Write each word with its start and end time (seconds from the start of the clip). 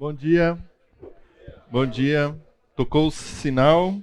Bom 0.00 0.14
dia. 0.14 0.58
Bom 1.70 1.84
dia. 1.84 2.34
Tocou 2.74 3.08
o 3.08 3.10
sinal. 3.10 4.00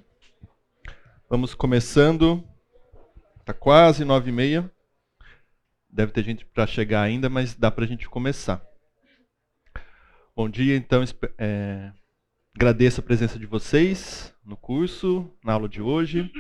Vamos 1.28 1.56
começando. 1.56 2.48
Está 3.40 3.52
quase 3.52 4.06
nove 4.06 4.30
e 4.30 4.32
meia. 4.32 4.72
Deve 5.90 6.12
ter 6.12 6.24
gente 6.24 6.46
para 6.46 6.68
chegar 6.68 7.02
ainda, 7.02 7.32
mas 7.32 7.56
dá 7.56 7.72
para 7.72 7.84
a 7.84 7.88
gente 7.88 8.08
começar. 8.08 8.64
Bom 10.36 10.48
dia, 10.48 10.78
então. 10.78 11.04
É, 11.36 11.92
agradeço 12.56 13.02
a 13.02 13.04
presença 13.04 13.40
de 13.40 13.48
vocês 13.48 14.32
no 14.46 14.56
curso, 14.56 15.36
na 15.44 15.54
aula 15.54 15.68
de 15.68 15.82
hoje. 15.82 16.32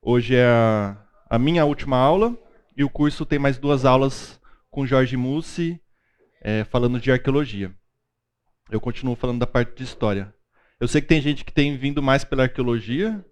Hoje 0.00 0.36
é 0.36 0.46
a, 0.46 1.04
a 1.28 1.36
minha 1.36 1.64
última 1.64 1.96
aula 1.96 2.38
e 2.76 2.84
o 2.84 2.88
curso 2.90 3.26
tem 3.26 3.40
mais 3.40 3.58
duas 3.58 3.84
aulas 3.84 4.40
com 4.70 4.86
Jorge 4.86 5.16
Mussi, 5.16 5.80
é, 6.40 6.62
falando 6.62 7.00
de 7.00 7.10
arqueologia. 7.10 7.74
Eu 8.74 8.80
continuo 8.80 9.14
falando 9.14 9.38
da 9.38 9.46
parte 9.46 9.76
de 9.76 9.84
história. 9.84 10.34
Eu 10.80 10.88
sei 10.88 11.00
que 11.00 11.06
tem 11.06 11.22
gente 11.22 11.44
que 11.44 11.52
tem 11.52 11.76
vindo 11.76 12.02
mais 12.02 12.24
pela 12.24 12.42
arqueologia, 12.42 13.24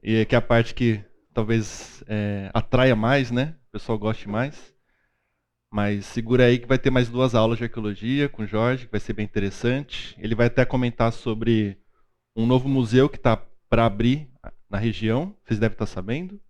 e 0.00 0.24
que 0.24 0.36
é 0.36 0.38
a 0.38 0.40
parte 0.40 0.72
que 0.72 1.04
talvez 1.34 2.04
é, 2.06 2.48
atraia 2.54 2.94
mais, 2.94 3.32
né? 3.32 3.56
O 3.66 3.72
pessoal 3.72 3.98
goste 3.98 4.28
mais. 4.28 4.72
Mas 5.68 6.06
segura 6.06 6.44
aí 6.44 6.60
que 6.60 6.68
vai 6.68 6.78
ter 6.78 6.90
mais 6.90 7.08
duas 7.08 7.34
aulas 7.34 7.58
de 7.58 7.64
arqueologia 7.64 8.28
com 8.28 8.44
o 8.44 8.46
Jorge, 8.46 8.86
que 8.86 8.92
vai 8.92 9.00
ser 9.00 9.14
bem 9.14 9.24
interessante. 9.24 10.14
Ele 10.16 10.36
vai 10.36 10.46
até 10.46 10.64
comentar 10.64 11.12
sobre 11.12 11.76
um 12.36 12.46
novo 12.46 12.68
museu 12.68 13.08
que 13.08 13.16
está 13.16 13.36
para 13.68 13.84
abrir 13.84 14.30
na 14.70 14.78
região. 14.78 15.36
Vocês 15.44 15.58
devem 15.58 15.74
estar 15.74 15.86
sabendo. 15.86 16.40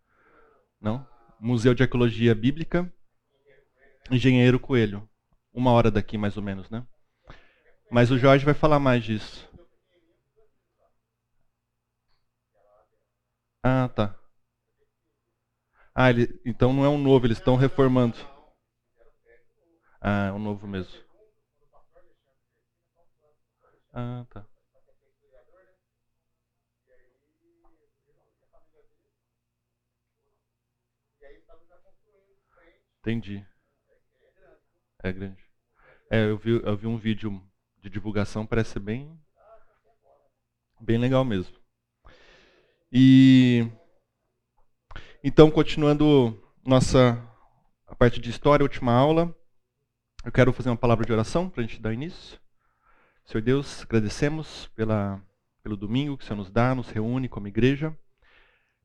Não? 0.78 1.06
Museu 1.40 1.72
de 1.72 1.82
Arqueologia 1.82 2.34
Bíblica. 2.34 2.92
Engenheiro 4.10 4.60
Coelho. 4.60 5.08
Uma 5.50 5.70
hora 5.70 5.90
daqui, 5.90 6.18
mais 6.18 6.36
ou 6.36 6.42
menos, 6.42 6.68
né? 6.68 6.84
Mas 7.92 8.10
o 8.10 8.16
Jorge 8.16 8.42
vai 8.42 8.54
falar 8.54 8.78
mais 8.78 9.04
disso. 9.04 9.46
Ah, 13.62 13.88
tá. 13.94 14.16
Ah, 15.94 16.10
ele, 16.10 16.40
então 16.44 16.72
não 16.72 16.84
é 16.84 16.88
um 16.88 16.98
novo, 16.98 17.26
eles 17.26 17.38
estão 17.38 17.54
reformando. 17.54 18.16
Ah, 20.00 20.26
é 20.26 20.32
um 20.32 20.38
novo 20.38 20.66
mesmo. 20.66 20.92
Ah, 23.92 24.26
tá. 24.30 24.46
Entendi. 33.00 33.44
É 35.02 35.12
grande. 35.12 35.44
É, 36.10 36.24
eu 36.24 36.38
vi, 36.38 36.52
eu 36.52 36.76
vi 36.76 36.86
um 36.86 36.98
vídeo 36.98 37.42
de 37.82 37.90
divulgação, 37.90 38.46
parece 38.46 38.70
ser 38.70 38.80
bem, 38.80 39.18
bem 40.80 40.98
legal 40.98 41.24
mesmo. 41.24 41.54
E 42.90 43.66
então, 45.24 45.50
continuando 45.50 46.40
nossa 46.64 47.20
a 47.86 47.94
parte 47.94 48.20
de 48.20 48.30
história, 48.30 48.64
última 48.64 48.92
aula, 48.92 49.34
eu 50.24 50.32
quero 50.32 50.52
fazer 50.52 50.70
uma 50.70 50.76
palavra 50.76 51.04
de 51.04 51.12
oração 51.12 51.48
para 51.48 51.62
a 51.62 51.66
gente 51.66 51.80
dar 51.80 51.92
início. 51.92 52.40
Senhor 53.24 53.42
Deus, 53.42 53.82
agradecemos 53.82 54.68
pela, 54.74 55.20
pelo 55.62 55.76
domingo 55.76 56.16
que 56.16 56.24
o 56.24 56.26
Senhor 56.26 56.38
nos 56.38 56.50
dá, 56.50 56.74
nos 56.74 56.88
reúne 56.88 57.28
como 57.28 57.48
igreja, 57.48 57.96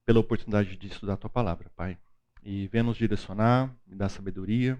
pela 0.05 0.19
oportunidade 0.19 0.75
de 0.75 0.87
estudar 0.87 1.13
a 1.13 1.17
tua 1.17 1.29
palavra, 1.29 1.71
Pai. 1.75 1.97
E 2.43 2.67
venha 2.67 2.83
nos 2.83 2.97
direcionar, 2.97 3.75
me 3.85 3.95
dar 3.95 4.09
sabedoria, 4.09 4.79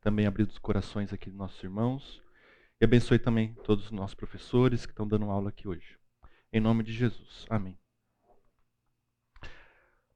também 0.00 0.26
abrir 0.26 0.42
os 0.42 0.58
corações 0.58 1.12
aqui 1.12 1.30
dos 1.30 1.38
nossos 1.38 1.62
irmãos. 1.62 2.23
E 2.84 2.86
abençoe 2.86 3.18
também 3.18 3.54
todos 3.64 3.86
os 3.86 3.90
nossos 3.90 4.14
professores 4.14 4.84
que 4.84 4.92
estão 4.92 5.08
dando 5.08 5.24
aula 5.30 5.48
aqui 5.48 5.66
hoje. 5.66 5.98
Em 6.52 6.60
nome 6.60 6.84
de 6.84 6.92
Jesus. 6.92 7.46
Amém. 7.48 7.78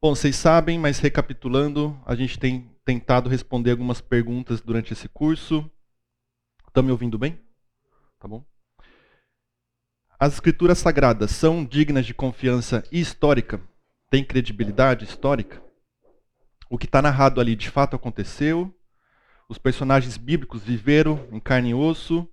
Bom, 0.02 0.14
vocês 0.14 0.36
sabem, 0.36 0.78
mas 0.78 0.98
recapitulando, 0.98 1.98
a 2.04 2.14
gente 2.14 2.38
tem 2.38 2.70
tentado 2.84 3.30
responder 3.30 3.70
algumas 3.70 4.02
perguntas 4.02 4.60
durante 4.60 4.92
esse 4.92 5.08
curso. 5.08 5.64
Estão 6.66 6.82
me 6.82 6.90
ouvindo 6.90 7.16
bem? 7.16 7.40
Tá 8.18 8.28
bom? 8.28 8.44
As 10.20 10.34
escrituras 10.34 10.76
sagradas 10.76 11.30
são 11.30 11.64
dignas 11.64 12.04
de 12.04 12.12
confiança 12.12 12.84
histórica? 12.92 13.62
Tem 14.10 14.22
credibilidade 14.22 15.06
histórica? 15.06 15.62
O 16.68 16.76
que 16.76 16.84
está 16.84 17.00
narrado 17.00 17.40
ali 17.40 17.56
de 17.56 17.70
fato 17.70 17.96
aconteceu? 17.96 18.78
Os 19.48 19.56
personagens 19.56 20.18
bíblicos 20.18 20.62
viveram 20.64 21.26
em 21.32 21.40
carne 21.40 21.70
e 21.70 21.74
osso? 21.74 22.30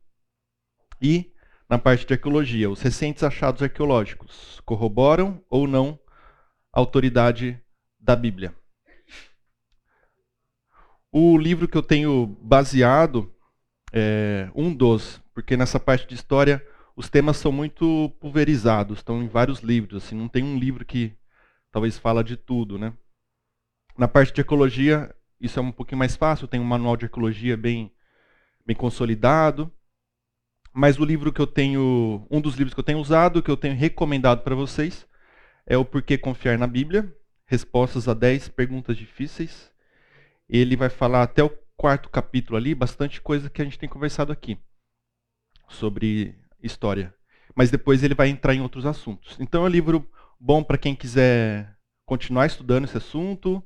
E, 1.01 1.33
na 1.69 1.77
parte 1.77 2.05
de 2.05 2.13
arqueologia, 2.13 2.69
os 2.69 2.81
recentes 2.81 3.23
achados 3.23 3.61
arqueológicos 3.61 4.61
corroboram 4.65 5.43
ou 5.49 5.67
não 5.67 5.99
a 6.71 6.79
autoridade 6.79 7.59
da 7.99 8.15
Bíblia? 8.15 8.53
O 11.11 11.37
livro 11.37 11.67
que 11.67 11.77
eu 11.77 11.83
tenho 11.83 12.25
baseado 12.41 13.33
é 13.93 14.49
um 14.53 14.73
dos, 14.73 15.21
porque 15.33 15.55
nessa 15.55 15.79
parte 15.79 16.07
de 16.07 16.15
história 16.15 16.65
os 16.95 17.09
temas 17.09 17.37
são 17.37 17.51
muito 17.51 18.09
pulverizados, 18.19 18.99
estão 18.99 19.21
em 19.21 19.27
vários 19.27 19.59
livros, 19.59 20.03
assim, 20.03 20.15
não 20.15 20.27
tem 20.27 20.43
um 20.43 20.57
livro 20.57 20.85
que 20.85 21.13
talvez 21.71 21.97
fala 21.97 22.23
de 22.23 22.37
tudo, 22.37 22.77
né? 22.77 22.93
Na 23.97 24.07
parte 24.07 24.33
de 24.33 24.41
ecologia, 24.41 25.13
isso 25.39 25.59
é 25.59 25.61
um 25.61 25.71
pouquinho 25.71 25.99
mais 25.99 26.15
fácil, 26.15 26.47
tem 26.47 26.59
um 26.59 26.65
manual 26.65 26.97
de 26.97 27.05
ecologia 27.05 27.55
bem, 27.55 27.91
bem 28.65 28.75
consolidado. 28.75 29.71
Mas 30.77 30.99
o 30.99 31.05
livro 31.05 31.31
que 31.31 31.39
eu 31.39 31.47
tenho, 31.47 32.27
um 32.29 32.41
dos 32.41 32.55
livros 32.55 32.73
que 32.73 32.79
eu 32.81 32.83
tenho 32.83 32.99
usado, 32.99 33.41
que 33.41 33.49
eu 33.49 33.55
tenho 33.55 33.73
recomendado 33.73 34.43
para 34.43 34.53
vocês, 34.53 35.07
é 35.65 35.77
o 35.77 35.85
Porquê 35.85 36.17
Confiar 36.17 36.57
na 36.57 36.67
Bíblia, 36.67 37.15
Respostas 37.45 38.09
a 38.09 38.13
10 38.13 38.49
Perguntas 38.49 38.97
Difíceis. 38.97 39.71
Ele 40.49 40.75
vai 40.75 40.89
falar 40.89 41.23
até 41.23 41.41
o 41.41 41.49
quarto 41.77 42.09
capítulo 42.09 42.57
ali, 42.57 42.75
bastante 42.75 43.21
coisa 43.21 43.49
que 43.49 43.61
a 43.61 43.63
gente 43.63 43.79
tem 43.79 43.87
conversado 43.87 44.33
aqui 44.33 44.57
sobre 45.69 46.35
história. 46.61 47.15
Mas 47.55 47.71
depois 47.71 48.03
ele 48.03 48.13
vai 48.13 48.27
entrar 48.27 48.53
em 48.53 48.59
outros 48.59 48.85
assuntos. 48.85 49.37
Então 49.39 49.63
é 49.63 49.69
um 49.69 49.71
livro 49.71 50.05
bom 50.37 50.61
para 50.61 50.77
quem 50.77 50.93
quiser 50.93 51.73
continuar 52.05 52.47
estudando 52.47 52.83
esse 52.83 52.97
assunto, 52.97 53.63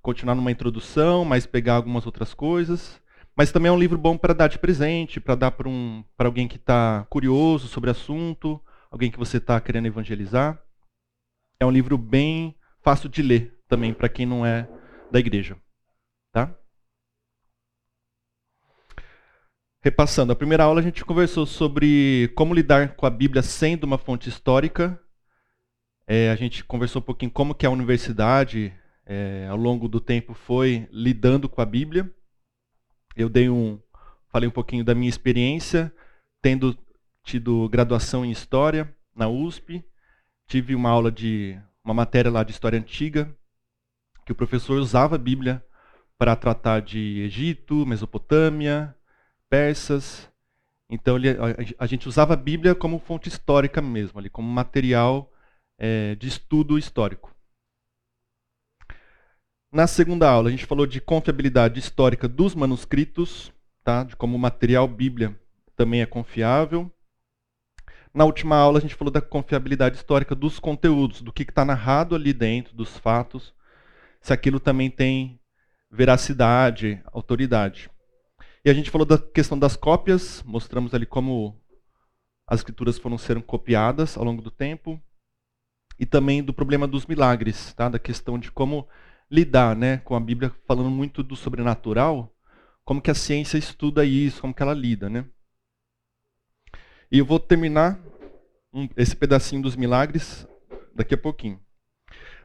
continuar 0.00 0.36
numa 0.36 0.52
introdução, 0.52 1.24
mas 1.24 1.46
pegar 1.46 1.74
algumas 1.74 2.06
outras 2.06 2.32
coisas. 2.32 3.01
Mas 3.36 3.50
também 3.50 3.70
é 3.70 3.72
um 3.72 3.78
livro 3.78 3.96
bom 3.96 4.16
para 4.16 4.34
dar 4.34 4.48
de 4.48 4.58
presente, 4.58 5.20
para 5.20 5.34
dar 5.34 5.50
para 5.52 5.68
um, 5.68 6.04
alguém 6.18 6.46
que 6.46 6.56
está 6.56 7.06
curioso 7.08 7.66
sobre 7.66 7.88
o 7.88 7.92
assunto, 7.92 8.60
alguém 8.90 9.10
que 9.10 9.18
você 9.18 9.38
está 9.38 9.58
querendo 9.60 9.86
evangelizar. 9.86 10.62
É 11.58 11.64
um 11.64 11.70
livro 11.70 11.96
bem 11.96 12.54
fácil 12.82 13.08
de 13.08 13.22
ler 13.22 13.58
também 13.68 13.94
para 13.94 14.08
quem 14.08 14.26
não 14.26 14.44
é 14.44 14.68
da 15.10 15.18
igreja. 15.18 15.56
Tá? 16.30 16.54
Repassando, 19.80 20.32
a 20.32 20.36
primeira 20.36 20.64
aula 20.64 20.80
a 20.80 20.82
gente 20.82 21.04
conversou 21.04 21.46
sobre 21.46 22.30
como 22.36 22.54
lidar 22.54 22.94
com 22.94 23.06
a 23.06 23.10
Bíblia 23.10 23.42
sendo 23.42 23.84
uma 23.84 23.98
fonte 23.98 24.28
histórica. 24.28 25.00
É, 26.06 26.30
a 26.30 26.36
gente 26.36 26.62
conversou 26.64 27.00
um 27.00 27.04
pouquinho 27.04 27.30
como 27.30 27.54
que 27.54 27.64
a 27.64 27.70
universidade 27.70 28.72
é, 29.06 29.46
ao 29.48 29.56
longo 29.56 29.88
do 29.88 30.00
tempo 30.00 30.34
foi 30.34 30.86
lidando 30.92 31.48
com 31.48 31.60
a 31.60 31.66
Bíblia. 31.66 32.12
Eu 33.16 33.28
dei 33.28 33.48
um, 33.48 33.78
falei 34.28 34.48
um 34.48 34.52
pouquinho 34.52 34.84
da 34.84 34.94
minha 34.94 35.08
experiência, 35.08 35.92
tendo 36.40 36.76
tido 37.22 37.68
graduação 37.68 38.24
em 38.24 38.30
História 38.30 38.94
na 39.14 39.28
USP, 39.28 39.84
tive 40.46 40.74
uma 40.74 40.90
aula 40.90 41.10
de 41.10 41.58
uma 41.84 41.94
matéria 41.94 42.30
lá 42.30 42.42
de 42.42 42.52
História 42.52 42.78
Antiga, 42.78 43.34
que 44.24 44.32
o 44.32 44.34
professor 44.34 44.78
usava 44.78 45.16
a 45.16 45.18
Bíblia 45.18 45.64
para 46.16 46.36
tratar 46.36 46.80
de 46.80 47.20
Egito, 47.22 47.86
Mesopotâmia, 47.86 48.94
persas. 49.48 50.30
Então 50.88 51.16
ele, 51.16 51.28
a, 51.78 51.86
gente 51.86 52.08
usava 52.08 52.34
a 52.34 52.36
Bíblia 52.36 52.74
como 52.74 52.98
fonte 52.98 53.28
histórica 53.28 53.82
mesmo, 53.82 54.18
ali, 54.18 54.30
como 54.30 54.48
material 54.48 55.32
é, 55.78 56.14
de 56.14 56.28
estudo 56.28 56.78
histórico. 56.78 57.31
Na 59.72 59.86
segunda 59.86 60.28
aula, 60.28 60.48
a 60.48 60.50
gente 60.50 60.66
falou 60.66 60.84
de 60.84 61.00
confiabilidade 61.00 61.80
histórica 61.80 62.28
dos 62.28 62.54
manuscritos, 62.54 63.50
tá? 63.82 64.04
de 64.04 64.14
como 64.14 64.36
o 64.36 64.38
material 64.38 64.86
Bíblia 64.86 65.34
também 65.74 66.02
é 66.02 66.06
confiável. 66.06 66.92
Na 68.12 68.26
última 68.26 68.54
aula, 68.54 68.76
a 68.76 68.82
gente 68.82 68.94
falou 68.94 69.10
da 69.10 69.22
confiabilidade 69.22 69.96
histórica 69.96 70.34
dos 70.34 70.58
conteúdos, 70.58 71.22
do 71.22 71.32
que 71.32 71.44
está 71.44 71.64
narrado 71.64 72.14
ali 72.14 72.34
dentro, 72.34 72.76
dos 72.76 72.98
fatos, 72.98 73.54
se 74.20 74.30
aquilo 74.30 74.60
também 74.60 74.90
tem 74.90 75.40
veracidade, 75.90 77.00
autoridade. 77.06 77.90
E 78.62 78.68
a 78.68 78.74
gente 78.74 78.90
falou 78.90 79.06
da 79.06 79.16
questão 79.16 79.58
das 79.58 79.74
cópias, 79.74 80.42
mostramos 80.42 80.92
ali 80.92 81.06
como 81.06 81.58
as 82.46 82.60
escrituras 82.60 82.98
foram 82.98 83.16
sendo 83.16 83.42
copiadas 83.42 84.18
ao 84.18 84.24
longo 84.24 84.42
do 84.42 84.50
tempo, 84.50 85.00
e 85.98 86.04
também 86.04 86.42
do 86.42 86.52
problema 86.52 86.86
dos 86.86 87.06
milagres, 87.06 87.72
tá? 87.72 87.88
da 87.88 87.98
questão 87.98 88.38
de 88.38 88.52
como 88.52 88.86
lidar 89.32 89.74
né, 89.74 89.96
com 90.04 90.14
a 90.14 90.20
Bíblia 90.20 90.54
falando 90.66 90.90
muito 90.90 91.22
do 91.22 91.34
sobrenatural, 91.34 92.30
como 92.84 93.00
que 93.00 93.10
a 93.10 93.14
ciência 93.14 93.56
estuda 93.56 94.04
isso, 94.04 94.42
como 94.42 94.52
que 94.52 94.62
ela 94.62 94.74
lida. 94.74 95.08
Né? 95.08 95.24
E 97.10 97.18
eu 97.18 97.24
vou 97.24 97.40
terminar 97.40 97.98
esse 98.94 99.16
pedacinho 99.16 99.62
dos 99.62 99.74
milagres 99.74 100.46
daqui 100.94 101.14
a 101.14 101.18
pouquinho. 101.18 101.58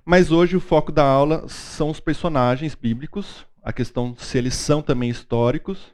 Mas 0.06 0.32
hoje 0.32 0.56
o 0.56 0.62
foco 0.62 0.90
da 0.90 1.04
aula 1.04 1.50
são 1.50 1.90
os 1.90 2.00
personagens 2.00 2.74
bíblicos, 2.74 3.46
a 3.62 3.74
questão 3.74 4.16
se 4.16 4.38
eles 4.38 4.54
são 4.54 4.82
também 4.82 5.10
históricos. 5.10 5.94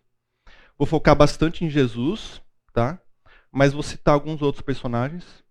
Vou 0.77 0.85
focar 0.85 1.15
bastante 1.15 1.65
em 1.65 1.71
Jesus, 1.71 2.39
tá? 2.71 3.01
Mas 3.51 3.73
vou 3.73 3.81
citar 3.81 4.13
alguns 4.13 4.43
outros 4.43 4.63
personagens. 4.63 5.43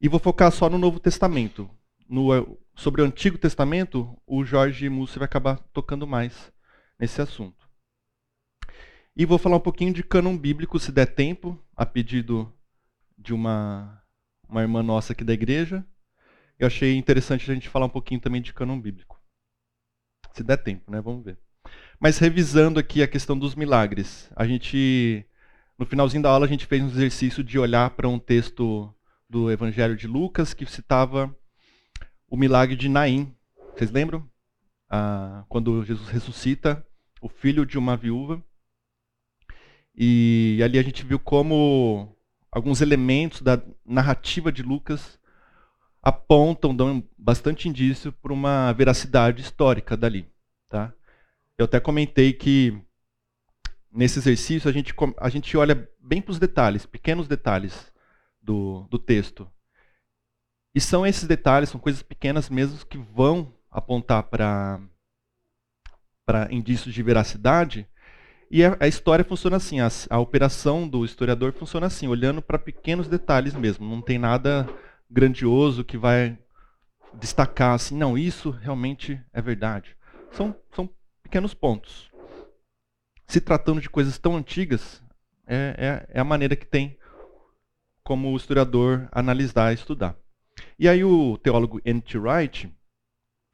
E 0.00 0.08
vou 0.08 0.18
focar 0.18 0.50
só 0.50 0.68
no 0.68 0.78
Novo 0.78 0.98
Testamento. 0.98 1.70
No, 2.08 2.58
sobre 2.74 3.02
o 3.02 3.04
Antigo 3.04 3.38
Testamento, 3.38 4.16
o 4.26 4.44
Jorge 4.44 4.88
Mussi 4.88 5.18
vai 5.18 5.26
acabar 5.26 5.58
tocando 5.72 6.06
mais 6.06 6.52
nesse 6.98 7.20
assunto. 7.20 7.68
E 9.16 9.24
vou 9.24 9.38
falar 9.38 9.56
um 9.56 9.60
pouquinho 9.60 9.92
de 9.92 10.02
cânon 10.02 10.36
bíblico, 10.36 10.78
se 10.78 10.90
der 10.90 11.06
tempo, 11.06 11.58
a 11.76 11.86
pedido 11.86 12.52
de 13.16 13.32
uma, 13.32 14.02
uma 14.48 14.62
irmã 14.62 14.82
nossa 14.82 15.12
aqui 15.12 15.22
da 15.22 15.32
igreja. 15.32 15.86
Eu 16.58 16.66
achei 16.66 16.96
interessante 16.96 17.50
a 17.50 17.54
gente 17.54 17.68
falar 17.68 17.86
um 17.86 17.90
pouquinho 17.90 18.20
também 18.20 18.42
de 18.42 18.52
cânon 18.52 18.80
bíblico. 18.80 19.20
Se 20.32 20.42
der 20.42 20.56
tempo, 20.56 20.90
né? 20.90 21.00
Vamos 21.00 21.24
ver. 21.24 21.38
Mas 21.98 22.18
revisando 22.18 22.80
aqui 22.80 23.02
a 23.02 23.08
questão 23.08 23.38
dos 23.38 23.54
milagres, 23.54 24.30
a 24.34 24.46
gente 24.46 25.24
no 25.78 25.86
finalzinho 25.86 26.22
da 26.22 26.30
aula 26.30 26.46
a 26.46 26.48
gente 26.48 26.66
fez 26.66 26.82
um 26.82 26.88
exercício 26.88 27.42
de 27.42 27.58
olhar 27.58 27.90
para 27.90 28.08
um 28.08 28.18
texto 28.18 28.94
do 29.28 29.50
Evangelho 29.50 29.96
de 29.96 30.06
Lucas 30.06 30.54
que 30.54 30.66
citava 30.66 31.34
o 32.34 32.36
milagre 32.36 32.74
de 32.74 32.88
Naim. 32.88 33.32
Vocês 33.72 33.92
lembram? 33.92 34.28
Ah, 34.90 35.44
quando 35.48 35.84
Jesus 35.84 36.08
ressuscita 36.08 36.84
o 37.22 37.28
filho 37.28 37.64
de 37.64 37.78
uma 37.78 37.96
viúva. 37.96 38.42
E 39.94 40.60
ali 40.64 40.76
a 40.76 40.82
gente 40.82 41.04
viu 41.04 41.20
como 41.20 42.12
alguns 42.50 42.80
elementos 42.80 43.40
da 43.40 43.62
narrativa 43.86 44.50
de 44.50 44.64
Lucas 44.64 45.16
apontam, 46.02 46.74
dão 46.74 47.08
bastante 47.16 47.68
indício 47.68 48.10
para 48.10 48.32
uma 48.32 48.72
veracidade 48.72 49.40
histórica 49.40 49.96
dali. 49.96 50.28
Tá? 50.68 50.92
Eu 51.56 51.66
até 51.66 51.78
comentei 51.78 52.32
que 52.32 52.76
nesse 53.92 54.18
exercício 54.18 54.68
a 54.68 54.72
gente, 54.72 54.92
a 55.18 55.28
gente 55.28 55.56
olha 55.56 55.88
bem 56.00 56.20
para 56.20 56.32
os 56.32 56.40
detalhes, 56.40 56.84
pequenos 56.84 57.28
detalhes 57.28 57.92
do, 58.42 58.88
do 58.90 58.98
texto. 58.98 59.48
E 60.74 60.80
são 60.80 61.06
esses 61.06 61.24
detalhes, 61.24 61.68
são 61.68 61.80
coisas 61.80 62.02
pequenas 62.02 62.50
mesmo 62.50 62.84
que 62.86 62.98
vão 62.98 63.52
apontar 63.70 64.24
para 64.24 64.80
para 66.26 66.48
indícios 66.50 66.94
de 66.94 67.02
veracidade. 67.02 67.86
E 68.50 68.64
a, 68.64 68.76
a 68.80 68.88
história 68.88 69.24
funciona 69.24 69.56
assim, 69.56 69.80
a, 69.80 69.88
a, 70.08 70.18
operação 70.18 70.88
do 70.88 71.04
historiador 71.04 71.52
funciona 71.52 71.86
assim, 71.86 72.08
olhando 72.08 72.40
para 72.40 72.58
pequenos 72.58 73.06
detalhes 73.06 73.54
mesmo. 73.54 73.86
Não 73.86 74.00
tem 74.00 74.18
nada 74.18 74.66
grandioso 75.10 75.84
que 75.84 75.98
vai 75.98 76.38
destacar 77.12 77.74
assim, 77.74 77.96
não, 77.96 78.16
isso 78.16 78.50
realmente 78.50 79.20
é 79.32 79.42
verdade. 79.42 79.96
São, 80.32 80.56
são 80.74 80.88
pequenos 81.22 81.52
pontos. 81.52 82.10
Se 83.26 83.40
tratando 83.40 83.80
de 83.80 83.90
coisas 83.90 84.18
tão 84.18 84.36
antigas, 84.36 85.02
é, 85.46 86.06
é, 86.10 86.16
é 86.18 86.20
a 86.20 86.24
maneira 86.24 86.56
que 86.56 86.66
tem 86.66 86.98
como 88.02 88.32
o 88.32 88.36
historiador 88.36 89.08
analisar 89.12 89.72
e 89.72 89.74
estudar. 89.74 90.16
E 90.78 90.88
aí 90.88 91.04
o 91.04 91.38
teólogo 91.38 91.80
N.T. 91.84 92.18
Wright, 92.18 92.72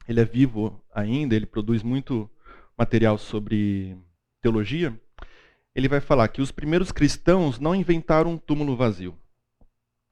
ele 0.07 0.19
é 0.19 0.25
vivo 0.25 0.83
ainda, 0.93 1.35
ele 1.35 1.45
produz 1.45 1.83
muito 1.83 2.29
material 2.77 3.17
sobre 3.17 3.97
teologia, 4.41 4.99
ele 5.75 5.87
vai 5.87 6.01
falar 6.01 6.27
que 6.27 6.41
os 6.41 6.51
primeiros 6.51 6.91
cristãos 6.91 7.59
não 7.59 7.75
inventaram 7.75 8.31
um 8.31 8.37
túmulo 8.37 8.75
vazio 8.75 9.17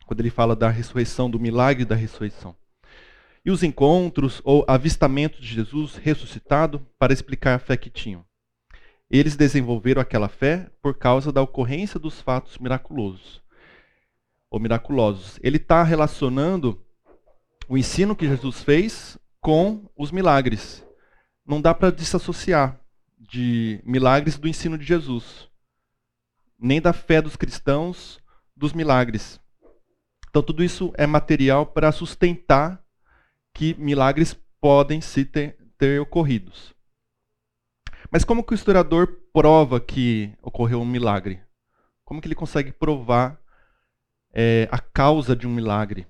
quando 0.10 0.22
ele 0.22 0.32
fala 0.32 0.56
da 0.56 0.72
ressurreição, 0.72 1.30
do 1.30 1.40
milagre 1.40 1.86
da 1.86 1.94
ressurreição. 1.94 2.56
E 3.46 3.52
os 3.52 3.62
encontros 3.62 4.42
ou 4.44 4.66
avistamento 4.68 5.40
de 5.40 5.48
Jesus 5.48 5.98
ressuscitado 5.98 6.84
para 6.98 7.14
explicar 7.14 7.54
a 7.54 7.60
fé 7.60 7.78
que 7.78 7.92
tinham. 7.92 8.26
Eles 9.08 9.36
desenvolveram 9.36 10.02
aquela 10.02 10.28
fé 10.28 10.68
por 10.82 10.98
causa 10.98 11.32
da 11.32 11.44
ocorrência 11.44 12.00
dos 12.00 12.20
fatos 12.22 12.58
miraculosos. 12.58 13.40
Ou 14.50 14.60
miraculosos. 14.60 15.40
Ele 15.42 15.58
está 15.58 15.84
relacionando 15.84 16.84
o 17.68 17.78
ensino 17.78 18.16
que 18.16 18.28
Jesus 18.28 18.64
fez 18.64 19.18
com 19.40 19.90
os 19.96 20.12
milagres. 20.12 20.86
Não 21.46 21.62
dá 21.62 21.74
para 21.74 21.92
desassociar 21.92 22.80
de 23.18 23.82
milagres 23.86 24.38
do 24.38 24.48
ensino 24.48 24.78
de 24.78 24.86
Jesus, 24.86 25.48
nem 26.58 26.82
da 26.82 26.94
fé 26.94 27.22
dos 27.22 27.36
cristãos 27.36 28.20
dos 28.56 28.74
milagres. 28.74 29.40
Então, 30.30 30.44
tudo 30.44 30.64
isso 30.64 30.92
é 30.96 31.08
material 31.08 31.66
para 31.66 31.92
sustentar 31.92 32.84
que 33.54 33.76
milagres 33.76 34.36
podem 34.60 35.02
se 35.02 35.26
ter, 35.26 35.58
ter 35.78 36.00
ocorridos. 36.00 36.74
Mas 38.12 38.24
como 38.24 38.44
que 38.44 38.54
o 38.54 38.56
historiador 38.56 39.08
prova 39.34 39.80
que 39.80 40.34
ocorreu 40.42 40.82
um 40.82 40.86
milagre? 40.86 41.42
Como 42.04 42.22
que 42.22 42.28
ele 42.28 42.36
consegue 42.36 42.72
provar 42.72 43.39
é, 44.40 44.70
a 44.72 44.80
causa 44.80 45.36
de 45.36 45.46
um 45.46 45.54
milagre? 45.54 46.08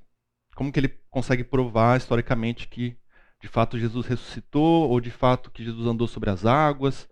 Como 0.55 0.71
que 0.71 0.79
ele 0.79 0.89
consegue 1.09 1.43
provar 1.43 1.97
historicamente 1.97 2.67
que 2.67 2.95
de 3.41 3.47
fato 3.47 3.79
Jesus 3.79 4.05
ressuscitou, 4.05 4.87
ou 4.87 5.01
de 5.01 5.09
fato 5.09 5.49
que 5.49 5.63
Jesus 5.63 5.87
andou 5.87 6.07
sobre 6.07 6.29
as 6.29 6.45
águas, 6.45 7.09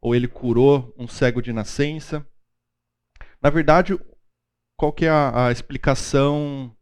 ou 0.00 0.14
ele 0.14 0.28
curou 0.28 0.94
um 0.96 1.08
cego 1.08 1.42
de 1.42 1.52
nascença? 1.52 2.24
Na 3.40 3.50
verdade, 3.50 3.98
qual 4.76 4.92
que 4.92 5.06
é 5.06 5.10
a, 5.10 5.48
a 5.48 5.52
explicação 5.52 6.76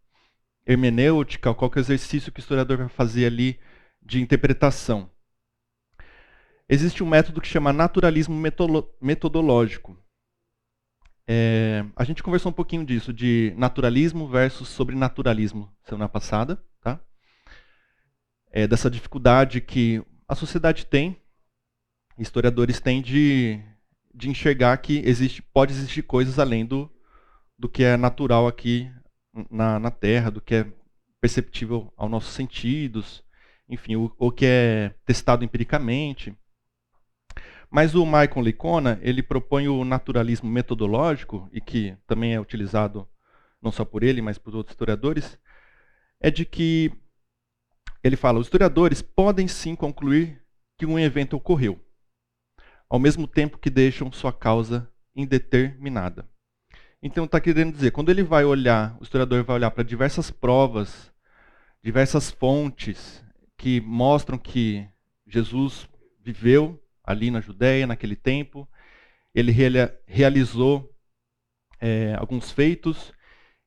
hermenêutica, 0.66 1.54
qual 1.54 1.70
que 1.70 1.78
é 1.78 1.80
o 1.80 1.84
exercício 1.84 2.30
que 2.30 2.40
o 2.40 2.42
historiador 2.42 2.76
vai 2.76 2.88
fazer 2.88 3.24
ali 3.24 3.58
de 4.02 4.20
interpretação. 4.20 5.10
Existe 6.68 7.02
um 7.02 7.08
método 7.08 7.40
que 7.40 7.48
chama 7.48 7.72
naturalismo 7.72 8.36
metodológico. 9.00 9.99
É, 11.32 11.84
a 11.94 12.02
gente 12.02 12.24
conversou 12.24 12.50
um 12.50 12.52
pouquinho 12.52 12.84
disso, 12.84 13.12
de 13.12 13.54
naturalismo 13.56 14.26
versus 14.26 14.68
sobrenaturalismo, 14.68 15.72
semana 15.84 16.08
passada. 16.08 16.60
Tá? 16.80 16.98
É, 18.50 18.66
dessa 18.66 18.90
dificuldade 18.90 19.60
que 19.60 20.04
a 20.26 20.34
sociedade 20.34 20.84
tem, 20.86 21.16
historiadores 22.18 22.80
têm 22.80 23.00
de, 23.00 23.62
de 24.12 24.28
enxergar 24.28 24.76
que 24.78 24.98
existe, 25.06 25.40
pode 25.40 25.72
existir 25.72 26.02
coisas 26.02 26.36
além 26.36 26.66
do, 26.66 26.90
do 27.56 27.68
que 27.68 27.84
é 27.84 27.96
natural 27.96 28.48
aqui 28.48 28.90
na, 29.48 29.78
na 29.78 29.90
Terra, 29.92 30.32
do 30.32 30.40
que 30.40 30.56
é 30.56 30.66
perceptível 31.20 31.94
aos 31.96 32.10
nossos 32.10 32.34
sentidos, 32.34 33.22
enfim, 33.68 33.94
o, 33.94 34.12
o 34.18 34.32
que 34.32 34.46
é 34.46 34.94
testado 35.06 35.44
empiricamente. 35.44 36.36
Mas 37.70 37.94
o 37.94 38.04
Michael 38.04 38.42
Licona, 38.42 38.98
ele 39.00 39.22
propõe 39.22 39.68
o 39.68 39.84
naturalismo 39.84 40.50
metodológico, 40.50 41.48
e 41.52 41.60
que 41.60 41.96
também 42.06 42.34
é 42.34 42.40
utilizado 42.40 43.08
não 43.62 43.70
só 43.70 43.84
por 43.84 44.02
ele, 44.02 44.20
mas 44.20 44.38
por 44.38 44.56
outros 44.56 44.72
historiadores, 44.72 45.38
é 46.18 46.30
de 46.30 46.44
que 46.44 46.92
ele 48.02 48.16
fala, 48.16 48.40
os 48.40 48.46
historiadores 48.46 49.02
podem 49.02 49.46
sim 49.46 49.76
concluir 49.76 50.42
que 50.76 50.86
um 50.86 50.98
evento 50.98 51.36
ocorreu, 51.36 51.78
ao 52.88 52.98
mesmo 52.98 53.26
tempo 53.26 53.58
que 53.58 53.70
deixam 53.70 54.10
sua 54.10 54.32
causa 54.32 54.90
indeterminada. 55.14 56.28
Então 57.02 57.24
está 57.24 57.40
querendo 57.40 57.72
dizer, 57.72 57.92
quando 57.92 58.10
ele 58.10 58.22
vai 58.22 58.44
olhar, 58.44 58.96
o 58.98 59.02
historiador 59.02 59.44
vai 59.44 59.56
olhar 59.56 59.70
para 59.70 59.84
diversas 59.84 60.30
provas, 60.30 61.12
diversas 61.82 62.30
fontes 62.30 63.24
que 63.56 63.80
mostram 63.80 64.38
que 64.38 64.86
Jesus 65.26 65.88
viveu 66.22 66.82
ali 67.02 67.30
na 67.30 67.40
Judéia 67.40 67.86
naquele 67.86 68.16
tempo, 68.16 68.68
ele 69.34 69.52
realizou 70.06 70.94
é, 71.80 72.14
alguns 72.14 72.50
feitos 72.50 73.12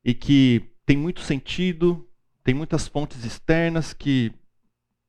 e 0.04 0.13
que 0.13 0.72
tem 0.86 0.98
muito 0.98 1.22
sentido, 1.22 2.10
tem 2.44 2.54
muitas 2.54 2.88
fontes 2.88 3.24
externas 3.24 3.94
que 3.94 4.34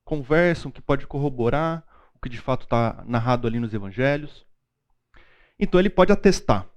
conversam, 0.05 0.71
que 0.71 0.81
pode 0.81 1.07
corroborar 1.07 1.85
o 2.15 2.19
que 2.19 2.29
de 2.29 2.39
fato 2.39 2.65
está 2.65 3.05
narrado 3.07 3.47
ali 3.47 3.59
nos 3.59 3.75
evangelhos. 3.75 4.47
Então 5.59 5.81
ele 5.81 5.91
pode 5.91 6.13
atestar 6.13 6.69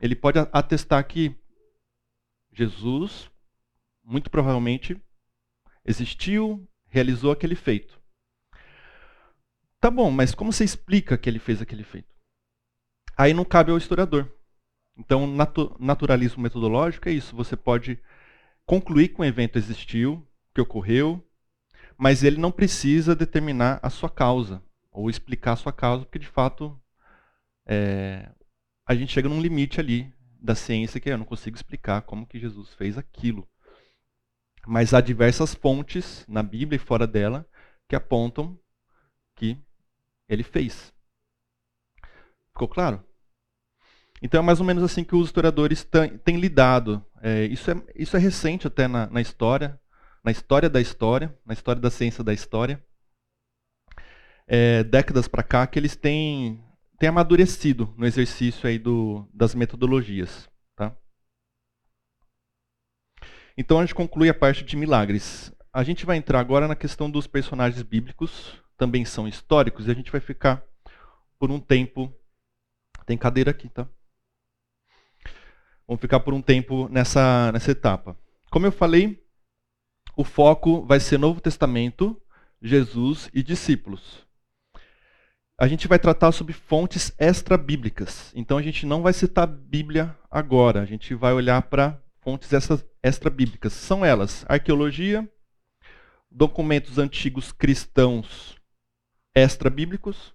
ele 0.00 0.16
pode 0.16 0.38
atestar 0.38 1.06
que 1.06 1.36
Jesus, 2.52 3.30
muito 4.02 4.30
provavelmente, 4.30 5.00
existiu, 5.84 6.66
realizou 6.86 7.30
aquele 7.30 7.54
feito. 7.54 7.99
Tá 9.80 9.90
bom, 9.90 10.10
mas 10.10 10.34
como 10.34 10.52
você 10.52 10.62
explica 10.62 11.16
que 11.16 11.28
ele 11.28 11.38
fez 11.38 11.62
aquele 11.62 11.82
feito? 11.82 12.14
Aí 13.16 13.32
não 13.32 13.46
cabe 13.46 13.70
ao 13.70 13.78
historiador. 13.78 14.30
Então, 14.96 15.26
natu 15.26 15.74
naturalismo 15.78 16.42
metodológico 16.42 17.08
é 17.08 17.12
isso. 17.12 17.34
Você 17.34 17.56
pode 17.56 17.98
concluir 18.66 19.08
que 19.08 19.20
um 19.20 19.24
evento 19.24 19.56
existiu, 19.56 20.26
que 20.54 20.60
ocorreu, 20.60 21.26
mas 21.96 22.22
ele 22.22 22.36
não 22.36 22.52
precisa 22.52 23.16
determinar 23.16 23.80
a 23.82 23.88
sua 23.88 24.10
causa 24.10 24.62
ou 24.92 25.08
explicar 25.08 25.52
a 25.52 25.56
sua 25.56 25.72
causa, 25.72 26.04
porque 26.04 26.18
de 26.18 26.28
fato 26.28 26.78
é, 27.64 28.30
a 28.86 28.94
gente 28.94 29.12
chega 29.12 29.28
num 29.28 29.40
limite 29.40 29.80
ali 29.80 30.12
da 30.38 30.54
ciência 30.54 31.00
que 31.00 31.08
eu 31.08 31.16
não 31.16 31.24
consigo 31.24 31.56
explicar 31.56 32.02
como 32.02 32.26
que 32.26 32.38
Jesus 32.38 32.74
fez 32.74 32.98
aquilo. 32.98 33.48
Mas 34.66 34.92
há 34.92 35.00
diversas 35.00 35.54
fontes 35.54 36.24
na 36.28 36.42
Bíblia 36.42 36.76
e 36.76 36.84
fora 36.84 37.06
dela 37.06 37.48
que 37.88 37.96
apontam 37.96 38.58
que 39.36 39.58
ele 40.30 40.42
fez. 40.42 40.94
Ficou 42.52 42.68
claro? 42.68 43.04
Então 44.22 44.40
é 44.40 44.42
mais 44.42 44.60
ou 44.60 44.66
menos 44.66 44.84
assim 44.84 45.02
que 45.02 45.14
os 45.14 45.26
historiadores 45.26 45.86
têm 46.24 46.36
lidado. 46.36 47.04
É, 47.22 47.44
isso, 47.44 47.70
é, 47.70 47.82
isso 47.96 48.16
é 48.16 48.20
recente 48.20 48.66
até 48.66 48.86
na, 48.86 49.06
na 49.08 49.20
história, 49.20 49.80
na 50.22 50.30
história 50.30 50.68
da 50.68 50.80
história, 50.80 51.36
na 51.44 51.52
história 51.52 51.80
da 51.80 51.90
ciência 51.90 52.22
da 52.22 52.32
história. 52.32 52.82
É, 54.46 54.84
décadas 54.84 55.26
para 55.26 55.42
cá 55.42 55.66
que 55.66 55.78
eles 55.78 55.96
têm, 55.96 56.62
têm 56.98 57.08
amadurecido 57.08 57.94
no 57.96 58.06
exercício 58.06 58.68
aí 58.68 58.78
do, 58.78 59.28
das 59.32 59.54
metodologias. 59.54 60.48
Tá? 60.76 60.94
Então 63.56 63.78
a 63.78 63.82
gente 63.82 63.94
conclui 63.94 64.28
a 64.28 64.34
parte 64.34 64.64
de 64.64 64.76
milagres. 64.76 65.52
A 65.72 65.82
gente 65.82 66.04
vai 66.04 66.16
entrar 66.16 66.40
agora 66.40 66.68
na 66.68 66.74
questão 66.74 67.08
dos 67.08 67.26
personagens 67.26 67.82
bíblicos, 67.82 68.60
também 68.80 69.04
são 69.04 69.28
históricos, 69.28 69.86
e 69.86 69.90
a 69.90 69.94
gente 69.94 70.10
vai 70.10 70.22
ficar 70.22 70.64
por 71.38 71.50
um 71.50 71.60
tempo. 71.60 72.10
Tem 73.04 73.18
cadeira 73.18 73.50
aqui, 73.50 73.68
tá? 73.68 73.86
Vamos 75.86 76.00
ficar 76.00 76.20
por 76.20 76.32
um 76.32 76.40
tempo 76.40 76.88
nessa, 76.88 77.52
nessa 77.52 77.72
etapa. 77.72 78.16
Como 78.50 78.64
eu 78.64 78.72
falei, 78.72 79.22
o 80.16 80.24
foco 80.24 80.82
vai 80.86 80.98
ser 80.98 81.18
Novo 81.18 81.42
Testamento, 81.42 82.18
Jesus 82.62 83.28
e 83.34 83.42
discípulos. 83.42 84.26
A 85.58 85.68
gente 85.68 85.86
vai 85.86 85.98
tratar 85.98 86.32
sobre 86.32 86.54
fontes 86.54 87.12
extra-bíblicas. 87.18 88.32
Então 88.34 88.56
a 88.56 88.62
gente 88.62 88.86
não 88.86 89.02
vai 89.02 89.12
citar 89.12 89.46
Bíblia 89.46 90.16
agora, 90.30 90.80
a 90.80 90.86
gente 90.86 91.14
vai 91.14 91.34
olhar 91.34 91.60
para 91.62 92.02
fontes 92.22 92.48
extra-bíblicas. 93.02 93.74
São 93.74 94.02
elas: 94.02 94.46
arqueologia, 94.48 95.30
documentos 96.30 96.96
antigos 96.96 97.52
cristãos 97.52 98.58
extra-bíblicos 99.34 100.34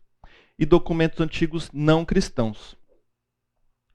e 0.57 0.65
documentos 0.65 1.19
antigos 1.19 1.69
não 1.73 2.05
cristãos 2.05 2.77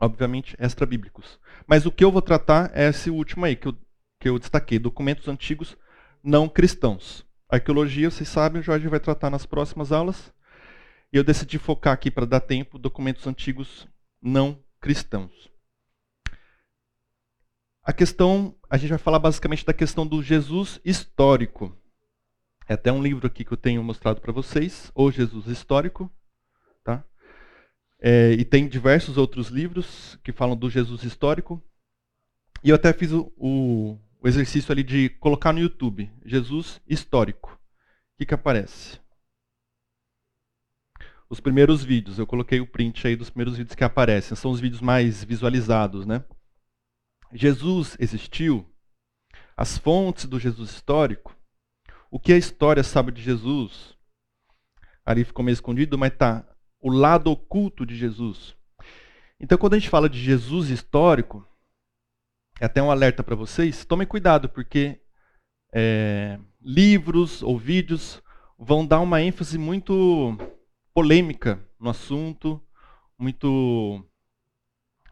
obviamente 0.01 0.57
extra-bíblicos. 0.59 1.39
Mas 1.67 1.85
o 1.85 1.93
que 1.93 2.03
eu 2.03 2.11
vou 2.11 2.23
tratar 2.23 2.71
é 2.75 2.89
esse 2.89 3.11
último 3.11 3.45
aí, 3.45 3.55
que 3.55 3.69
eu, 3.69 3.77
que 4.19 4.29
eu 4.29 4.39
destaquei, 4.39 4.79
documentos 4.79 5.29
antigos 5.29 5.77
não 6.25 6.49
cristãos. 6.49 7.25
Arqueologia, 7.49 8.11
vocês 8.11 8.29
sabem, 8.29 8.61
o 8.61 8.65
Jorge 8.65 8.89
vai 8.89 8.99
tratar 8.99 9.29
nas 9.29 9.45
próximas 9.45 9.93
aulas. 9.93 10.33
E 11.13 11.17
eu 11.17 11.25
decidi 11.25 11.59
focar 11.59 11.93
aqui 11.93 12.11
para 12.11 12.25
dar 12.25 12.41
tempo 12.41 12.79
documentos 12.79 13.27
antigos 13.27 13.87
não 14.23 14.59
cristãos. 14.81 15.51
A 17.83 17.93
questão, 17.93 18.55
a 18.69 18.77
gente 18.77 18.91
vai 18.91 18.99
falar 18.99 19.19
basicamente 19.19 19.65
da 19.65 19.75
questão 19.75 20.07
do 20.07 20.23
Jesus 20.23 20.81
histórico. 20.85 21.77
É 22.71 22.75
até 22.75 22.93
um 22.93 23.03
livro 23.03 23.27
aqui 23.27 23.45
que 23.45 23.53
eu 23.53 23.57
tenho 23.57 23.83
mostrado 23.83 24.21
para 24.21 24.33
vocês, 24.33 24.93
O 24.95 25.11
Jesus 25.11 25.49
Histórico, 25.49 26.09
é, 28.01 28.33
e 28.33 28.45
tem 28.45 28.69
diversos 28.69 29.19
outros 29.19 29.49
livros 29.49 30.17
que 30.23 30.33
falam 30.33 30.57
do 30.57 30.71
Jesus 30.71 31.03
histórico. 31.03 31.61
E 32.63 32.71
eu 32.71 32.77
até 32.77 32.93
fiz 32.93 33.11
o, 33.11 33.33
o, 33.37 33.99
o 34.21 34.29
exercício 34.29 34.71
ali 34.71 34.85
de 34.85 35.09
colocar 35.09 35.53
no 35.53 35.59
YouTube 35.59 36.09
Jesus 36.25 36.81
histórico. 36.87 37.53
O 37.53 38.19
que, 38.19 38.27
que 38.27 38.35
aparece? 38.35 39.01
Os 41.29 41.41
primeiros 41.41 41.83
vídeos, 41.83 42.21
eu 42.21 42.27
coloquei 42.27 42.61
o 42.61 42.67
print 42.69 43.05
aí 43.05 43.17
dos 43.17 43.31
primeiros 43.31 43.57
vídeos 43.57 43.75
que 43.75 43.83
aparecem, 43.83 44.37
são 44.37 44.53
os 44.53 44.61
vídeos 44.61 44.81
mais 44.81 45.25
visualizados, 45.25 46.07
né? 46.07 46.25
Jesus 47.33 47.97
existiu? 47.99 48.65
As 49.57 49.77
fontes 49.77 50.25
do 50.25 50.39
Jesus 50.39 50.71
histórico? 50.71 51.40
O 52.11 52.19
que 52.19 52.33
a 52.33 52.37
história 52.37 52.83
sabe 52.83 53.13
de 53.13 53.23
Jesus? 53.23 53.97
Ali 55.05 55.25
ficou 55.25 55.45
meio 55.45 55.55
escondido, 55.55 55.97
mas 55.97 56.17
tá 56.17 56.45
o 56.81 56.91
lado 56.91 57.31
oculto 57.31 57.87
de 57.87 57.97
Jesus. 57.97 58.57
Então, 59.39 59.57
quando 59.57 59.75
a 59.75 59.79
gente 59.79 59.89
fala 59.89 60.09
de 60.09 60.19
Jesus 60.19 60.69
histórico, 60.69 61.47
é 62.61 62.67
até 62.67 62.83
um 62.83 62.91
alerta 62.91 63.23
para 63.23 63.37
vocês, 63.37 63.85
tomem 63.85 64.07
cuidado, 64.07 64.49
porque 64.49 65.01
é, 65.73 66.39
livros 66.61 67.43
ou 67.43 67.57
vídeos 67.57 68.21
vão 68.59 68.85
dar 68.85 69.01
uma 69.01 69.23
ênfase 69.23 69.57
muito 69.57 70.37
polêmica 70.93 71.65
no 71.79 71.89
assunto, 71.89 72.61
muito, 73.17 74.05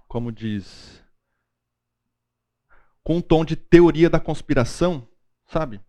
como 0.07 0.33
diz, 0.33 1.03
com 3.03 3.19
um 3.19 3.23
tom 3.23 3.45
de 3.45 3.57
teoria 3.57 4.11
da 4.11 4.21
conspiração, 4.21 5.09
sabe? 5.47 5.81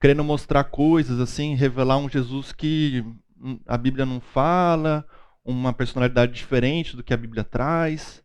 Querendo 0.00 0.24
mostrar 0.24 0.64
coisas 0.64 1.20
assim, 1.20 1.54
revelar 1.54 1.98
um 1.98 2.08
Jesus 2.08 2.52
que 2.52 3.04
a 3.66 3.76
Bíblia 3.76 4.04
não 4.04 4.20
fala, 4.20 5.06
uma 5.44 5.72
personalidade 5.72 6.32
diferente 6.32 6.96
do 6.96 7.02
que 7.02 7.14
a 7.14 7.16
Bíblia 7.16 7.44
traz. 7.44 8.22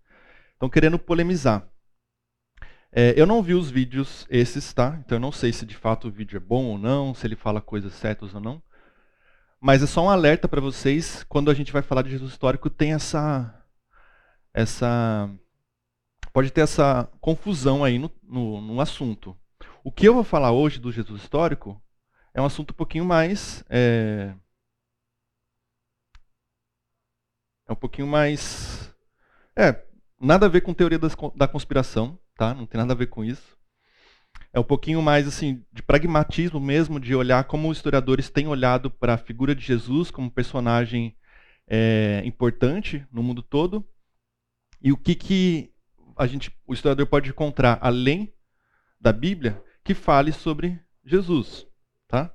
Estão 0.53 0.69
querendo 0.69 0.99
polemizar. 0.99 1.67
É, 2.91 3.13
eu 3.15 3.25
não 3.25 3.41
vi 3.41 3.53
os 3.53 3.71
vídeos 3.71 4.27
esses, 4.29 4.73
tá? 4.73 4.99
Então 4.99 5.15
eu 5.15 5.19
não 5.19 5.31
sei 5.31 5.53
se 5.53 5.65
de 5.65 5.75
fato 5.75 6.07
o 6.07 6.11
vídeo 6.11 6.35
é 6.35 6.39
bom 6.39 6.65
ou 6.65 6.77
não, 6.77 7.15
se 7.15 7.25
ele 7.25 7.37
fala 7.37 7.61
coisas 7.61 7.93
certas 7.93 8.35
ou 8.35 8.41
não. 8.41 8.61
Mas 9.61 9.81
é 9.83 9.87
só 9.87 10.03
um 10.03 10.09
alerta 10.09 10.47
para 10.47 10.59
vocês, 10.59 11.23
quando 11.29 11.51
a 11.51 11.53
gente 11.53 11.71
vai 11.71 11.81
falar 11.81 12.01
de 12.01 12.09
Jesus 12.09 12.31
histórico, 12.31 12.69
tem 12.69 12.93
essa. 12.93 13.63
essa 14.53 15.29
pode 16.33 16.51
ter 16.51 16.61
essa 16.61 17.09
confusão 17.21 17.83
aí 17.83 17.99
no, 17.99 18.11
no, 18.23 18.59
no 18.61 18.81
assunto. 18.81 19.37
O 19.83 19.91
que 19.91 20.07
eu 20.07 20.13
vou 20.13 20.23
falar 20.23 20.51
hoje 20.51 20.79
do 20.79 20.91
Jesus 20.91 21.21
histórico 21.21 21.81
é 22.33 22.41
um 22.41 22.45
assunto 22.45 22.71
um 22.71 22.75
pouquinho 22.75 23.05
mais. 23.05 23.63
É, 23.69 24.33
É 27.71 27.73
um 27.73 27.75
pouquinho 27.75 28.05
mais. 28.05 28.93
É, 29.55 29.81
nada 30.19 30.45
a 30.45 30.49
ver 30.49 30.59
com 30.59 30.73
teoria 30.73 30.99
das, 30.99 31.15
da 31.37 31.47
conspiração, 31.47 32.19
tá? 32.35 32.53
Não 32.53 32.65
tem 32.65 32.77
nada 32.77 32.91
a 32.91 32.97
ver 32.97 33.07
com 33.07 33.23
isso. 33.23 33.57
É 34.51 34.59
um 34.59 34.63
pouquinho 34.63 35.01
mais 35.01 35.25
assim 35.25 35.65
de 35.71 35.81
pragmatismo 35.81 36.59
mesmo, 36.59 36.99
de 36.99 37.15
olhar 37.15 37.45
como 37.45 37.69
os 37.69 37.77
historiadores 37.77 38.29
têm 38.29 38.45
olhado 38.45 38.91
para 38.91 39.13
a 39.13 39.17
figura 39.17 39.55
de 39.55 39.63
Jesus 39.63 40.11
como 40.11 40.29
personagem 40.29 41.15
é, 41.65 42.21
importante 42.25 43.07
no 43.09 43.23
mundo 43.23 43.41
todo 43.41 43.87
e 44.81 44.91
o 44.91 44.97
que, 44.97 45.15
que 45.15 45.73
a 46.17 46.27
gente, 46.27 46.53
o 46.67 46.73
historiador 46.73 47.07
pode 47.07 47.29
encontrar 47.29 47.79
além 47.81 48.33
da 48.99 49.13
Bíblia 49.13 49.63
que 49.83 49.93
fale 49.93 50.31
sobre 50.31 50.79
Jesus, 51.03 51.67
tá? 52.07 52.33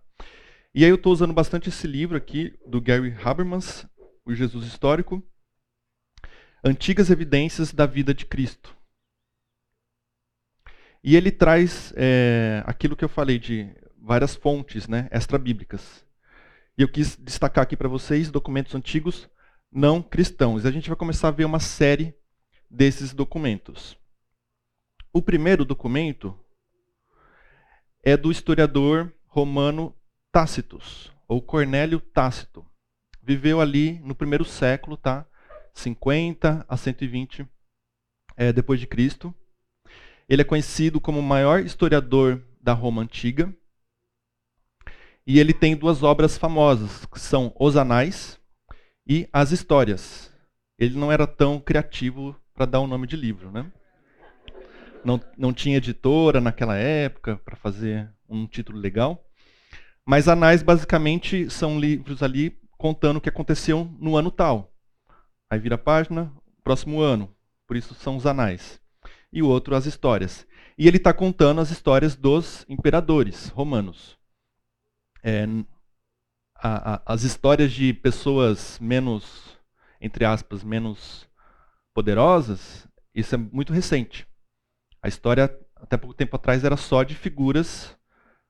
E 0.74 0.84
aí 0.84 0.90
eu 0.90 0.96
estou 0.96 1.12
usando 1.12 1.32
bastante 1.32 1.68
esse 1.68 1.86
livro 1.86 2.16
aqui 2.16 2.58
do 2.66 2.80
Gary 2.80 3.14
Habermas, 3.24 3.86
o 4.24 4.34
Jesus 4.34 4.66
histórico, 4.66 5.22
antigas 6.62 7.10
evidências 7.10 7.72
da 7.72 7.86
vida 7.86 8.12
de 8.12 8.26
Cristo. 8.26 8.76
E 11.02 11.14
ele 11.14 11.30
traz 11.30 11.92
é, 11.96 12.62
aquilo 12.66 12.96
que 12.96 13.04
eu 13.04 13.08
falei 13.08 13.38
de 13.38 13.72
várias 13.96 14.34
fontes 14.34 14.88
né, 14.88 15.08
extra-bíblicas. 15.10 16.04
E 16.76 16.82
eu 16.82 16.88
quis 16.88 17.16
destacar 17.16 17.62
aqui 17.62 17.76
para 17.76 17.88
vocês 17.88 18.30
documentos 18.30 18.74
antigos 18.74 19.30
não 19.70 20.02
cristãos. 20.02 20.64
A 20.64 20.70
gente 20.70 20.88
vai 20.88 20.96
começar 20.96 21.28
a 21.28 21.32
ver 21.32 21.44
uma 21.44 21.60
série 21.60 22.14
desses 22.70 23.12
documentos. 23.12 23.96
O 25.12 25.22
primeiro 25.22 25.64
documento 25.64 26.38
é 28.06 28.16
do 28.16 28.30
historiador 28.30 29.12
romano 29.26 29.92
Tácitos, 30.30 31.12
ou 31.26 31.42
Cornélio 31.42 31.98
Tácito 31.98 32.64
viveu 33.20 33.60
ali 33.60 33.98
no 33.98 34.14
primeiro 34.14 34.44
século, 34.44 34.96
tá? 34.96 35.26
50 35.74 36.64
a 36.68 36.76
120 36.76 37.44
é, 38.36 38.52
depois 38.52 38.78
de 38.78 38.86
Cristo. 38.86 39.34
Ele 40.28 40.42
é 40.42 40.44
conhecido 40.44 41.00
como 41.00 41.18
o 41.18 41.22
maior 41.22 41.58
historiador 41.58 42.40
da 42.60 42.72
Roma 42.72 43.02
antiga. 43.02 43.52
E 45.26 45.40
ele 45.40 45.52
tem 45.52 45.74
duas 45.74 46.04
obras 46.04 46.38
famosas, 46.38 47.06
que 47.06 47.18
são 47.18 47.52
Os 47.58 47.76
Anais 47.76 48.38
e 49.04 49.28
As 49.32 49.50
Histórias. 49.50 50.32
Ele 50.78 50.96
não 50.96 51.10
era 51.10 51.26
tão 51.26 51.58
criativo 51.58 52.40
para 52.54 52.66
dar 52.66 52.78
o 52.78 52.84
um 52.84 52.86
nome 52.86 53.08
de 53.08 53.16
livro, 53.16 53.50
né? 53.50 53.68
Não, 55.06 55.20
não 55.38 55.52
tinha 55.52 55.76
editora 55.76 56.40
naquela 56.40 56.76
época 56.76 57.36
para 57.36 57.54
fazer 57.54 58.10
um 58.28 58.44
título 58.44 58.76
legal. 58.76 59.24
Mas 60.04 60.26
Anais 60.26 60.64
basicamente 60.64 61.48
são 61.48 61.78
livros 61.78 62.24
ali 62.24 62.58
contando 62.76 63.18
o 63.18 63.20
que 63.20 63.28
aconteceu 63.28 63.88
no 64.00 64.16
ano 64.16 64.32
tal. 64.32 64.74
Aí 65.48 65.60
vira 65.60 65.76
a 65.76 65.78
página, 65.78 66.32
próximo 66.64 67.00
ano. 67.00 67.32
Por 67.68 67.76
isso 67.76 67.94
são 67.94 68.16
os 68.16 68.26
anais. 68.26 68.80
E 69.32 69.44
o 69.44 69.48
outro, 69.48 69.76
as 69.76 69.86
histórias. 69.86 70.44
E 70.76 70.88
ele 70.88 70.96
está 70.96 71.12
contando 71.12 71.60
as 71.60 71.70
histórias 71.70 72.16
dos 72.16 72.66
imperadores 72.68 73.46
romanos. 73.50 74.18
É, 75.22 75.46
a, 76.56 76.94
a, 76.94 77.02
as 77.14 77.22
histórias 77.22 77.70
de 77.70 77.92
pessoas 77.92 78.76
menos, 78.80 79.56
entre 80.00 80.24
aspas, 80.24 80.64
menos 80.64 81.28
poderosas, 81.94 82.88
Isso 83.14 83.36
é 83.36 83.38
muito 83.38 83.72
recente. 83.72 84.26
A 85.06 85.08
história, 85.08 85.44
até 85.76 85.96
pouco 85.96 86.16
tempo 86.16 86.34
atrás, 86.34 86.64
era 86.64 86.76
só 86.76 87.04
de 87.04 87.14
figuras 87.14 87.96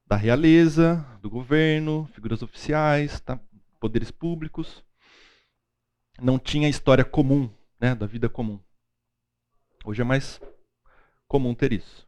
da 0.06 0.16
realeza, 0.16 1.06
do 1.20 1.28
governo, 1.28 2.08
figuras 2.14 2.40
oficiais, 2.40 3.20
tá? 3.20 3.38
poderes 3.78 4.10
públicos. 4.10 4.82
Não 6.18 6.38
tinha 6.38 6.66
história 6.66 7.04
comum, 7.04 7.52
né, 7.78 7.94
da 7.94 8.06
vida 8.06 8.26
comum. 8.30 8.58
Hoje 9.84 10.00
é 10.00 10.04
mais 10.06 10.40
comum 11.28 11.54
ter 11.54 11.74
isso. 11.74 12.06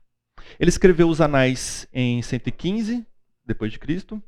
Ele 0.59 0.71
escreveu 0.71 1.11
os 1.11 1.21
anais 1.21 1.87
em 1.93 2.23
115 2.23 3.07
depois 3.45 3.71
de 3.71 3.79
Cristo, 3.79 4.23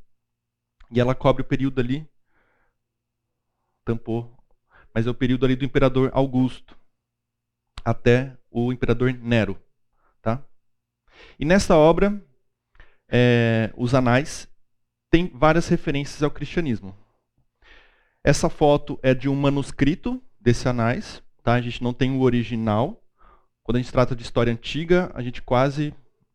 e 0.91 0.99
ela 0.99 1.15
cobre 1.15 1.41
o 1.41 1.45
período 1.45 1.81
ali 1.81 2.07
tampou, 3.83 4.37
mas 4.93 5.07
é 5.07 5.09
o 5.09 5.15
período 5.15 5.45
ali 5.45 5.55
do 5.55 5.65
imperador 5.65 6.11
Augusto 6.13 6.77
até 7.83 8.37
o 8.51 8.71
imperador 8.71 9.11
Nero? 9.11 9.59
E 11.39 11.45
nessa 11.45 11.75
obra, 11.75 12.21
é, 13.09 13.71
os 13.75 13.93
anais 13.93 14.47
tem 15.09 15.31
várias 15.33 15.67
referências 15.67 16.23
ao 16.23 16.31
cristianismo. 16.31 16.95
Essa 18.23 18.49
foto 18.49 18.99
é 19.03 19.13
de 19.13 19.27
um 19.27 19.35
manuscrito 19.35 20.21
desse 20.39 20.67
anais, 20.69 21.21
tá? 21.43 21.53
A 21.53 21.61
gente 21.61 21.83
não 21.83 21.93
tem 21.93 22.11
o 22.11 22.21
original. 22.21 23.03
Quando 23.63 23.77
a 23.77 23.79
gente 23.79 23.91
trata 23.91 24.15
de 24.15 24.23
história 24.23 24.53
antiga, 24.53 25.11
a 25.13 25.21
gente 25.21 25.41
quase 25.41 25.93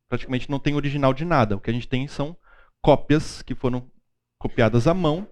praticamente 0.08 0.50
não 0.50 0.58
tem 0.58 0.74
original 0.74 1.14
de 1.14 1.24
nada. 1.24 1.56
O 1.56 1.60
que 1.60 1.70
a 1.70 1.72
gente 1.72 1.88
tem 1.88 2.06
são 2.06 2.36
cópias 2.82 3.42
que 3.42 3.54
foram 3.54 3.90
copiadas 4.38 4.86
à 4.86 4.94
mão 4.94 5.26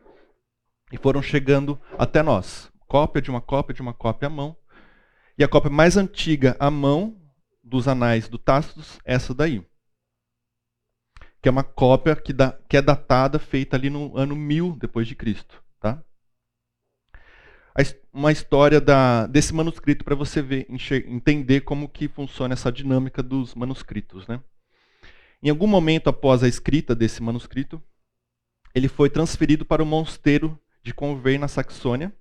e 0.90 0.96
foram 0.96 1.23
chegando 1.23 1.78
até 1.99 2.23
nós. 2.23 2.70
Cópia 2.87 3.20
de 3.20 3.30
uma 3.30 3.40
cópia 3.40 3.75
de 3.75 3.82
uma 3.82 3.94
cópia 3.94 4.28
à 4.28 4.30
mão. 4.30 4.56
E 5.37 5.44
a 5.44 5.49
cópia 5.49 5.70
mais 5.70 5.96
antiga 5.96 6.56
à 6.58 6.70
mão 6.70 7.16
dos 7.64 7.88
anais 7.88 8.28
do 8.28 8.38
Tácitos, 8.38 8.99
essa 9.04 9.35
daí. 9.35 9.64
Que 11.40 11.49
é 11.49 11.50
uma 11.50 11.64
cópia 11.64 12.14
que, 12.14 12.33
da, 12.33 12.52
que 12.68 12.76
é 12.76 12.83
datada, 12.83 13.38
feita 13.38 13.76
ali 13.76 13.88
no 13.88 14.16
ano 14.16 14.37
1000 14.37 14.76
depois 14.76 15.09
de 15.09 15.14
Cristo. 15.14 15.62
Tá? 15.80 16.02
Uma 18.12 18.30
história 18.30 18.80
da, 18.80 19.26
desse 19.26 19.52
manuscrito 19.52 20.04
para 20.04 20.14
você 20.14 20.40
ver, 20.40 20.66
entender 21.06 21.62
como 21.62 21.88
que 21.88 22.06
funciona 22.06 22.52
essa 22.54 22.71
dinâmica 22.71 23.23
dos 23.23 23.54
manuscritos. 23.54 24.28
Né? 24.28 24.40
Em 25.42 25.50
algum 25.50 25.66
momento 25.66 26.09
após 26.09 26.42
a 26.42 26.49
escrita 26.49 26.94
desse 26.94 27.23
manuscrito, 27.23 27.83
ele 28.75 28.88
foi 28.88 29.09
transferido 29.09 29.64
para 29.64 29.83
o 29.83 29.87
mosteiro 29.87 30.59
de 30.83 30.92
Convey, 30.92 31.38
na 31.38 31.49
Saxônia. 31.49 32.14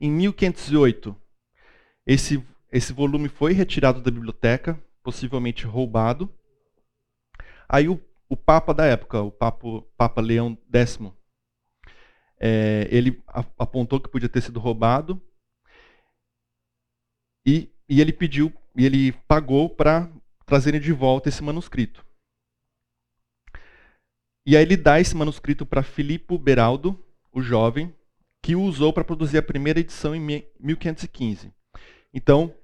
Em 0.00 0.10
1508, 0.10 1.16
esse, 2.06 2.42
esse 2.70 2.92
volume 2.92 3.28
foi 3.28 3.52
retirado 3.52 4.00
da 4.02 4.10
biblioteca, 4.10 4.78
possivelmente 5.02 5.64
roubado. 5.64 6.32
Aí 7.68 7.88
o, 7.88 8.00
o 8.28 8.36
Papa 8.36 8.74
da 8.74 8.84
época, 8.84 9.22
o 9.22 9.30
Papa, 9.30 10.20
Leão 10.20 10.56
X, 10.72 10.98
é, 12.38 12.86
ele 12.90 13.22
apontou 13.58 14.00
que 14.00 14.08
podia 14.08 14.28
ter 14.28 14.42
sido 14.42 14.60
roubado 14.60 15.20
e, 17.44 17.70
e 17.88 18.00
ele 18.00 18.12
pediu, 18.12 18.52
e 18.76 18.84
ele 18.84 19.12
pagou 19.26 19.70
para 19.70 20.10
trazerem 20.44 20.80
de 20.80 20.92
volta 20.92 21.28
esse 21.28 21.42
manuscrito. 21.42 22.04
E 24.46 24.56
aí 24.56 24.62
ele 24.62 24.76
dá 24.76 25.00
esse 25.00 25.14
manuscrito 25.16 25.66
para 25.66 25.82
Filippo 25.82 26.38
Beraldo, 26.38 27.02
o 27.32 27.42
jovem, 27.42 27.94
que 28.42 28.54
o 28.54 28.62
usou 28.62 28.92
para 28.92 29.04
produzir 29.04 29.38
a 29.38 29.42
primeira 29.42 29.80
edição 29.80 30.14
em 30.14 30.20
1515. 30.60 31.52
Então, 32.12 32.54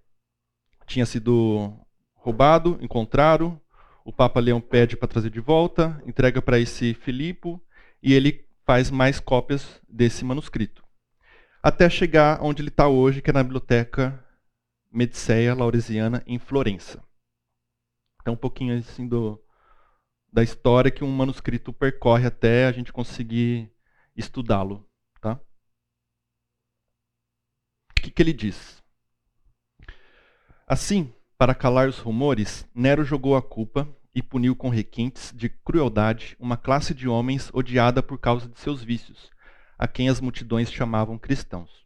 tinha 0.87 1.07
sido 1.07 1.79
roubado, 2.15 2.79
encontraram, 2.81 3.61
o 4.05 4.13
Papa 4.13 4.41
Leão 4.41 4.61
pede 4.61 4.97
para 4.97 5.09
trazer 5.09 5.31
de 5.31 5.41
volta, 5.41 6.03
entrega 6.07 6.43
para 6.43 6.59
esse 6.59 6.95
Filipe 6.95 7.59
e 8.03 8.13
ele 8.13 8.47
faz 8.65 8.91
mais 8.91 9.19
cópias 9.19 9.81
desse 9.89 10.25
manuscrito. 10.25 10.85
Até 11.63 11.89
chegar 11.89 12.43
onde 12.43 12.61
ele 12.61 12.69
está 12.69 12.89
hoje, 12.89 13.23
que 13.23 13.31
é 13.31 13.33
na 13.33 13.43
Biblioteca 13.43 14.23
Mediceia 14.91 15.55
Lauresiana, 15.55 16.23
em 16.27 16.39
Florença. 16.39 17.03
Então, 18.21 18.35
um 18.35 18.37
pouquinho 18.37 18.79
assim 18.79 19.09
do, 19.09 19.43
da 20.33 20.43
história 20.43 20.91
que 20.91 21.03
um 21.03 21.11
manuscrito 21.11 21.73
percorre 21.73 22.27
até 22.27 22.67
a 22.67 22.73
gente 22.73 22.93
conseguir 22.93 23.73
estudá-lo. 24.15 24.89
Tá? 25.21 25.41
O 27.91 27.95
que, 28.03 28.11
que 28.11 28.23
ele 28.23 28.33
diz? 28.33 28.84
Assim, 30.67 31.13
para 31.37 31.55
calar 31.55 31.89
os 31.89 31.99
rumores, 31.99 32.67
Nero 32.75 33.05
jogou 33.05 33.37
a 33.37 33.43
culpa 33.43 33.87
e 34.15 34.23
puniu 34.23 34.57
com 34.57 34.71
requintes 34.71 35.31
de 35.37 35.51
crueldade 35.51 36.37
uma 36.41 36.57
classe 36.57 36.95
de 36.95 37.07
homens 37.07 37.51
odiada 37.53 38.03
por 38.03 38.19
causa 38.19 38.49
de 38.49 38.59
seus 38.59 38.83
vícios, 38.83 39.31
a 39.79 39.87
quem 39.87 40.09
as 40.09 40.23
multidões 40.23 40.73
chamavam 40.73 41.19
cristãos. 41.19 41.85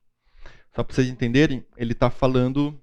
Só 0.72 0.84
para 0.84 0.94
vocês 0.94 1.08
entenderem, 1.08 1.66
ele 1.76 1.92
está 1.92 2.08
falando, 2.08 2.80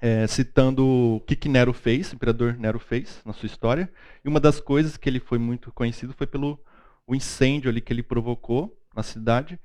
é, 0.00 0.28
citando 0.28 0.86
o 0.86 1.20
que, 1.26 1.34
que 1.34 1.48
Nero 1.48 1.72
fez, 1.72 2.12
o 2.12 2.14
imperador 2.14 2.54
Nero 2.56 2.78
fez 2.78 3.20
na 3.24 3.32
sua 3.32 3.46
história, 3.46 3.92
e 4.24 4.28
uma 4.28 4.38
das 4.38 4.60
coisas 4.60 4.96
que 4.96 5.08
ele 5.08 5.18
foi 5.18 5.38
muito 5.38 5.72
conhecido 5.72 6.12
foi 6.12 6.26
pelo 6.26 6.56
o 7.04 7.16
incêndio 7.16 7.68
ali 7.68 7.80
que 7.80 7.92
ele 7.92 8.04
provocou 8.04 8.80
na 8.94 9.02
cidade 9.02 9.58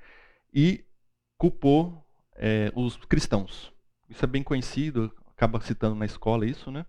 e 0.52 0.84
culpou 1.38 2.04
é, 2.36 2.72
os 2.74 2.96
cristãos. 3.06 3.72
Isso 4.10 4.26
é 4.26 4.28
bem 4.28 4.42
conhecido, 4.42 5.14
acaba 5.36 5.60
citando 5.60 5.96
na 5.96 6.06
escola 6.06 6.46
isso, 6.46 6.72
né? 6.72 6.86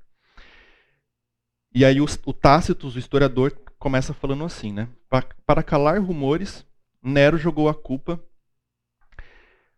E 1.74 1.84
aí 1.84 2.00
o, 2.00 2.06
o 2.24 2.32
Tácito, 2.32 2.88
o 2.88 2.98
historiador, 2.98 3.52
começa 3.78 4.14
falando 4.14 4.44
assim, 4.44 4.72
né? 4.72 4.88
Para 5.44 5.62
calar 5.62 6.00
rumores, 6.00 6.64
Nero 7.02 7.36
jogou 7.36 7.68
a 7.68 7.74
culpa 7.74 8.22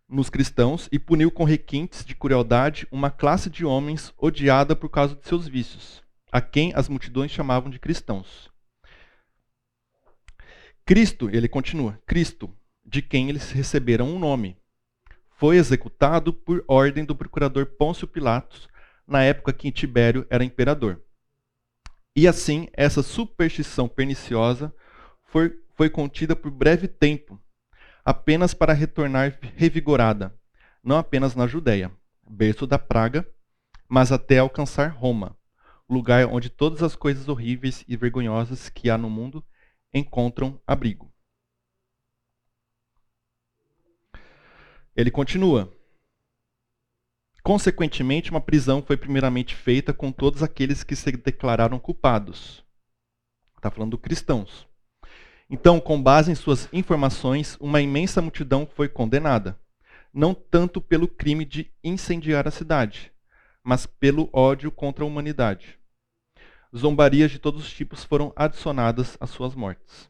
nos 0.08 0.30
cristãos 0.30 0.88
e 0.90 0.98
puniu 0.98 1.30
com 1.30 1.44
requintes 1.44 2.04
de 2.04 2.14
crueldade 2.14 2.86
uma 2.90 3.10
classe 3.10 3.50
de 3.50 3.64
homens 3.64 4.12
odiada 4.16 4.74
por 4.74 4.88
causa 4.88 5.14
de 5.14 5.26
seus 5.26 5.46
vícios, 5.46 6.02
a 6.32 6.40
quem 6.40 6.72
as 6.74 6.88
multidões 6.88 7.30
chamavam 7.30 7.70
de 7.70 7.78
cristãos. 7.78 8.50
Cristo, 10.86 11.28
ele 11.30 11.48
continua, 11.48 12.00
Cristo, 12.06 12.50
de 12.82 13.02
quem 13.02 13.28
eles 13.28 13.50
receberam 13.50 14.08
um 14.08 14.18
nome, 14.18 14.56
foi 15.38 15.56
executado 15.56 16.32
por 16.32 16.64
ordem 16.66 17.04
do 17.04 17.14
procurador 17.14 17.64
Pôncio 17.64 18.08
Pilatos, 18.08 18.68
na 19.06 19.22
época 19.22 19.52
que 19.52 19.70
Tibério 19.70 20.26
era 20.28 20.44
imperador. 20.44 21.00
E 22.14 22.26
assim, 22.26 22.66
essa 22.72 23.04
superstição 23.04 23.88
perniciosa 23.88 24.74
foi, 25.22 25.56
foi 25.76 25.88
contida 25.88 26.34
por 26.34 26.50
breve 26.50 26.88
tempo, 26.88 27.40
apenas 28.04 28.52
para 28.52 28.72
retornar 28.72 29.38
revigorada, 29.54 30.34
não 30.82 30.98
apenas 30.98 31.36
na 31.36 31.46
Judéia, 31.46 31.92
berço 32.28 32.66
da 32.66 32.78
praga, 32.78 33.24
mas 33.88 34.10
até 34.10 34.38
alcançar 34.38 34.88
Roma, 34.88 35.36
lugar 35.88 36.26
onde 36.26 36.50
todas 36.50 36.82
as 36.82 36.96
coisas 36.96 37.28
horríveis 37.28 37.84
e 37.86 37.96
vergonhosas 37.96 38.68
que 38.68 38.90
há 38.90 38.98
no 38.98 39.08
mundo 39.08 39.44
encontram 39.94 40.60
abrigo. 40.66 41.07
Ele 44.98 45.10
continua. 45.10 45.72
Consequentemente, 47.42 48.30
uma 48.32 48.40
prisão 48.40 48.82
foi 48.82 48.96
primeiramente 48.96 49.54
feita 49.54 49.94
com 49.94 50.10
todos 50.10 50.42
aqueles 50.42 50.82
que 50.82 50.96
se 50.96 51.12
declararam 51.12 51.78
culpados. 51.78 52.64
Está 53.56 53.70
falando 53.70 53.96
cristãos. 53.96 54.66
Então, 55.48 55.78
com 55.80 56.02
base 56.02 56.32
em 56.32 56.34
suas 56.34 56.68
informações, 56.72 57.56
uma 57.60 57.80
imensa 57.80 58.20
multidão 58.20 58.66
foi 58.66 58.88
condenada, 58.88 59.56
não 60.12 60.34
tanto 60.34 60.80
pelo 60.80 61.06
crime 61.06 61.44
de 61.44 61.70
incendiar 61.82 62.48
a 62.48 62.50
cidade, 62.50 63.12
mas 63.62 63.86
pelo 63.86 64.28
ódio 64.32 64.72
contra 64.72 65.04
a 65.04 65.06
humanidade 65.06 65.78
zombarias 66.76 67.30
de 67.30 67.38
todos 67.38 67.64
os 67.64 67.72
tipos 67.72 68.04
foram 68.04 68.32
adicionadas 68.36 69.16
às 69.20 69.30
suas 69.30 69.54
mortes. 69.54 70.08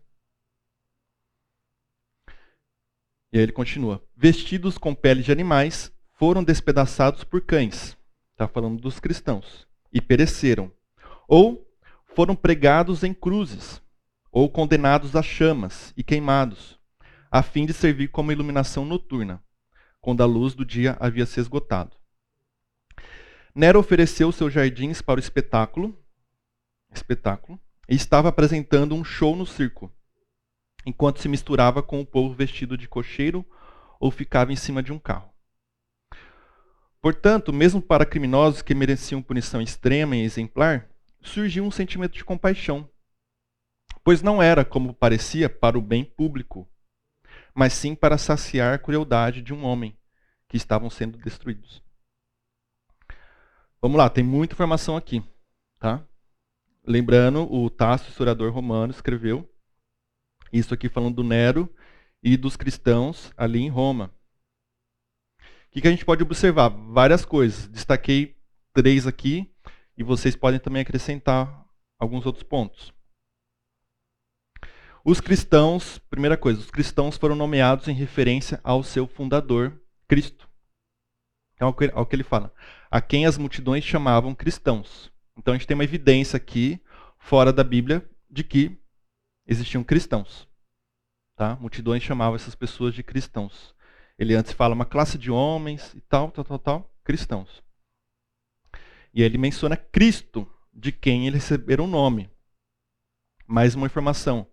E 3.32 3.36
aí 3.38 3.42
ele 3.42 3.52
continua: 3.52 4.02
Vestidos 4.16 4.78
com 4.78 4.94
pele 4.94 5.22
de 5.22 5.32
animais, 5.32 5.92
foram 6.14 6.42
despedaçados 6.42 7.24
por 7.24 7.40
cães. 7.40 7.96
Está 8.32 8.48
falando 8.48 8.80
dos 8.80 8.98
cristãos. 8.98 9.66
E 9.92 10.00
pereceram. 10.00 10.70
Ou 11.26 11.66
foram 12.14 12.34
pregados 12.34 13.04
em 13.04 13.14
cruzes, 13.14 13.80
ou 14.32 14.50
condenados 14.50 15.14
a 15.14 15.22
chamas 15.22 15.92
e 15.96 16.02
queimados, 16.02 16.78
a 17.30 17.42
fim 17.42 17.64
de 17.64 17.72
servir 17.72 18.08
como 18.08 18.32
iluminação 18.32 18.84
noturna, 18.84 19.42
quando 20.00 20.22
a 20.22 20.26
luz 20.26 20.54
do 20.54 20.64
dia 20.64 20.96
havia 20.98 21.26
se 21.26 21.38
esgotado. 21.38 21.96
Nero 23.54 23.78
ofereceu 23.78 24.32
seus 24.32 24.52
jardins 24.52 25.00
para 25.00 25.18
o 25.18 25.20
espetáculo, 25.20 25.96
espetáculo 26.92 27.60
e 27.88 27.94
estava 27.94 28.28
apresentando 28.28 28.94
um 28.94 29.04
show 29.04 29.36
no 29.36 29.46
circo, 29.46 29.92
enquanto 30.88 31.20
se 31.20 31.29
misturava 31.29 31.83
com 31.83 32.01
o 32.01 32.07
povo 32.07 32.35
vestido 32.35 32.74
de 32.74 32.88
cocheiro 32.88 33.44
ou 34.01 34.11
ficava 34.11 34.55
em 34.55 34.57
cima 34.57 34.83
de 34.83 34.90
um 34.90 34.98
carro. 34.98 35.31
Portanto, 36.98 37.53
mesmo 37.53 37.83
para 37.83 38.07
criminosos 38.07 38.62
que 38.62 38.74
mereciam 38.74 39.20
punição 39.20 39.61
extrema 39.61 40.16
e 40.16 40.22
exemplar, 40.22 40.88
surgiu 41.20 41.62
um 41.62 41.70
sentimento 41.70 42.14
de 42.14 42.24
compaixão, 42.24 42.88
pois 44.03 44.22
não 44.22 44.42
era, 44.42 44.64
como 44.64 44.94
parecia, 44.94 45.51
para 45.51 45.79
o 45.79 45.83
bem 45.83 46.05
público, 46.05 46.66
mas 47.55 47.74
sim 47.74 47.94
para 47.94 48.16
saciar 48.16 48.72
a 48.74 48.79
crueldade 48.79 49.42
de 49.42 49.53
um 49.53 49.64
homem 49.64 49.94
que 50.48 50.57
estavam 50.57 50.88
sendo 50.88 51.18
destruídos. 51.18 51.83
Vamos 53.81 53.98
lá, 53.98 54.09
tem 54.09 54.24
muita 54.24 54.55
informação 54.55 54.96
aqui, 54.96 55.22
tá? 55.79 56.03
Lembrando, 56.83 57.42
o 57.53 57.68
Tasso, 57.68 58.09
historiador 58.09 58.51
romano, 58.51 58.90
escreveu 58.90 59.46
isso 60.52 60.72
aqui 60.74 60.88
falando 60.88 61.16
do 61.16 61.24
Nero 61.24 61.72
e 62.22 62.37
dos 62.37 62.56
cristãos 62.56 63.32
ali 63.37 63.61
em 63.61 63.68
Roma. 63.68 64.12
O 65.40 65.70
que, 65.70 65.80
que 65.80 65.88
a 65.88 65.90
gente 65.90 66.04
pode 66.04 66.22
observar? 66.22 66.68
Várias 66.68 67.24
coisas. 67.24 67.68
Destaquei 67.68 68.37
três 68.72 69.06
aqui 69.06 69.52
e 69.96 70.02
vocês 70.02 70.34
podem 70.34 70.58
também 70.58 70.82
acrescentar 70.82 71.66
alguns 71.98 72.24
outros 72.24 72.42
pontos. 72.42 72.92
Os 75.04 75.20
cristãos, 75.20 75.98
primeira 76.11 76.37
coisa, 76.37 76.61
os 76.61 76.70
cristãos 76.70 77.16
foram 77.16 77.34
nomeados 77.34 77.88
em 77.88 77.94
referência 77.94 78.61
ao 78.62 78.82
seu 78.82 79.06
fundador, 79.06 79.80
Cristo. 80.06 80.48
Então, 81.54 81.74
ao 81.92 82.06
que 82.06 82.14
ele 82.14 82.22
fala. 82.22 82.52
A 82.90 83.00
quem 83.00 83.26
as 83.26 83.37
multidões 83.37 83.84
chamavam 83.84 84.34
cristãos. 84.34 85.12
Então 85.37 85.54
a 85.54 85.56
gente 85.56 85.66
tem 85.66 85.74
uma 85.74 85.84
evidência 85.84 86.37
aqui, 86.37 86.80
fora 87.18 87.52
da 87.52 87.62
Bíblia, 87.62 88.08
de 88.30 88.42
que 88.42 88.78
existiam 89.48 89.82
cristãos. 89.82 90.46
Tá? 91.34 91.56
Multidões 91.56 92.02
chamavam 92.02 92.37
essas 92.37 92.54
pessoas 92.54 92.94
de 92.94 93.02
cristãos. 93.02 93.74
Ele 94.18 94.34
antes 94.34 94.52
fala 94.52 94.74
uma 94.74 94.84
classe 94.84 95.16
de 95.16 95.30
homens 95.30 95.94
e 95.94 96.00
tal, 96.02 96.30
tal, 96.30 96.44
tal, 96.44 96.58
tal, 96.58 96.94
cristãos. 97.02 97.62
E 99.14 99.22
ele 99.22 99.38
menciona 99.38 99.76
Cristo, 99.76 100.46
de 100.72 100.92
quem 100.92 101.26
eles 101.26 101.42
receberam 101.42 101.84
o 101.84 101.88
nome. 101.88 102.30
Mais 103.46 103.74
uma 103.74 103.87
informação. 103.87 104.46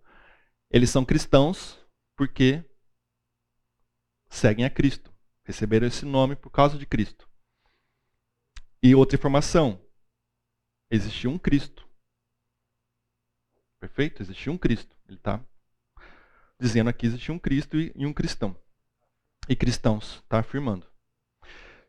Eles 0.70 0.88
são 0.90 1.04
cristãos 1.04 1.78
porque 2.16 2.64
seguem 4.28 4.64
a 4.64 4.70
Cristo. 4.70 5.12
Receberam 5.44 5.86
esse 5.86 6.04
nome 6.04 6.34
por 6.34 6.50
causa 6.50 6.78
de 6.78 6.86
Cristo. 6.86 7.28
E 8.82 8.94
outra 8.94 9.16
informação. 9.16 9.80
Existia 10.90 11.28
um 11.28 11.38
Cristo. 11.38 11.85
Perfeito? 13.80 14.22
Existia 14.22 14.52
um 14.52 14.58
Cristo. 14.58 14.96
Ele 15.08 15.18
está 15.18 15.44
dizendo 16.58 16.88
aqui 16.88 17.06
existia 17.06 17.34
um 17.34 17.38
Cristo 17.38 17.78
e 17.78 18.06
um 18.06 18.12
cristão 18.12 18.56
e 19.48 19.54
cristãos, 19.54 20.22
está 20.22 20.40
afirmando. 20.40 20.86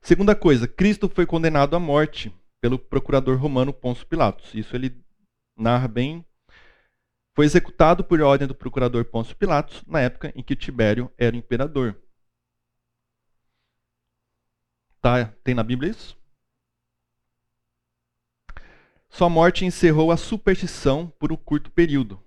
Segunda 0.02 0.36
coisa, 0.36 0.68
Cristo 0.68 1.10
foi 1.10 1.26
condenado 1.26 1.76
à 1.76 1.80
morte 1.80 2.34
pelo 2.62 2.78
procurador 2.78 3.38
romano 3.38 3.74
Pôncio 3.74 4.06
Pilatos. 4.06 4.54
Isso 4.54 4.76
ele 4.76 5.04
narra 5.56 5.88
bem. 5.88 6.24
Foi 7.36 7.46
executado 7.46 8.04
por 8.04 8.22
ordem 8.22 8.48
do 8.48 8.56
procurador 8.56 9.06
Pôncio 9.06 9.36
Pilatos 9.36 9.84
na 9.88 10.02
época 10.02 10.32
em 10.36 10.44
que 10.44 10.56
Tibério 10.56 11.12
era 11.18 11.36
imperador. 11.36 11.96
Tá, 15.02 15.26
tem 15.44 15.54
na 15.54 15.64
Bíblia 15.64 15.92
isso? 15.92 16.18
Sua 19.10 19.30
morte 19.30 19.66
encerrou 19.66 20.12
a 20.12 20.18
superstição 20.18 21.08
por 21.20 21.32
um 21.32 21.36
curto 21.36 21.72
período, 21.72 22.22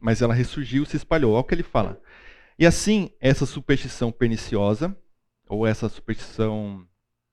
mas 0.00 0.22
ela 0.22 0.34
ressurgiu 0.34 0.82
e 0.82 0.86
se 0.86 0.96
espalhou. 0.96 1.32
Olha 1.32 1.40
o 1.40 1.44
que 1.44 1.54
ele 1.54 1.62
fala. 1.62 2.00
E 2.58 2.66
assim, 2.66 3.10
essa 3.20 3.46
superstição 3.46 4.10
perniciosa, 4.10 4.96
ou 5.48 5.66
essa 5.66 5.88
superstição 5.88 6.86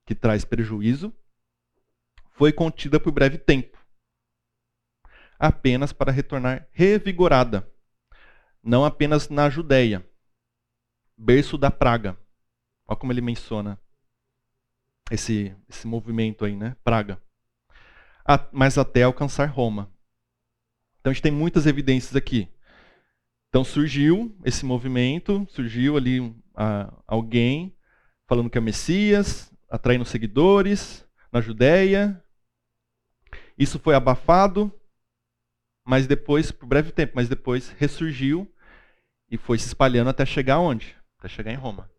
que 0.06 0.14
traz 0.14 0.46
prejuízo, 0.46 1.14
foi 2.32 2.52
contida 2.52 3.00
por 3.00 3.12
breve 3.12 3.38
tempo, 3.38 3.78
apenas 5.40 5.92
para 5.92 6.12
retornar 6.12 6.68
revigorada, 6.72 7.68
não 8.62 8.86
apenas 8.86 9.30
na 9.30 9.50
Judéia, 9.50 10.08
berço 11.18 11.58
da 11.58 11.72
praga. 11.72 12.18
Olha 12.88 12.98
como 12.98 13.12
ele 13.12 13.22
menciona 13.22 13.80
esse, 15.10 15.56
esse 15.68 15.88
movimento 15.88 16.46
aí, 16.46 16.56
né? 16.56 16.76
Praga. 16.84 17.22
Mas 18.52 18.78
até 18.78 19.04
alcançar 19.04 19.46
Roma. 19.46 19.92
Então 21.00 21.12
a 21.12 21.14
gente 21.14 21.24
tem 21.24 21.32
muitas 21.32 21.66
evidências 21.66 22.16
aqui. 22.16 22.50
Então 23.50 23.64
surgiu 23.64 24.36
esse 24.44 24.66
movimento, 24.66 25.48
surgiu 25.50 25.96
ali 25.98 26.36
alguém 27.08 27.78
falando 28.28 28.50
que 28.50 28.58
é 28.58 28.62
Messias, 28.62 29.52
atraindo 29.70 30.06
seguidores 30.06 31.08
na 31.32 31.40
Judéia. 31.40 32.22
Isso 33.58 33.80
foi 33.80 33.96
abafado, 33.96 34.72
mas 35.86 36.08
depois, 36.08 36.52
por 36.52 36.66
breve 36.66 36.92
tempo, 36.92 37.14
mas 37.16 37.30
depois 37.30 37.70
ressurgiu 37.70 38.52
e 39.30 39.38
foi 39.38 39.58
se 39.58 39.68
espalhando 39.68 40.10
até 40.10 40.26
chegar 40.26 40.60
onde? 40.60 40.96
Até 41.18 41.30
chegar 41.30 41.52
em 41.52 41.56
Roma. 41.56 41.90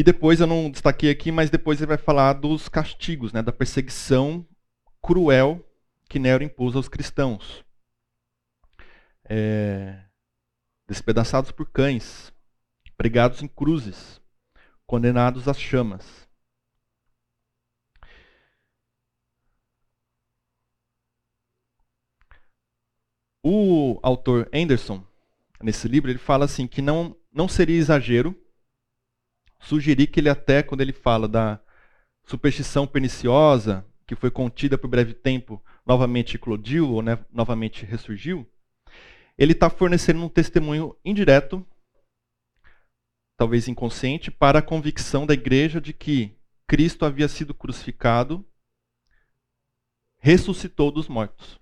E 0.00 0.02
depois, 0.02 0.40
eu 0.40 0.46
não 0.46 0.70
destaquei 0.70 1.10
aqui, 1.10 1.30
mas 1.30 1.50
depois 1.50 1.78
ele 1.78 1.88
vai 1.88 1.98
falar 1.98 2.32
dos 2.32 2.70
castigos, 2.70 3.34
né, 3.34 3.42
da 3.42 3.52
perseguição 3.52 4.48
cruel 5.02 5.62
que 6.08 6.18
Nero 6.18 6.42
impôs 6.42 6.74
aos 6.74 6.88
cristãos. 6.88 7.62
É, 9.28 10.02
despedaçados 10.88 11.52
por 11.52 11.68
cães, 11.68 12.32
pregados 12.96 13.42
em 13.42 13.46
cruzes, 13.46 14.22
condenados 14.86 15.46
às 15.46 15.60
chamas. 15.60 16.26
O 23.44 24.00
autor 24.02 24.48
Anderson, 24.50 25.04
nesse 25.62 25.86
livro, 25.86 26.10
ele 26.10 26.18
fala 26.18 26.46
assim 26.46 26.66
que 26.66 26.80
não, 26.80 27.14
não 27.30 27.46
seria 27.46 27.76
exagero 27.76 28.34
sugerir 29.60 30.08
que 30.08 30.18
ele 30.18 30.28
até, 30.28 30.62
quando 30.62 30.80
ele 30.80 30.92
fala 30.92 31.28
da 31.28 31.60
superstição 32.24 32.86
perniciosa, 32.86 33.84
que 34.06 34.16
foi 34.16 34.30
contida 34.30 34.76
por 34.76 34.88
breve 34.88 35.14
tempo, 35.14 35.62
novamente 35.86 36.36
eclodiu 36.36 36.90
ou 36.90 37.02
né, 37.02 37.18
novamente 37.32 37.84
ressurgiu, 37.84 38.48
ele 39.38 39.52
está 39.52 39.70
fornecendo 39.70 40.24
um 40.24 40.28
testemunho 40.28 40.96
indireto, 41.04 41.66
talvez 43.36 43.68
inconsciente, 43.68 44.30
para 44.30 44.58
a 44.58 44.62
convicção 44.62 45.26
da 45.26 45.34
igreja 45.34 45.80
de 45.80 45.92
que 45.92 46.36
Cristo 46.66 47.04
havia 47.04 47.28
sido 47.28 47.54
crucificado, 47.54 48.44
ressuscitou 50.18 50.90
dos 50.90 51.08
mortos. 51.08 51.58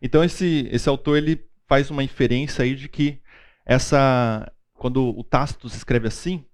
Então 0.00 0.24
esse, 0.24 0.68
esse 0.72 0.88
autor 0.88 1.18
ele 1.18 1.48
faz 1.66 1.90
uma 1.90 2.02
inferência 2.02 2.64
aí 2.64 2.74
de 2.74 2.88
que 2.88 3.20
essa, 3.64 4.50
quando 4.74 5.16
o 5.16 5.22
Tácito 5.22 5.66
escreve 5.66 6.08
assim, 6.08 6.44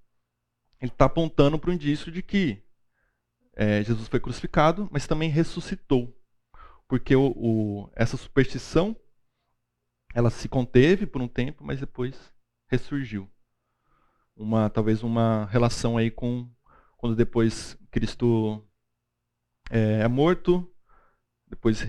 ele 0.80 0.90
está 0.90 1.06
apontando 1.06 1.58
para 1.58 1.70
o 1.70 1.72
indício 1.72 2.10
de 2.12 2.22
que 2.22 2.62
é, 3.54 3.82
Jesus 3.82 4.08
foi 4.08 4.20
crucificado, 4.20 4.88
mas 4.92 5.06
também 5.06 5.30
ressuscitou. 5.30 6.14
Porque 6.86 7.16
o, 7.16 7.32
o, 7.36 7.90
essa 7.94 8.16
superstição 8.16 8.96
ela 10.14 10.30
se 10.30 10.48
conteve 10.48 11.06
por 11.06 11.20
um 11.20 11.28
tempo, 11.28 11.64
mas 11.64 11.80
depois 11.80 12.32
ressurgiu. 12.68 13.30
Uma, 14.36 14.68
talvez 14.70 15.02
uma 15.02 15.46
relação 15.46 15.96
aí 15.96 16.10
com 16.10 16.50
quando 16.96 17.16
depois 17.16 17.78
Cristo 17.90 18.66
é, 19.70 20.00
é 20.00 20.08
morto, 20.08 20.70
depois 21.46 21.86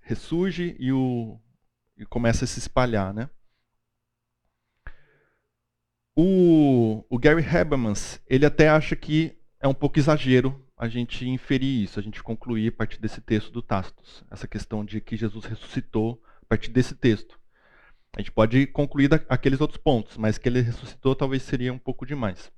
ressurge 0.00 0.76
e, 0.78 0.92
o, 0.92 1.40
e 1.96 2.04
começa 2.04 2.44
a 2.44 2.48
se 2.48 2.58
espalhar, 2.58 3.14
né? 3.14 3.30
O, 6.16 7.04
o 7.08 7.18
Gary 7.18 7.44
Habermas, 7.44 8.20
ele 8.26 8.44
até 8.44 8.68
acha 8.68 8.96
que 8.96 9.36
é 9.60 9.68
um 9.68 9.74
pouco 9.74 9.98
exagero 9.98 10.66
a 10.76 10.88
gente 10.88 11.28
inferir 11.28 11.84
isso, 11.84 12.00
a 12.00 12.02
gente 12.02 12.22
concluir 12.22 12.68
a 12.68 12.76
partir 12.76 12.98
desse 13.00 13.20
texto 13.20 13.50
do 13.52 13.62
Tácitos, 13.62 14.24
essa 14.30 14.48
questão 14.48 14.84
de 14.84 15.00
que 15.00 15.16
Jesus 15.16 15.44
ressuscitou 15.44 16.22
a 16.42 16.46
partir 16.46 16.70
desse 16.70 16.94
texto. 16.94 17.38
A 18.16 18.20
gente 18.20 18.32
pode 18.32 18.66
concluir 18.66 19.10
aqueles 19.28 19.60
outros 19.60 19.78
pontos, 19.78 20.16
mas 20.16 20.38
que 20.38 20.48
ele 20.48 20.60
ressuscitou 20.60 21.14
talvez 21.14 21.42
seria 21.42 21.72
um 21.72 21.78
pouco 21.78 22.04
demais. 22.04 22.50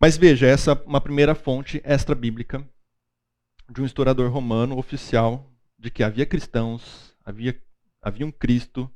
Mas 0.00 0.16
veja, 0.16 0.46
essa 0.46 0.72
é 0.72 0.74
uma 0.86 1.00
primeira 1.00 1.34
fonte 1.34 1.80
extra-bíblica 1.84 2.66
de 3.70 3.80
um 3.80 3.86
historiador 3.86 4.30
romano 4.30 4.78
oficial 4.78 5.50
de 5.78 5.90
que 5.90 6.02
havia 6.02 6.26
cristãos, 6.26 7.14
havia, 7.24 7.60
havia 8.02 8.26
um 8.26 8.30
Cristo. 8.30 8.90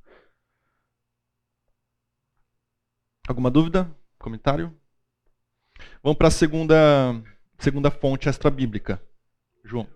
Alguma 3.30 3.48
dúvida? 3.48 3.88
Comentário? 4.18 4.76
Vamos 6.02 6.18
para 6.18 6.26
a 6.26 6.32
segunda, 6.32 6.74
segunda 7.60 7.88
fonte 7.88 8.28
extra-bíblica. 8.28 9.00
João. 9.62 9.86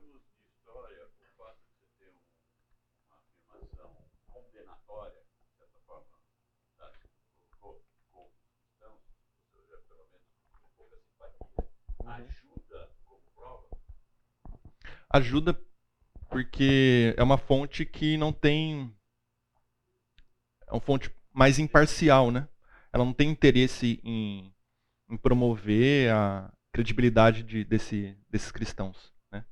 ajuda 15.10 15.60
porque 16.28 17.14
é 17.16 17.22
uma 17.22 17.38
fonte 17.38 17.84
que 17.84 18.16
não 18.16 18.32
tem 18.32 18.92
é 20.68 20.72
uma 20.72 20.80
fonte 20.80 21.12
mais 21.32 21.58
imparcial, 21.58 22.30
né? 22.30 22.48
Ela 22.94 23.04
não 23.04 23.12
tem 23.12 23.28
interesse 23.28 24.00
em, 24.04 24.54
em 25.10 25.16
promover 25.16 26.12
a 26.12 26.52
credibilidade 26.72 27.42
de, 27.42 27.64
desse, 27.64 28.16
desses 28.30 28.52
cristãos. 28.52 29.12
Né? 29.32 29.44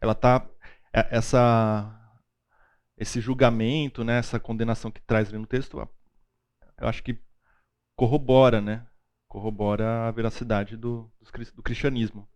Ela 0.00 0.12
tá 0.14 0.44
é, 0.92 1.16
essa 1.16 1.96
esse 2.96 3.20
julgamento, 3.20 4.04
né, 4.04 4.18
essa 4.18 4.38
condenação 4.38 4.90
que 4.90 5.00
traz 5.00 5.28
ali 5.28 5.38
no 5.38 5.46
texto, 5.46 5.78
eu 6.78 6.86
acho 6.86 7.02
que 7.02 7.18
corrobora, 7.96 8.60
né? 8.60 8.86
Corrobora 9.28 10.08
a 10.08 10.10
veracidade 10.10 10.76
do, 10.76 11.10
do 11.54 11.62
cristianismo. 11.62 12.28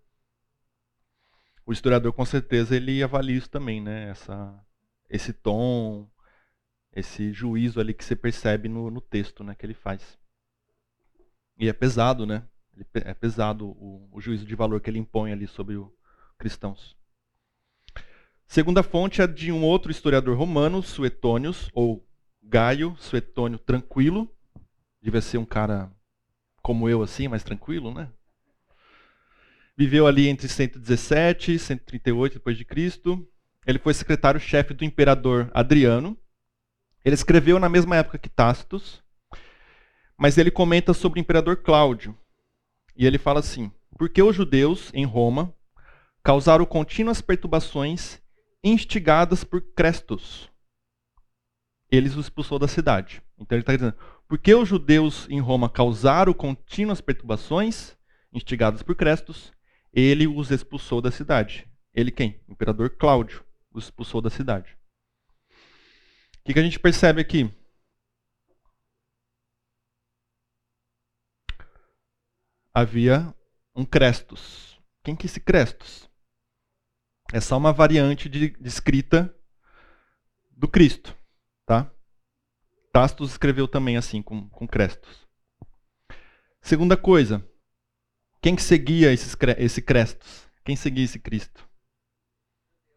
O 1.66 1.72
historiador, 1.72 2.12
com 2.12 2.24
certeza, 2.24 2.76
ele 2.76 3.02
avalia 3.02 3.36
isso 3.36 3.50
também, 3.50 3.82
né? 3.82 4.08
Essa, 4.10 4.64
esse 5.10 5.32
tom, 5.32 6.08
esse 6.92 7.32
juízo 7.32 7.80
ali 7.80 7.92
que 7.92 8.04
você 8.04 8.14
percebe 8.14 8.68
no, 8.68 8.90
no 8.90 9.00
texto 9.00 9.42
né, 9.42 9.54
que 9.54 9.66
ele 9.66 9.74
faz. 9.74 10.18
E 11.58 11.68
é 11.68 11.72
pesado, 11.72 12.26
né? 12.26 12.42
É 12.94 13.14
pesado 13.14 13.68
o, 13.68 14.08
o 14.12 14.20
juízo 14.20 14.44
de 14.44 14.54
valor 14.54 14.80
que 14.80 14.90
ele 14.90 14.98
impõe 14.98 15.32
ali 15.32 15.46
sobre 15.46 15.76
os 15.76 15.88
cristãos. 16.36 16.96
Segunda 18.46 18.82
fonte 18.82 19.22
é 19.22 19.26
de 19.26 19.50
um 19.50 19.62
outro 19.62 19.90
historiador 19.90 20.36
romano, 20.36 20.82
Suetônios, 20.82 21.68
ou 21.72 22.06
Gaio 22.42 22.96
Suetônio 22.98 23.58
Tranquilo. 23.58 24.30
Devia 25.00 25.20
ser 25.20 25.38
um 25.38 25.44
cara 25.44 25.90
como 26.62 26.88
eu, 26.88 27.02
assim, 27.02 27.28
mais 27.28 27.42
tranquilo, 27.42 27.92
né? 27.92 28.08
Viveu 29.76 30.06
ali 30.06 30.28
entre 30.28 30.48
117 30.48 31.52
e 31.52 31.58
138 31.58 32.34
depois 32.34 32.56
de 32.56 32.64
Cristo. 32.64 33.28
Ele 33.66 33.78
foi 33.78 33.92
secretário-chefe 33.92 34.72
do 34.72 34.84
imperador 34.84 35.50
Adriano. 35.52 36.16
Ele 37.04 37.14
escreveu 37.14 37.58
na 37.58 37.68
mesma 37.68 37.96
época 37.96 38.18
que 38.18 38.30
Tácitos, 38.30 39.02
mas 40.24 40.38
ele 40.38 40.50
comenta 40.50 40.94
sobre 40.94 41.20
o 41.20 41.22
imperador 41.22 41.58
Cláudio. 41.58 42.16
E 42.96 43.04
ele 43.04 43.18
fala 43.18 43.40
assim: 43.40 43.70
Porque 43.98 44.22
os 44.22 44.34
judeus 44.34 44.90
em 44.94 45.04
Roma 45.04 45.54
causaram 46.22 46.64
contínuas 46.64 47.20
perturbações 47.20 48.22
instigadas 48.64 49.44
por 49.44 49.60
Crestos. 49.60 50.50
Eles 51.90 52.16
os 52.16 52.24
expulsou 52.24 52.58
da 52.58 52.66
cidade. 52.66 53.20
Então 53.38 53.54
ele 53.54 53.64
está 53.64 53.76
dizendo: 53.76 53.94
porque 54.26 54.54
os 54.54 54.66
judeus 54.66 55.28
em 55.28 55.40
Roma 55.40 55.68
causaram 55.68 56.32
contínuas 56.32 57.02
perturbações 57.02 57.94
instigadas 58.32 58.82
por 58.82 58.96
Crestos, 58.96 59.52
ele 59.92 60.26
os 60.26 60.50
expulsou 60.50 61.02
da 61.02 61.10
cidade. 61.10 61.68
Ele 61.92 62.10
quem? 62.10 62.40
O 62.48 62.52
imperador 62.52 62.88
Cláudio 62.88 63.44
os 63.74 63.84
expulsou 63.84 64.22
da 64.22 64.30
cidade. 64.30 64.74
O 66.38 66.44
que, 66.46 66.54
que 66.54 66.60
a 66.60 66.62
gente 66.62 66.80
percebe 66.80 67.20
aqui? 67.20 67.50
Havia 72.76 73.32
um 73.76 73.84
Crestos. 73.84 74.82
Quem 75.04 75.14
que 75.14 75.26
é 75.26 75.38
esse? 75.38 76.10
É 77.32 77.40
só 77.40 77.56
uma 77.56 77.72
variante 77.72 78.28
de, 78.28 78.50
de 78.50 78.68
escrita 78.68 79.32
do 80.50 80.66
Cristo. 80.66 81.16
Tá? 81.64 81.88
Tastos 82.92 83.30
escreveu 83.30 83.68
também 83.68 83.96
assim, 83.96 84.20
com, 84.20 84.48
com. 84.66 85.24
Segunda 86.60 86.96
coisa, 86.96 87.48
quem 88.42 88.56
que 88.56 88.62
seguia 88.62 89.12
esses, 89.12 89.36
esse 89.58 89.80
crestos? 89.80 90.50
Quem 90.64 90.74
seguia 90.74 91.04
esse 91.04 91.18
Cristo? 91.18 91.68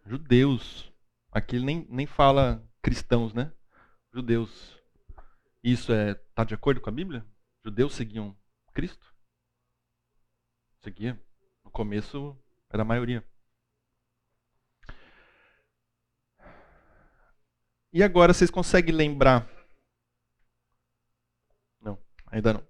Judeus. 0.06 0.92
Aqui 1.32 1.58
ele 1.58 1.66
nem, 1.66 1.88
nem 1.90 2.08
fala 2.08 2.68
cristãos, 2.82 3.34
né? 3.34 3.54
Judeus. 4.12 4.76
Isso 5.64 5.92
é 5.92 6.16
tá 6.34 6.44
de 6.44 6.56
acordo 6.56 6.82
com 6.82 6.90
a 6.90 6.94
Bíblia? 6.94 7.26
Judeus 7.64 7.94
seguiam 7.94 8.36
Cristo? 8.74 9.17
Seguia. 10.88 11.20
No 11.66 11.70
começo 11.70 12.34
era 12.70 12.82
a 12.82 12.86
maioria. 12.86 13.22
E 17.92 18.02
agora 18.02 18.34
vocês 18.34 18.50
conseguem 18.50 18.96
lembrar? 18.96 19.46
Não, 21.82 22.00
ainda 22.28 22.54
não. 22.54 22.64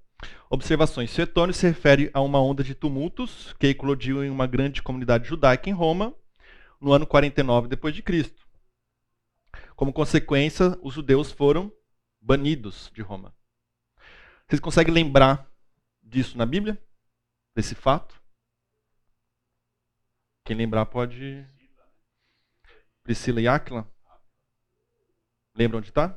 Observações. 0.49 1.11
Suetônio 1.11 1.53
se 1.53 1.67
refere 1.67 2.09
a 2.11 2.19
uma 2.19 2.41
onda 2.41 2.63
de 2.63 2.73
tumultos 2.73 3.53
que 3.59 3.67
eclodiu 3.67 4.23
em 4.23 4.31
uma 4.31 4.47
grande 4.47 4.81
comunidade 4.81 5.27
judaica 5.27 5.69
em 5.69 5.73
Roma 5.73 6.11
no 6.81 6.93
ano 6.93 7.05
49 7.05 7.67
depois 7.67 7.93
de 7.93 8.01
Cristo. 8.01 8.47
Como 9.75 9.93
consequência, 9.93 10.75
os 10.81 10.95
judeus 10.95 11.31
foram 11.31 11.71
banidos 12.19 12.91
de 12.95 13.03
Roma. 13.03 13.31
Vocês 14.47 14.59
conseguem 14.59 14.91
lembrar 14.91 15.47
disso 16.01 16.35
na 16.35 16.47
Bíblia? 16.47 16.83
Desse 17.57 17.73
fato? 17.73 18.21
Quem 20.45 20.55
lembrar 20.55 20.85
pode. 20.85 21.43
Priscila 23.01 23.41
e 23.41 23.47
Áquila? 23.47 23.91
Lembra 25.55 25.79
onde 25.79 25.87
está? 25.87 26.15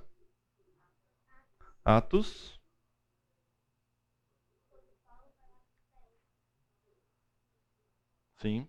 Atos. 1.83 2.61
Sim. 8.43 8.69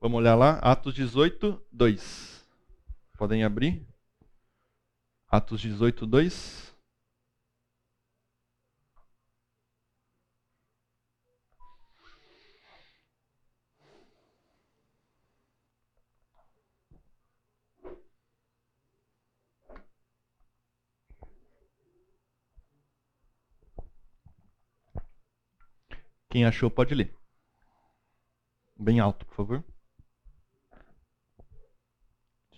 Vamos 0.00 0.18
olhar 0.18 0.34
lá. 0.34 0.58
Atos 0.58 0.92
18, 0.92 1.64
2. 1.70 2.48
Podem 3.16 3.44
abrir. 3.44 3.86
Atos 5.28 5.60
18, 5.60 6.04
2. 6.04 6.67
Quem 26.30 26.44
achou 26.44 26.70
pode 26.70 26.94
ler. 26.94 27.14
Bem 28.78 29.00
alto, 29.00 29.24
por 29.26 29.34
favor. 29.34 29.64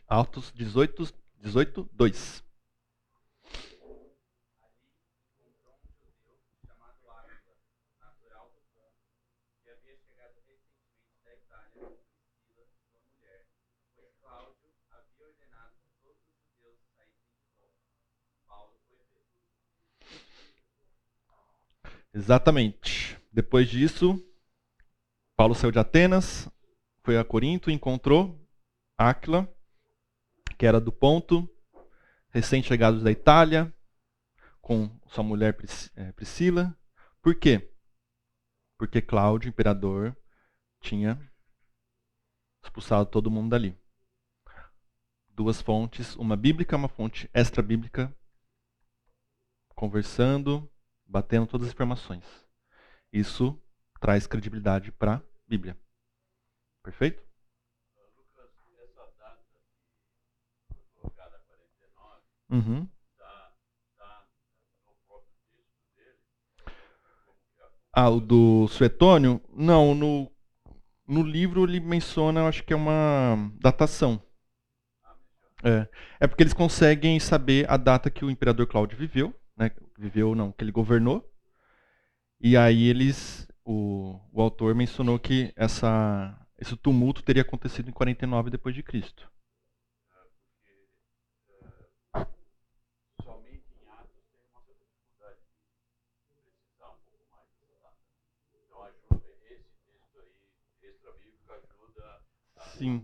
Altos 0.09 0.53
18, 0.53 1.15
18 1.41 1.89
2. 1.93 2.45
Exatamente. 22.13 23.20
Depois 23.33 23.69
disso, 23.69 24.23
Paulo 25.37 25.55
saiu 25.55 25.71
de 25.71 25.79
Atenas, 25.79 26.49
foi 27.03 27.17
a 27.17 27.25
Corinto, 27.25 27.71
encontrou 27.71 28.39
Áquila, 28.99 29.49
que 30.59 30.67
era 30.67 30.81
do 30.81 30.93
Ponto, 30.93 31.49
recém-chegados 32.31 33.03
da 33.03 33.11
Itália, 33.11 33.73
com 34.61 34.91
sua 35.07 35.25
mulher 35.25 35.57
é, 35.97 36.13
Priscila. 36.13 36.77
Por 37.23 37.35
quê? 37.35 37.73
Porque 38.77 39.01
Cláudio, 39.01 39.49
imperador, 39.49 40.17
tinha 40.81 41.19
expulsado 42.63 43.09
todo 43.09 43.31
mundo 43.31 43.51
dali. 43.51 43.79
Duas 45.29 45.63
fontes, 45.63 46.17
uma 46.17 46.37
bíblica, 46.37 46.77
uma 46.77 46.89
fonte 46.89 47.31
extra-bíblica, 47.33 48.15
conversando, 49.75 50.71
batendo 51.07 51.47
todas 51.47 51.69
as 51.69 51.73
informações. 51.73 52.50
Isso 53.13 53.61
traz 54.01 54.27
credibilidade 54.27 54.93
para 54.93 55.17
a 55.17 55.23
Bíblia. 55.49 55.77
Perfeito? 56.83 57.23
Lucas, 58.17 58.51
essa 58.83 59.03
data 59.19 59.39
que 60.69 60.75
colocada 60.95 61.39
49, 61.47 62.23
uhum. 62.51 62.89
Ah, 67.93 68.09
o 68.09 68.21
do 68.21 68.69
Suetônio? 68.69 69.43
Não, 69.53 69.95
no, 69.95 70.31
no 71.07 71.23
livro 71.23 71.65
ele 71.65 71.81
menciona, 71.81 72.47
acho 72.47 72.63
que 72.63 72.73
é 72.73 72.77
uma 72.77 73.51
datação. 73.61 74.23
É, 75.63 75.89
é 76.21 76.27
porque 76.27 76.43
eles 76.43 76.55
conseguem 76.55 77.19
saber 77.19 77.69
a 77.69 77.77
data 77.77 78.09
que 78.11 78.25
o 78.25 78.31
imperador 78.31 78.67
Cláudio 78.67 78.97
viveu, 78.97 79.35
né? 79.57 79.71
Viveu 79.99 80.35
não, 80.35 80.53
que 80.53 80.65
ele 80.65 80.73
governou. 80.73 81.29
E 82.41 82.57
aí 82.57 82.85
eles, 82.89 83.47
o, 83.65 84.19
o 84.33 84.41
autor 84.43 84.75
mencionou 84.75 85.19
que 85.19 85.53
essa, 85.57 86.37
esse 86.59 86.77
tumulto 86.77 87.23
teria 87.23 87.43
acontecido 87.43 87.89
em 87.89 87.93
49 87.93 88.51
depois 88.51 88.75
de 88.75 88.83
Cristo. 88.83 89.31
Sim. 102.77 103.03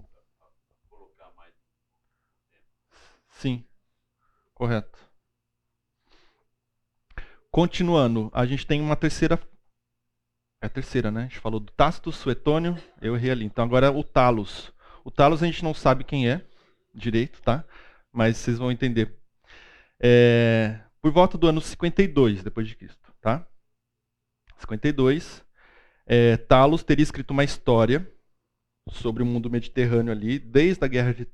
Sim, 3.29 3.65
correto. 4.55 5.06
Continuando, 7.57 8.31
a 8.35 8.45
gente 8.45 8.67
tem 8.67 8.83
uma 8.83 8.95
terceira. 8.95 9.41
É 10.63 10.67
a 10.67 10.69
terceira, 10.69 11.11
né? 11.11 11.21
A 11.21 11.23
gente 11.23 11.39
falou 11.39 11.59
do 11.59 11.73
Tácito, 11.73 12.13
Suetônio, 12.13 12.77
eu 13.01 13.17
errei 13.17 13.31
ali. 13.31 13.47
Então 13.47 13.65
agora 13.65 13.91
o 13.91 14.05
Talos. 14.05 14.71
O 15.03 15.11
Talos 15.11 15.43
a 15.43 15.47
gente 15.47 15.65
não 15.65 15.73
sabe 15.73 16.05
quem 16.05 16.29
é 16.29 16.45
direito, 16.95 17.41
tá? 17.41 17.65
Mas 18.13 18.37
vocês 18.37 18.59
vão 18.59 18.71
entender. 18.71 19.19
É, 19.99 20.81
por 21.01 21.11
volta 21.11 21.39
do 21.39 21.47
ano 21.47 21.63
52 21.63 22.43
depois 22.43 22.69
de 22.69 22.77
Cristo, 22.77 23.11
tá? 23.23 23.49
52. 24.59 25.43
É, 26.05 26.37
Talos 26.37 26.85
teria 26.85 27.05
escrito 27.05 27.31
uma 27.31 27.43
história 27.43 28.07
sobre 28.91 29.23
o 29.23 29.27
mundo 29.27 29.49
mediterrâneo 29.49 30.13
ali, 30.13 30.39
desde 30.39 30.85
a 30.85 30.89
guerra 30.89 31.15
de 31.15 31.27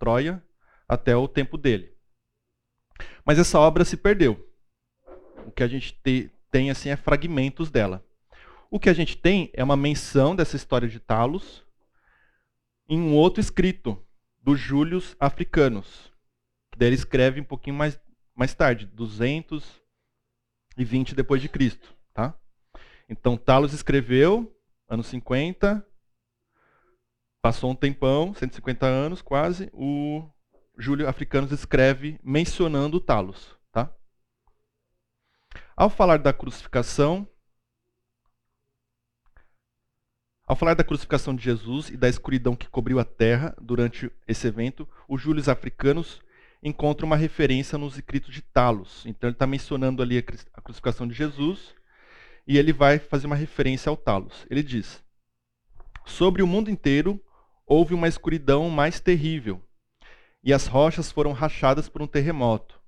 Troia 0.00 0.42
até 0.88 1.14
o 1.14 1.28
tempo 1.28 1.56
dele. 1.56 1.96
Mas 3.24 3.38
essa 3.38 3.60
obra 3.60 3.84
se 3.84 3.96
perdeu. 3.96 4.49
O 5.50 5.52
que 5.52 5.64
a 5.64 5.68
gente 5.68 5.92
te- 6.00 6.30
tem 6.48 6.70
assim 6.70 6.90
é 6.90 6.96
fragmentos 6.96 7.72
dela. 7.72 8.04
O 8.70 8.78
que 8.78 8.88
a 8.88 8.92
gente 8.92 9.16
tem 9.16 9.50
é 9.52 9.64
uma 9.64 9.76
menção 9.76 10.36
dessa 10.36 10.54
história 10.54 10.86
de 10.88 11.00
Talos 11.00 11.64
em 12.88 13.00
um 13.00 13.16
outro 13.16 13.40
escrito 13.40 14.00
do 14.40 14.54
Július 14.54 15.16
Africanos, 15.18 16.12
que 16.70 16.78
daí 16.78 16.90
ele 16.90 16.94
escreve 16.94 17.40
um 17.40 17.44
pouquinho 17.44 17.74
mais, 17.74 17.98
mais 18.32 18.54
tarde, 18.54 18.86
220 18.86 21.16
depois 21.16 21.42
de 21.42 21.48
Cristo, 21.48 21.92
tá? 22.14 22.32
Então 23.08 23.36
Talos 23.36 23.72
escreveu 23.72 24.56
anos 24.88 25.08
50, 25.08 25.84
passou 27.42 27.72
um 27.72 27.74
tempão, 27.74 28.32
150 28.34 28.86
anos 28.86 29.20
quase, 29.20 29.68
o 29.72 30.30
Júlio 30.78 31.08
Africanos 31.08 31.50
escreve 31.50 32.20
mencionando 32.22 33.00
Talos? 33.00 33.58
Ao 35.80 35.88
falar 35.88 36.18
da 36.18 36.30
crucificação, 36.30 37.26
ao 40.46 40.54
falar 40.54 40.74
da 40.74 40.84
crucificação 40.84 41.34
de 41.34 41.42
Jesus 41.42 41.88
e 41.88 41.96
da 41.96 42.06
escuridão 42.06 42.54
que 42.54 42.68
cobriu 42.68 42.98
a 43.00 43.04
terra 43.06 43.56
durante 43.58 44.12
esse 44.28 44.46
evento, 44.46 44.86
o 45.08 45.16
Júlio 45.16 45.42
Africanos 45.50 46.20
encontra 46.62 47.06
uma 47.06 47.16
referência 47.16 47.78
nos 47.78 47.94
escritos 47.94 48.34
de 48.34 48.42
Talos. 48.42 49.06
Então 49.06 49.26
ele 49.26 49.34
está 49.34 49.46
mencionando 49.46 50.02
ali 50.02 50.18
a 50.18 50.22
cru- 50.22 50.36
a 50.52 50.60
crucificação 50.60 51.08
de 51.08 51.14
Jesus 51.14 51.74
e 52.46 52.58
ele 52.58 52.74
vai 52.74 52.98
fazer 52.98 53.26
uma 53.26 53.34
referência 53.34 53.88
ao 53.88 53.96
Talos. 53.96 54.46
Ele 54.50 54.62
diz: 54.62 55.02
Sobre 56.04 56.42
o 56.42 56.46
mundo 56.46 56.70
inteiro 56.70 57.18
houve 57.64 57.94
uma 57.94 58.06
escuridão 58.06 58.68
mais 58.68 59.00
terrível 59.00 59.66
e 60.44 60.52
as 60.52 60.66
rochas 60.66 61.10
foram 61.10 61.32
rachadas 61.32 61.88
por 61.88 62.02
um 62.02 62.06
terremoto. 62.06 62.78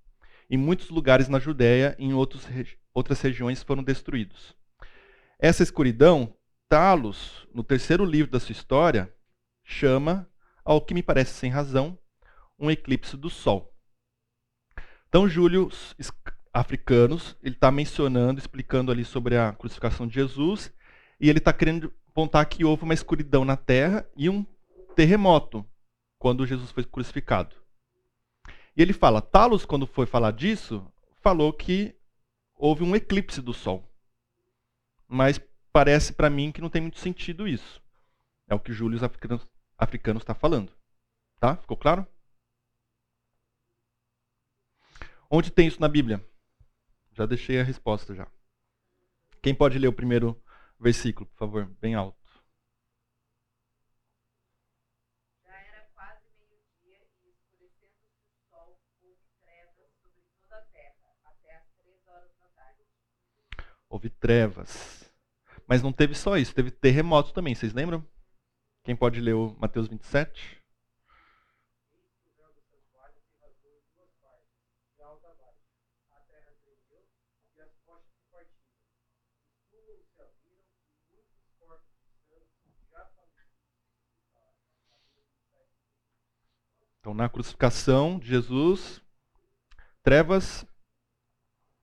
Em 0.50 0.58
muitos 0.58 0.90
lugares 0.90 1.26
na 1.26 1.38
Judéia 1.38 1.96
e 1.98 2.04
em 2.04 2.12
outros 2.12 2.44
outras 2.94 3.20
regiões 3.20 3.62
foram 3.62 3.82
destruídos. 3.82 4.54
Essa 5.38 5.62
escuridão, 5.62 6.36
Talos, 6.68 7.46
no 7.52 7.62
terceiro 7.62 8.04
livro 8.04 8.30
da 8.30 8.40
sua 8.40 8.52
história, 8.52 9.12
chama, 9.64 10.28
ao 10.64 10.80
que 10.80 10.94
me 10.94 11.02
parece 11.02 11.34
sem 11.34 11.50
razão, 11.50 11.98
um 12.58 12.70
eclipse 12.70 13.16
do 13.16 13.28
Sol. 13.28 13.74
Então, 15.08 15.28
Júlio 15.28 15.68
Africanos, 16.54 17.36
ele 17.42 17.54
está 17.54 17.70
mencionando, 17.70 18.38
explicando 18.38 18.92
ali 18.92 19.04
sobre 19.04 19.36
a 19.36 19.52
crucificação 19.52 20.06
de 20.06 20.14
Jesus, 20.14 20.72
e 21.20 21.28
ele 21.28 21.38
está 21.38 21.52
querendo 21.52 21.92
apontar 22.08 22.46
que 22.46 22.64
houve 22.64 22.84
uma 22.84 22.94
escuridão 22.94 23.44
na 23.44 23.56
terra 23.56 24.06
e 24.16 24.28
um 24.30 24.44
terremoto 24.94 25.66
quando 26.18 26.46
Jesus 26.46 26.70
foi 26.70 26.84
crucificado. 26.84 27.56
E 28.76 28.80
ele 28.80 28.92
fala, 28.92 29.20
Talos, 29.20 29.64
quando 29.64 29.86
foi 29.86 30.06
falar 30.06 30.30
disso, 30.30 30.86
falou 31.20 31.52
que 31.52 31.94
houve 32.62 32.84
um 32.84 32.94
eclipse 32.94 33.42
do 33.42 33.52
Sol. 33.52 33.92
Mas 35.08 35.40
parece 35.72 36.12
para 36.12 36.30
mim 36.30 36.52
que 36.52 36.60
não 36.60 36.70
tem 36.70 36.80
muito 36.80 37.00
sentido 37.00 37.48
isso. 37.48 37.82
É 38.46 38.54
o 38.54 38.60
que 38.60 38.72
Júlio 38.72 39.00
Africanos 39.76 40.22
está 40.22 40.32
falando. 40.32 40.72
Tá? 41.40 41.56
Ficou 41.56 41.76
claro? 41.76 42.06
Onde 45.28 45.50
tem 45.50 45.66
isso 45.66 45.80
na 45.80 45.88
Bíblia? 45.88 46.24
Já 47.10 47.26
deixei 47.26 47.58
a 47.58 47.64
resposta 47.64 48.14
já. 48.14 48.30
Quem 49.42 49.52
pode 49.52 49.76
ler 49.76 49.88
o 49.88 49.92
primeiro 49.92 50.40
versículo, 50.78 51.26
por 51.30 51.38
favor, 51.38 51.66
bem 51.80 51.96
alto? 51.96 52.16
Já 55.44 55.52
era 55.52 55.88
quase 55.94 56.28
meio-dia 56.38 57.00
e 57.24 57.30
escurecendo-se 57.30 58.22
o 58.24 58.30
sol, 58.48 58.78
houve 59.02 59.18
trevas 59.40 59.90
sobre 60.00 60.22
toda 60.40 60.58
a 60.58 60.62
terra, 60.66 61.16
até 61.24 61.56
às 61.56 61.66
três 61.82 62.06
horas 62.06 62.30
da 62.38 62.46
tarde. 62.54 62.84
Houve 63.92 64.08
trevas. 64.08 65.12
Mas 65.68 65.82
não 65.82 65.92
teve 65.92 66.14
só 66.14 66.38
isso, 66.38 66.54
teve 66.54 66.70
terremoto 66.70 67.34
também, 67.34 67.54
vocês 67.54 67.74
lembram? 67.74 68.02
Quem 68.82 68.96
pode 68.96 69.20
ler 69.20 69.34
o 69.34 69.54
Mateus 69.60 69.86
27? 69.86 70.62
Então, 86.98 87.12
na 87.12 87.28
crucificação 87.28 88.18
de 88.18 88.28
Jesus, 88.28 89.02
trevas, 90.02 90.64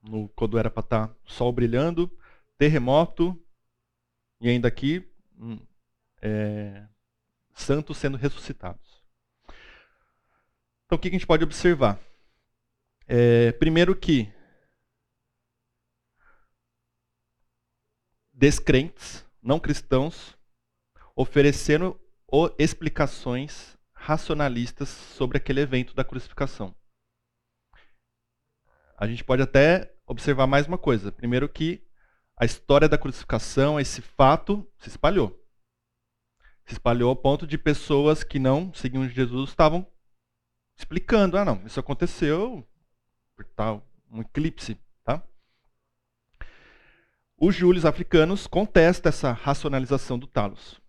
no, 0.01 0.29
quando 0.29 0.57
era 0.57 0.69
para 0.69 0.81
estar 0.83 1.15
sol 1.25 1.51
brilhando, 1.51 2.09
terremoto, 2.57 3.39
e 4.41 4.49
ainda 4.49 4.67
aqui, 4.67 5.07
hum, 5.37 5.59
é, 6.21 6.87
santos 7.53 7.97
sendo 7.97 8.17
ressuscitados. 8.17 9.03
Então, 10.85 10.97
o 10.97 10.99
que 10.99 11.07
a 11.07 11.11
gente 11.11 11.27
pode 11.27 11.43
observar? 11.43 11.99
É, 13.07 13.51
primeiro 13.53 13.95
que 13.95 14.31
descrentes, 18.33 19.25
não 19.43 19.59
cristãos, 19.59 20.37
ofereceram 21.15 21.99
o- 22.31 22.49
explicações 22.57 23.77
racionalistas 23.93 24.87
sobre 24.89 25.37
aquele 25.37 25.59
evento 25.59 25.93
da 25.93 26.05
crucificação. 26.05 26.73
A 28.99 29.07
gente 29.07 29.23
pode 29.23 29.41
até 29.41 29.95
observar 30.05 30.45
mais 30.45 30.67
uma 30.67 30.77
coisa. 30.77 31.09
Primeiro 31.09 31.47
que 31.47 31.81
a 32.35 32.43
história 32.43 32.89
da 32.89 32.97
crucificação, 32.97 33.79
esse 33.79 34.01
fato, 34.01 34.69
se 34.77 34.89
espalhou. 34.89 35.41
Se 36.65 36.73
espalhou 36.73 37.09
ao 37.09 37.15
ponto 37.15 37.47
de 37.47 37.57
pessoas 37.57 38.25
que 38.25 38.37
não 38.37 38.73
seguiam 38.73 39.07
Jesus 39.07 39.51
estavam 39.51 39.89
explicando, 40.77 41.37
ah 41.37 41.45
não, 41.45 41.65
isso 41.65 41.79
aconteceu 41.79 42.67
por 43.37 43.45
tal 43.45 43.87
um 44.11 44.19
eclipse, 44.19 44.77
tá? 45.05 45.23
Os 47.37 47.55
Júlios 47.55 47.85
africanos 47.85 48.47
contestam 48.47 49.09
essa 49.09 49.31
racionalização 49.31 50.19
do 50.19 50.27
Talos. 50.27 50.81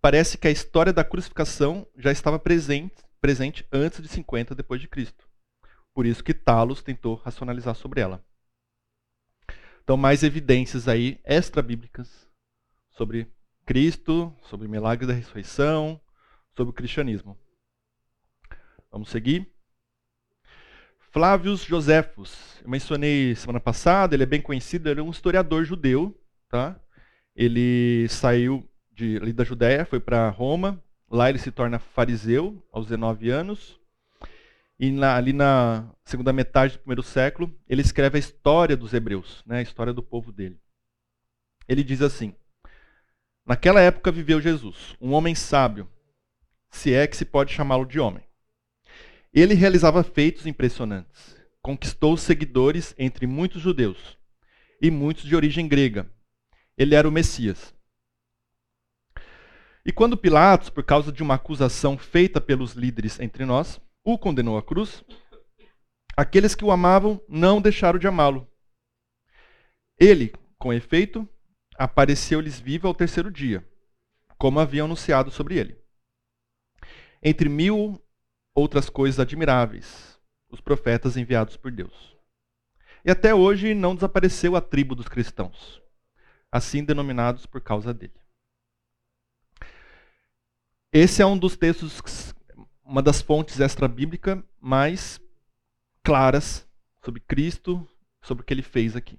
Parece 0.00 0.38
que 0.38 0.46
a 0.46 0.52
história 0.52 0.92
da 0.92 1.02
crucificação 1.02 1.88
já 1.96 2.12
estava 2.12 2.38
presente, 2.38 3.02
presente 3.20 3.66
antes 3.72 4.02
de 4.02 4.08
50 4.08 4.54
depois 4.54 4.80
de 4.80 4.86
Cristo. 4.86 5.23
Por 5.94 6.04
isso 6.04 6.24
que 6.24 6.34
Talos 6.34 6.82
tentou 6.82 7.14
racionalizar 7.14 7.74
sobre 7.74 8.00
ela. 8.00 8.22
Então, 9.82 9.96
mais 9.96 10.22
evidências 10.22 10.88
aí 10.88 11.20
extra-bíblicas 11.24 12.28
sobre 12.90 13.30
Cristo, 13.64 14.34
sobre 14.42 14.66
o 14.66 14.70
milagre 14.70 15.06
da 15.06 15.12
ressurreição, 15.12 16.00
sobre 16.56 16.70
o 16.70 16.74
cristianismo. 16.74 17.38
Vamos 18.90 19.10
seguir? 19.10 19.50
Flávios 21.10 21.62
Joséfos. 21.64 22.60
Eu 22.62 22.70
mencionei 22.70 23.34
semana 23.36 23.60
passada, 23.60 24.16
ele 24.16 24.24
é 24.24 24.26
bem 24.26 24.40
conhecido, 24.40 24.88
ele 24.88 25.00
é 25.00 25.02
um 25.02 25.10
historiador 25.10 25.64
judeu, 25.64 26.18
tá? 26.48 26.80
Ele 27.36 28.08
saiu 28.08 28.68
de, 28.92 29.16
ali 29.18 29.32
da 29.32 29.44
Judéia, 29.44 29.84
foi 29.84 30.00
para 30.00 30.28
Roma, 30.28 30.82
lá 31.10 31.28
ele 31.28 31.38
se 31.38 31.50
torna 31.50 31.78
fariseu 31.78 32.64
aos 32.72 32.86
19 32.86 33.30
anos. 33.30 33.78
E 34.78 34.90
na, 34.90 35.16
ali 35.16 35.32
na 35.32 35.88
segunda 36.04 36.32
metade 36.32 36.74
do 36.74 36.80
primeiro 36.80 37.02
século, 37.02 37.54
ele 37.68 37.80
escreve 37.80 38.16
a 38.16 38.20
história 38.20 38.76
dos 38.76 38.92
hebreus, 38.92 39.42
né, 39.46 39.58
a 39.58 39.62
história 39.62 39.92
do 39.92 40.02
povo 40.02 40.32
dele. 40.32 40.58
Ele 41.68 41.84
diz 41.84 42.02
assim: 42.02 42.34
Naquela 43.46 43.80
época 43.80 44.10
viveu 44.10 44.40
Jesus, 44.40 44.96
um 45.00 45.12
homem 45.12 45.34
sábio, 45.34 45.88
se 46.70 46.92
é 46.92 47.06
que 47.06 47.16
se 47.16 47.24
pode 47.24 47.52
chamá-lo 47.52 47.84
de 47.84 48.00
homem. 48.00 48.24
Ele 49.32 49.54
realizava 49.54 50.02
feitos 50.02 50.46
impressionantes, 50.46 51.36
conquistou 51.62 52.16
seguidores 52.16 52.94
entre 52.98 53.26
muitos 53.26 53.62
judeus 53.62 54.18
e 54.80 54.90
muitos 54.90 55.24
de 55.24 55.36
origem 55.36 55.68
grega. 55.68 56.10
Ele 56.76 56.94
era 56.94 57.08
o 57.08 57.12
Messias. 57.12 57.74
E 59.86 59.92
quando 59.92 60.16
Pilatos, 60.16 60.70
por 60.70 60.82
causa 60.82 61.12
de 61.12 61.22
uma 61.22 61.34
acusação 61.34 61.98
feita 61.98 62.40
pelos 62.40 62.72
líderes 62.72 63.20
entre 63.20 63.44
nós, 63.44 63.80
o 64.04 64.18
condenou 64.18 64.58
à 64.58 64.62
cruz, 64.62 65.02
aqueles 66.16 66.54
que 66.54 66.64
o 66.64 66.70
amavam 66.70 67.20
não 67.26 67.60
deixaram 67.60 67.98
de 67.98 68.06
amá-lo. 68.06 68.46
Ele, 69.98 70.32
com 70.58 70.72
efeito, 70.72 71.28
apareceu-lhes 71.76 72.60
vivo 72.60 72.86
ao 72.86 72.94
terceiro 72.94 73.30
dia, 73.30 73.66
como 74.36 74.60
haviam 74.60 74.84
anunciado 74.84 75.30
sobre 75.30 75.58
ele. 75.58 75.82
Entre 77.22 77.48
mil 77.48 77.98
outras 78.54 78.90
coisas 78.90 79.18
admiráveis, 79.18 80.20
os 80.50 80.60
profetas 80.60 81.16
enviados 81.16 81.56
por 81.56 81.72
Deus. 81.72 82.14
E 83.04 83.10
até 83.10 83.34
hoje 83.34 83.74
não 83.74 83.94
desapareceu 83.94 84.56
a 84.56 84.60
tribo 84.60 84.94
dos 84.94 85.08
cristãos, 85.08 85.82
assim 86.52 86.84
denominados 86.84 87.46
por 87.46 87.60
causa 87.60 87.92
dele. 87.92 88.14
Esse 90.92 91.20
é 91.22 91.26
um 91.26 91.36
dos 91.36 91.56
textos, 91.56 92.00
uma 92.84 93.02
das 93.02 93.22
fontes 93.22 93.60
extra-bíblica 93.60 94.44
mais 94.60 95.20
claras 96.02 96.68
sobre 97.02 97.20
Cristo, 97.20 97.88
sobre 98.22 98.42
o 98.42 98.44
que 98.44 98.52
ele 98.52 98.62
fez 98.62 98.94
aqui. 98.94 99.18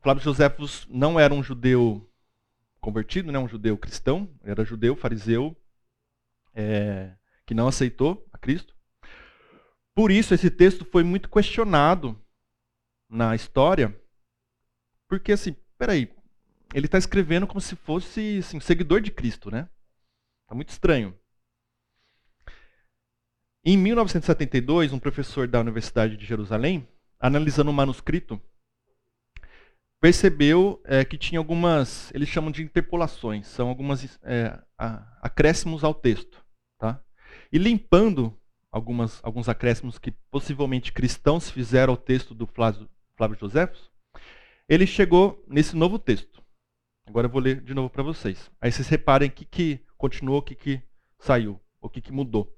Flávio 0.00 0.22
Josefos 0.22 0.86
não 0.88 1.18
era 1.18 1.34
um 1.34 1.42
judeu 1.42 2.08
convertido, 2.80 3.30
né, 3.30 3.38
um 3.38 3.48
judeu 3.48 3.76
cristão, 3.76 4.28
era 4.42 4.64
judeu, 4.64 4.96
fariseu, 4.96 5.56
é, 6.54 7.14
que 7.44 7.54
não 7.54 7.68
aceitou 7.68 8.26
a 8.32 8.38
Cristo. 8.38 8.74
Por 9.94 10.10
isso, 10.10 10.32
esse 10.32 10.50
texto 10.50 10.84
foi 10.84 11.02
muito 11.02 11.28
questionado 11.28 12.16
na 13.08 13.34
história, 13.34 14.00
porque 15.08 15.32
assim, 15.32 15.56
peraí, 15.76 16.14
ele 16.72 16.86
está 16.86 16.98
escrevendo 16.98 17.46
como 17.46 17.60
se 17.60 17.74
fosse 17.74 18.38
assim, 18.38 18.60
seguidor 18.60 19.00
de 19.00 19.10
Cristo, 19.10 19.50
né? 19.50 19.68
Está 20.44 20.54
muito 20.54 20.68
estranho. 20.68 21.18
Em 23.64 23.76
1972, 23.76 24.92
um 24.92 24.98
professor 24.98 25.48
da 25.48 25.60
Universidade 25.60 26.16
de 26.16 26.24
Jerusalém, 26.24 26.86
analisando 27.18 27.70
um 27.70 27.74
manuscrito, 27.74 28.40
percebeu 30.00 30.80
é, 30.84 31.04
que 31.04 31.18
tinha 31.18 31.38
algumas, 31.38 32.12
eles 32.14 32.28
chamam 32.28 32.50
de 32.50 32.62
interpolações, 32.62 33.46
são 33.48 33.68
algumas 33.68 34.18
é, 34.22 34.58
acréscimos 35.20 35.82
ao 35.82 35.92
texto. 35.92 36.44
Tá? 36.78 37.02
E 37.52 37.58
limpando 37.58 38.38
algumas, 38.70 39.20
alguns 39.24 39.48
acréscimos 39.48 39.98
que 39.98 40.12
possivelmente 40.30 40.92
cristãos 40.92 41.50
fizeram 41.50 41.92
ao 41.92 41.96
texto 41.96 42.34
do 42.34 42.46
Flávio, 42.46 42.88
Flávio 43.16 43.36
ele 44.68 44.86
chegou 44.86 45.42
nesse 45.48 45.74
novo 45.74 45.98
texto. 45.98 46.42
Agora 47.06 47.26
eu 47.26 47.30
vou 47.30 47.40
ler 47.40 47.62
de 47.62 47.72
novo 47.72 47.88
para 47.88 48.02
vocês. 48.02 48.50
Aí 48.60 48.70
vocês 48.70 48.86
reparem 48.86 49.28
o 49.30 49.32
que, 49.32 49.44
que 49.46 49.80
continuou, 49.96 50.38
o 50.38 50.42
que, 50.42 50.54
que 50.54 50.82
saiu, 51.18 51.58
o 51.80 51.88
que, 51.88 52.02
que 52.02 52.12
mudou. 52.12 52.54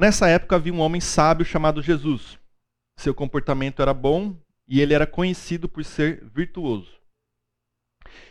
Nessa 0.00 0.26
época 0.28 0.56
havia 0.56 0.72
um 0.72 0.80
homem 0.80 0.98
sábio 0.98 1.44
chamado 1.44 1.82
Jesus. 1.82 2.38
Seu 2.96 3.14
comportamento 3.14 3.82
era 3.82 3.92
bom 3.92 4.34
e 4.66 4.80
ele 4.80 4.94
era 4.94 5.06
conhecido 5.06 5.68
por 5.68 5.84
ser 5.84 6.24
virtuoso. 6.30 6.98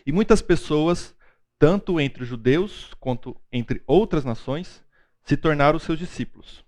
E 0.03 0.11
muitas 0.11 0.41
pessoas, 0.41 1.15
tanto 1.59 1.99
entre 1.99 2.24
os 2.24 2.28
judeus 2.28 2.91
quanto 2.95 3.39
entre 3.51 3.84
outras 3.86 4.26
nações, 4.26 4.84
se 5.22 5.38
tornaram 5.38 5.78
seus 5.78 5.99
discípulos. 5.99 6.65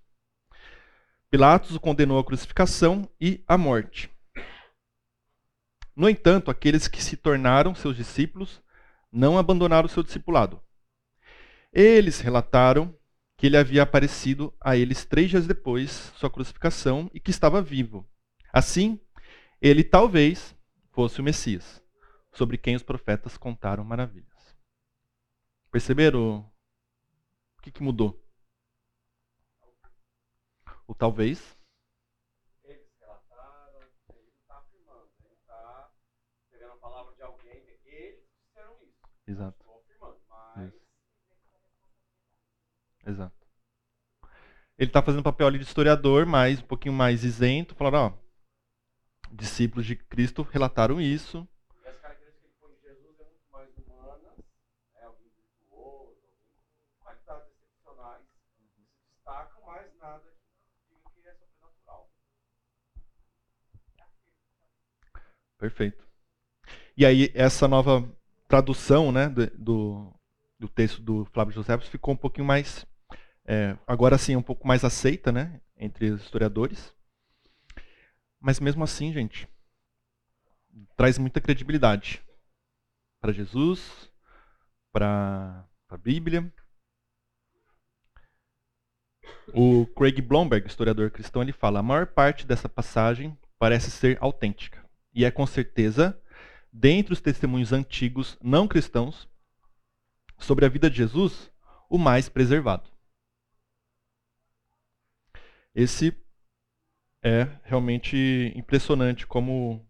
Pilatos 1.28 1.74
o 1.74 1.80
condenou 1.80 2.20
à 2.20 2.24
crucificação 2.24 3.10
e 3.20 3.42
à 3.48 3.58
morte. 3.58 4.08
No 5.96 6.08
entanto, 6.08 6.48
aqueles 6.48 6.86
que 6.86 7.02
se 7.02 7.16
tornaram 7.16 7.74
seus 7.74 7.96
discípulos 7.96 8.62
não 9.10 9.36
abandonaram 9.36 9.88
seu 9.88 10.04
discipulado. 10.04 10.62
Eles 11.72 12.20
relataram 12.20 12.96
que 13.42 13.46
ele 13.46 13.56
havia 13.56 13.82
aparecido 13.82 14.56
a 14.60 14.76
eles 14.76 15.04
três 15.04 15.28
dias 15.28 15.48
depois 15.48 16.12
sua 16.14 16.30
crucificação 16.30 17.10
e 17.12 17.18
que 17.18 17.32
estava 17.32 17.60
vivo. 17.60 18.08
Assim, 18.52 19.00
ele 19.60 19.82
talvez 19.82 20.56
fosse 20.92 21.20
o 21.20 21.24
Messias, 21.24 21.82
sobre 22.30 22.56
quem 22.56 22.76
os 22.76 22.84
profetas 22.84 23.36
contaram 23.36 23.82
maravilhas. 23.82 24.56
Perceberam 25.72 26.48
o 27.58 27.62
que, 27.62 27.72
que 27.72 27.82
mudou? 27.82 28.24
O 30.86 30.94
talvez. 30.94 31.58
Eles 32.62 32.86
relataram, 33.00 33.82
ele 34.10 34.22
não 34.22 34.38
está 34.40 34.58
afirmando, 34.58 35.10
ele 35.24 35.34
está 35.34 35.90
pegando 36.48 36.74
a 36.74 36.76
palavra 36.76 37.12
de 37.16 37.22
alguém, 37.22 37.56
eles 37.56 38.22
disseram 38.46 38.76
isso. 38.84 39.02
Exato. 39.26 39.56
Estou 39.58 39.80
afirmando, 39.80 40.20
mas. 40.28 40.82
Exato. 43.06 43.34
Ele 44.78 44.88
está 44.90 45.02
fazendo 45.02 45.22
papel 45.22 45.46
ali 45.46 45.58
de 45.58 45.64
historiador, 45.64 46.26
mas 46.26 46.60
um 46.60 46.66
pouquinho 46.66 46.94
mais 46.94 47.24
isento, 47.24 47.74
falando, 47.74 47.94
ó, 47.96 48.12
discípulos 49.30 49.86
de 49.86 49.96
Cristo 49.96 50.42
relataram 50.42 51.00
isso. 51.00 51.46
É 51.84 51.90
né? 51.90 51.96
é. 54.96 55.12
Perfeito. 65.58 66.04
E 66.96 67.06
aí, 67.06 67.30
essa 67.34 67.68
nova 67.68 68.04
tradução 68.48 69.12
né, 69.12 69.28
do, 69.28 69.46
do, 69.56 70.14
do 70.58 70.68
texto 70.68 71.00
do 71.00 71.24
Flávio 71.26 71.54
José 71.54 71.78
ficou 71.78 72.14
um 72.14 72.16
pouquinho 72.16 72.46
mais, 72.46 72.84
é, 73.44 73.76
agora 73.86 74.18
sim, 74.18 74.36
um 74.36 74.42
pouco 74.42 74.66
mais 74.66 74.84
aceita 74.84 75.32
né, 75.32 75.60
entre 75.76 76.10
os 76.10 76.22
historiadores. 76.22 76.94
Mas 78.40 78.60
mesmo 78.60 78.82
assim, 78.82 79.12
gente, 79.12 79.48
traz 80.96 81.18
muita 81.18 81.40
credibilidade 81.40 82.22
para 83.20 83.32
Jesus, 83.32 84.10
para 84.92 85.66
a 85.88 85.96
Bíblia. 85.96 86.52
O 89.54 89.86
Craig 89.86 90.20
Blomberg, 90.20 90.66
historiador 90.66 91.10
cristão, 91.10 91.42
ele 91.42 91.52
fala: 91.52 91.80
a 91.80 91.82
maior 91.82 92.06
parte 92.06 92.46
dessa 92.46 92.68
passagem 92.68 93.38
parece 93.58 93.90
ser 93.90 94.18
autêntica 94.20 94.82
e 95.14 95.24
é 95.24 95.30
com 95.30 95.46
certeza, 95.46 96.18
dentre 96.72 97.12
os 97.12 97.20
testemunhos 97.20 97.72
antigos 97.72 98.38
não 98.42 98.66
cristãos 98.66 99.28
sobre 100.38 100.64
a 100.64 100.68
vida 100.68 100.88
de 100.88 100.96
Jesus, 100.96 101.50
o 101.88 101.98
mais 101.98 102.28
preservado. 102.28 102.91
Esse 105.74 106.14
é 107.22 107.44
realmente 107.64 108.52
impressionante 108.54 109.26
como 109.26 109.88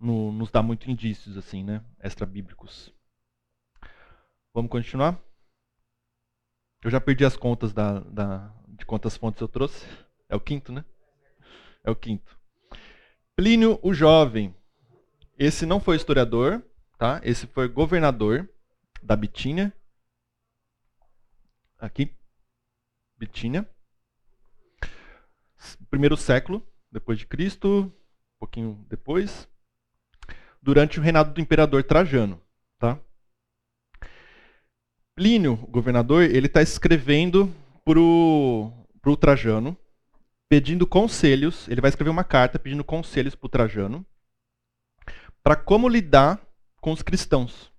no, 0.00 0.30
nos 0.30 0.50
dá 0.50 0.62
muito 0.62 0.88
indícios 0.88 1.36
assim, 1.36 1.64
né, 1.64 1.84
extra 1.98 2.24
bíblicos. 2.24 2.94
Vamos 4.52 4.70
continuar? 4.70 5.20
Eu 6.82 6.90
já 6.90 7.00
perdi 7.00 7.24
as 7.24 7.36
contas 7.36 7.72
da, 7.72 7.98
da, 8.00 8.54
de 8.68 8.86
quantas 8.86 9.16
fontes 9.16 9.40
eu 9.40 9.48
trouxe. 9.48 9.84
É 10.28 10.36
o 10.36 10.40
quinto, 10.40 10.70
né? 10.70 10.84
É 11.82 11.90
o 11.90 11.96
quinto. 11.96 12.38
Plínio 13.34 13.80
o 13.82 13.92
Jovem. 13.92 14.54
Esse 15.36 15.66
não 15.66 15.80
foi 15.80 15.96
historiador, 15.96 16.62
tá? 16.96 17.20
Esse 17.24 17.46
foi 17.48 17.66
governador 17.66 18.48
da 19.02 19.16
Bitínia. 19.16 19.72
Aqui, 21.78 22.16
Bitínia 23.18 23.68
primeiro 25.90 26.16
século 26.16 26.66
depois 26.90 27.18
de 27.18 27.26
Cristo, 27.26 27.92
um 28.36 28.38
pouquinho 28.38 28.84
depois, 28.88 29.48
durante 30.62 30.98
o 30.98 31.02
reinado 31.02 31.32
do 31.32 31.40
imperador 31.40 31.82
Trajano, 31.82 32.40
tá? 32.78 32.98
Plínio, 35.14 35.52
o 35.62 35.66
governador, 35.66 36.24
ele 36.24 36.46
está 36.46 36.62
escrevendo 36.62 37.52
para 37.84 38.00
o 38.00 39.16
Trajano, 39.16 39.76
pedindo 40.48 40.86
conselhos. 40.86 41.68
Ele 41.68 41.80
vai 41.80 41.88
escrever 41.88 42.10
uma 42.10 42.24
carta 42.24 42.58
pedindo 42.58 42.82
conselhos 42.82 43.34
para 43.34 43.46
o 43.46 43.50
Trajano 43.50 44.04
para 45.42 45.54
como 45.54 45.88
lidar 45.88 46.40
com 46.80 46.90
os 46.90 47.02
cristãos. 47.02 47.70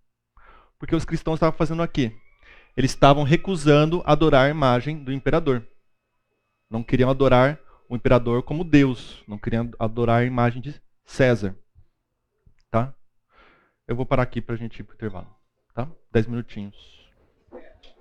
Porque 0.78 0.96
os 0.96 1.04
cristãos 1.04 1.38
estavam 1.38 1.58
fazendo 1.58 1.82
aqui. 1.82 2.16
eles 2.78 2.92
estavam 2.92 3.24
recusando 3.24 4.04
adorar 4.06 4.46
a 4.46 4.50
imagem 4.50 5.04
do 5.04 5.12
imperador. 5.12 5.66
Não 6.70 6.84
queriam 6.84 7.10
adorar 7.10 7.60
o 7.88 7.96
imperador 7.96 8.44
como 8.44 8.64
Deus, 8.64 9.24
não 9.28 9.38
queriam 9.38 9.70
adorar 9.80 10.22
a 10.22 10.26
imagem 10.26 10.62
de 10.62 10.82
César. 11.04 11.56
Tá? 12.72 12.94
Eu 13.88 13.96
vou 13.96 14.06
parar 14.06 14.24
aqui 14.24 14.42
para 14.42 14.56
a 14.56 14.58
gente 14.58 14.80
ir 14.80 14.84
para 14.84 14.94
o 14.94 14.96
intervalo. 14.96 15.36
Tá? 15.74 15.88
Dez 16.12 16.26
minutinhos. 16.26 16.76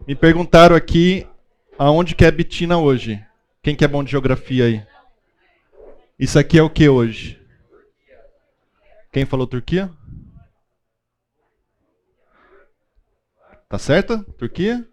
Me 0.07 0.15
perguntaram 0.15 0.75
aqui 0.75 1.27
aonde 1.79 2.15
que 2.15 2.25
é 2.25 2.31
Bitina 2.31 2.79
hoje. 2.79 3.25
Quem 3.63 3.77
que 3.77 3.85
é 3.85 3.89
bom 3.89 4.03
de 4.03 4.11
geografia 4.11 4.65
aí? 4.65 4.87
Isso 6.19 6.39
aqui 6.39 6.59
é 6.59 6.63
o 6.63 6.71
que 6.71 6.89
hoje? 6.89 7.41
Quem 9.13 9.25
falou 9.25 9.47
Turquia? 9.47 9.91
Tá 13.69 13.79
certo? 13.79 14.23
Turquia? 14.35 14.87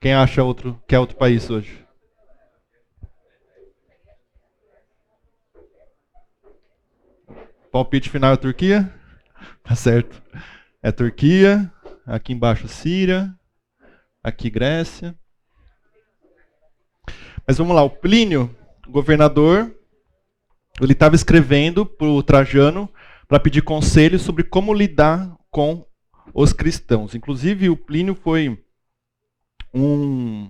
Quem 0.00 0.14
acha 0.14 0.42
outro, 0.42 0.82
que 0.86 0.94
é 0.94 0.98
outro 0.98 1.16
país 1.16 1.48
hoje? 1.50 1.86
Palpite 7.70 8.10
final 8.10 8.32
é 8.32 8.36
Turquia? 8.36 8.92
Tá 9.62 9.74
certo. 9.74 10.22
É 10.82 10.90
Turquia, 10.90 11.70
aqui 12.04 12.32
embaixo 12.32 12.66
Síria, 12.66 13.32
aqui 14.22 14.50
Grécia. 14.50 15.14
Mas 17.46 17.58
vamos 17.58 17.74
lá, 17.74 17.82
o 17.82 17.90
Plínio, 17.90 18.54
governador, 18.88 19.74
ele 20.80 20.92
estava 20.92 21.14
escrevendo 21.14 21.84
para 21.84 22.06
o 22.06 22.22
Trajano 22.22 22.88
para 23.28 23.40
pedir 23.40 23.62
conselho 23.62 24.18
sobre 24.18 24.42
como 24.42 24.74
lidar 24.74 25.36
com 25.50 25.86
os 26.34 26.52
cristãos. 26.52 27.14
Inclusive, 27.14 27.68
o 27.68 27.76
Plínio 27.76 28.14
foi 28.14 28.62
um. 29.72 30.48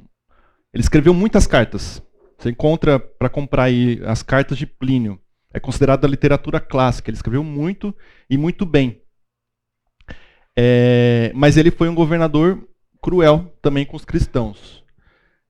Ele 0.73 0.83
escreveu 0.83 1.13
muitas 1.13 1.47
cartas. 1.47 2.03
Você 2.39 2.51
encontra 2.51 2.99
para 2.99 3.29
comprar 3.29 3.65
aí 3.65 4.01
as 4.07 4.23
cartas 4.23 4.57
de 4.57 4.67
Plínio. 4.67 5.21
É 5.53 5.59
considerado 5.59 6.05
a 6.05 6.09
literatura 6.09 6.61
clássica. 6.61 7.11
Ele 7.11 7.17
escreveu 7.17 7.43
muito 7.43 7.95
e 8.29 8.37
muito 8.37 8.65
bem. 8.65 9.03
É, 10.57 11.33
mas 11.35 11.57
ele 11.57 11.71
foi 11.71 11.89
um 11.89 11.95
governador 11.95 12.69
cruel 13.03 13.57
também 13.63 13.85
com 13.85 13.97
os 13.97 14.05
cristãos. 14.05 14.85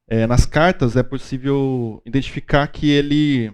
É, 0.08 0.26
nas 0.26 0.46
cartas 0.46 0.96
é 0.96 1.02
possível 1.02 2.02
identificar 2.04 2.66
que 2.66 2.90
ele 2.90 3.52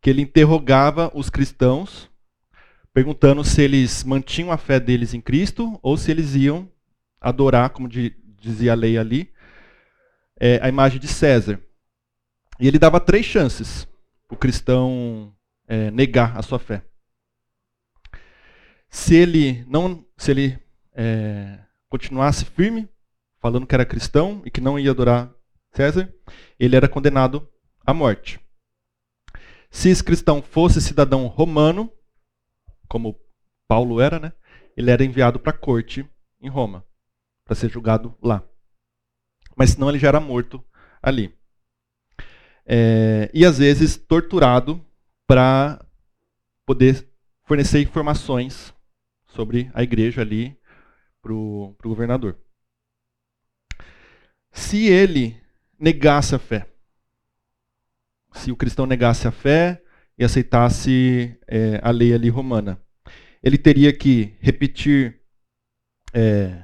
que 0.00 0.10
ele 0.10 0.20
interrogava 0.20 1.10
os 1.14 1.30
cristãos 1.30 2.10
perguntando 2.92 3.42
se 3.42 3.62
eles 3.62 4.04
mantinham 4.04 4.52
a 4.52 4.58
fé 4.58 4.78
deles 4.78 5.14
em 5.14 5.20
Cristo 5.20 5.80
ou 5.82 5.96
se 5.96 6.10
eles 6.10 6.34
iam 6.34 6.70
adorar, 7.20 7.70
como 7.70 7.88
dizia 7.88 8.72
a 8.72 8.76
lei 8.76 8.98
ali, 8.98 9.32
é, 10.38 10.60
a 10.62 10.68
imagem 10.68 11.00
de 11.00 11.08
César. 11.08 11.58
E 12.60 12.68
ele 12.68 12.78
dava 12.78 13.00
três 13.00 13.24
chances 13.24 13.88
o 14.30 14.36
cristão 14.36 15.34
é, 15.66 15.90
negar 15.90 16.36
a 16.36 16.42
sua 16.42 16.58
fé. 16.58 16.84
Se 18.88 19.14
ele 19.14 19.64
não, 19.64 20.06
se 20.16 20.30
ele 20.30 20.58
é, 20.92 21.58
continuasse 21.88 22.44
firme, 22.44 22.88
falando 23.40 23.66
que 23.66 23.74
era 23.74 23.84
cristão 23.84 24.42
e 24.44 24.50
que 24.50 24.60
não 24.60 24.78
ia 24.78 24.90
adorar 24.90 25.34
César, 25.72 26.12
ele 26.58 26.76
era 26.76 26.88
condenado 26.88 27.48
à 27.84 27.92
morte. 27.92 28.40
Se 29.70 29.88
esse 29.88 30.04
cristão 30.04 30.40
fosse 30.40 30.80
cidadão 30.80 31.26
romano, 31.26 31.92
como 32.88 33.20
Paulo 33.66 34.00
era, 34.00 34.20
né? 34.20 34.32
Ele 34.76 34.90
era 34.90 35.04
enviado 35.04 35.40
para 35.40 35.50
a 35.50 35.58
corte 35.58 36.08
em 36.40 36.48
Roma, 36.48 36.86
para 37.44 37.56
ser 37.56 37.68
julgado 37.68 38.16
lá. 38.22 38.48
Mas 39.56 39.70
senão 39.70 39.88
ele 39.88 39.98
já 39.98 40.08
era 40.08 40.20
morto 40.20 40.64
ali. 41.02 41.36
É, 42.66 43.30
e 43.34 43.44
às 43.44 43.58
vezes 43.58 43.96
torturado 43.96 44.84
para 45.26 45.84
poder 46.64 47.06
fornecer 47.44 47.80
informações 47.80 48.72
sobre 49.26 49.70
a 49.74 49.82
igreja 49.82 50.22
ali 50.22 50.56
para 51.20 51.32
o 51.32 51.76
governador. 51.82 52.38
Se 54.52 54.86
ele 54.86 55.36
negasse 55.78 56.34
a 56.34 56.38
fé, 56.38 56.66
se 58.32 58.50
o 58.52 58.56
cristão 58.56 58.86
negasse 58.86 59.26
a 59.26 59.30
fé 59.30 59.82
e 60.16 60.24
aceitasse 60.24 61.36
é, 61.46 61.80
a 61.82 61.90
lei 61.90 62.14
ali 62.14 62.28
romana, 62.28 62.80
ele 63.42 63.58
teria 63.58 63.92
que 63.92 64.36
repetir 64.40 65.20
é, 66.12 66.62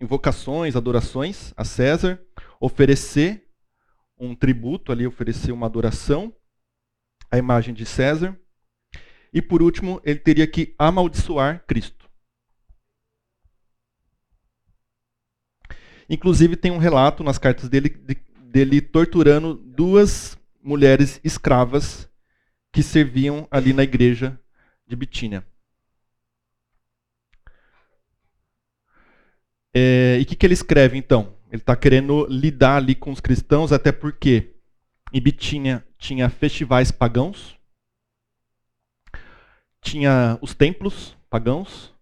invocações, 0.00 0.76
adorações 0.76 1.52
a 1.56 1.64
César, 1.64 2.20
oferecer 2.60 3.47
um 4.18 4.34
tributo 4.34 4.92
ali, 4.92 5.06
oferecer 5.06 5.52
uma 5.52 5.66
adoração 5.66 6.34
à 7.30 7.38
imagem 7.38 7.74
de 7.74 7.84
César. 7.84 8.38
E 9.32 9.42
por 9.42 9.62
último, 9.62 10.00
ele 10.04 10.18
teria 10.18 10.46
que 10.46 10.74
amaldiçoar 10.78 11.64
Cristo. 11.66 12.08
Inclusive 16.08 16.56
tem 16.56 16.70
um 16.70 16.78
relato 16.78 17.22
nas 17.22 17.36
cartas 17.36 17.68
dele 17.68 17.90
dele 18.48 18.80
torturando 18.80 19.54
duas 19.54 20.38
mulheres 20.62 21.20
escravas 21.22 22.08
que 22.72 22.82
serviam 22.82 23.46
ali 23.50 23.72
na 23.72 23.82
igreja 23.82 24.38
de 24.86 24.96
Bitínia. 24.96 25.46
É, 29.74 30.16
e 30.18 30.22
o 30.22 30.26
que, 30.26 30.34
que 30.34 30.46
ele 30.46 30.54
escreve 30.54 30.96
então? 30.96 31.37
Ele 31.50 31.62
está 31.62 31.74
querendo 31.74 32.26
lidar 32.26 32.76
ali 32.76 32.94
com 32.94 33.10
os 33.10 33.20
cristãos, 33.20 33.72
até 33.72 33.90
porque 33.90 34.54
em 35.12 35.20
Bitínia 35.20 35.86
tinha 35.98 36.28
festivais 36.28 36.90
pagãos, 36.90 37.58
tinha 39.80 40.38
os 40.42 40.54
templos 40.54 41.16
pagãos, 41.30 41.94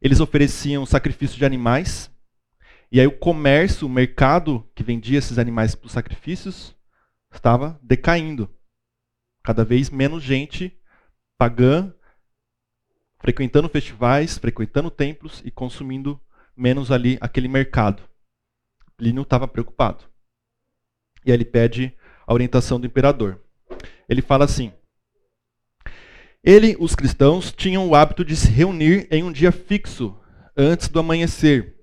eles 0.00 0.20
ofereciam 0.20 0.86
sacrifício 0.86 1.36
de 1.36 1.44
animais, 1.44 2.10
e 2.90 3.00
aí 3.00 3.06
o 3.06 3.18
comércio, 3.18 3.86
o 3.86 3.90
mercado 3.90 4.66
que 4.74 4.82
vendia 4.82 5.18
esses 5.18 5.38
animais 5.38 5.74
para 5.74 5.86
os 5.86 5.92
sacrifícios, 5.92 6.74
estava 7.32 7.78
decaindo. 7.82 8.48
Cada 9.42 9.64
vez 9.64 9.90
menos 9.90 10.22
gente 10.22 10.74
pagã 11.36 11.92
frequentando 13.18 13.68
festivais, 13.68 14.38
frequentando 14.38 14.90
templos 14.90 15.42
e 15.44 15.50
consumindo 15.50 16.20
menos 16.56 16.90
ali 16.90 17.18
aquele 17.20 17.48
mercado. 17.48 18.02
Plínio 18.96 19.22
estava 19.22 19.48
preocupado. 19.48 20.04
E 21.24 21.30
aí 21.30 21.36
ele 21.36 21.44
pede 21.44 21.94
a 22.26 22.32
orientação 22.32 22.78
do 22.78 22.86
imperador. 22.86 23.40
Ele 24.08 24.22
fala 24.22 24.44
assim: 24.44 24.72
Ele, 26.42 26.76
os 26.78 26.94
cristãos, 26.94 27.52
tinham 27.52 27.88
o 27.88 27.94
hábito 27.94 28.24
de 28.24 28.36
se 28.36 28.48
reunir 28.48 29.08
em 29.10 29.22
um 29.22 29.32
dia 29.32 29.50
fixo, 29.50 30.16
antes 30.56 30.88
do 30.88 31.00
amanhecer, 31.00 31.74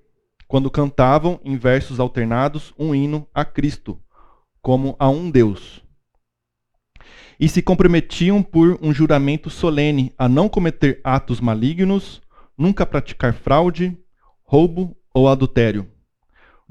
quando 0.46 0.70
cantavam, 0.70 1.40
em 1.44 1.56
versos 1.56 2.00
alternados, 2.00 2.72
um 2.78 2.94
hino 2.94 3.28
a 3.34 3.44
Cristo, 3.44 4.00
como 4.60 4.96
a 4.98 5.08
um 5.08 5.30
Deus. 5.30 5.82
E 7.38 7.48
se 7.48 7.60
comprometiam 7.60 8.42
por 8.42 8.78
um 8.80 8.92
juramento 8.92 9.50
solene 9.50 10.14
a 10.16 10.28
não 10.28 10.48
cometer 10.48 11.00
atos 11.02 11.40
malignos, 11.40 12.22
nunca 12.56 12.86
praticar 12.86 13.34
fraude, 13.34 13.98
roubo 14.44 14.96
ou 15.12 15.28
adultério. 15.28 15.91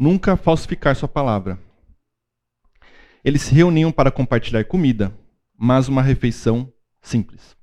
Nunca 0.01 0.35
falsificar 0.35 0.95
sua 0.95 1.07
palavra. 1.07 1.59
Eles 3.23 3.43
se 3.43 3.53
reuniam 3.53 3.91
para 3.91 4.09
compartilhar 4.09 4.65
comida, 4.65 5.15
mas 5.55 5.87
uma 5.87 6.01
refeição 6.01 6.73
simples. 7.03 7.55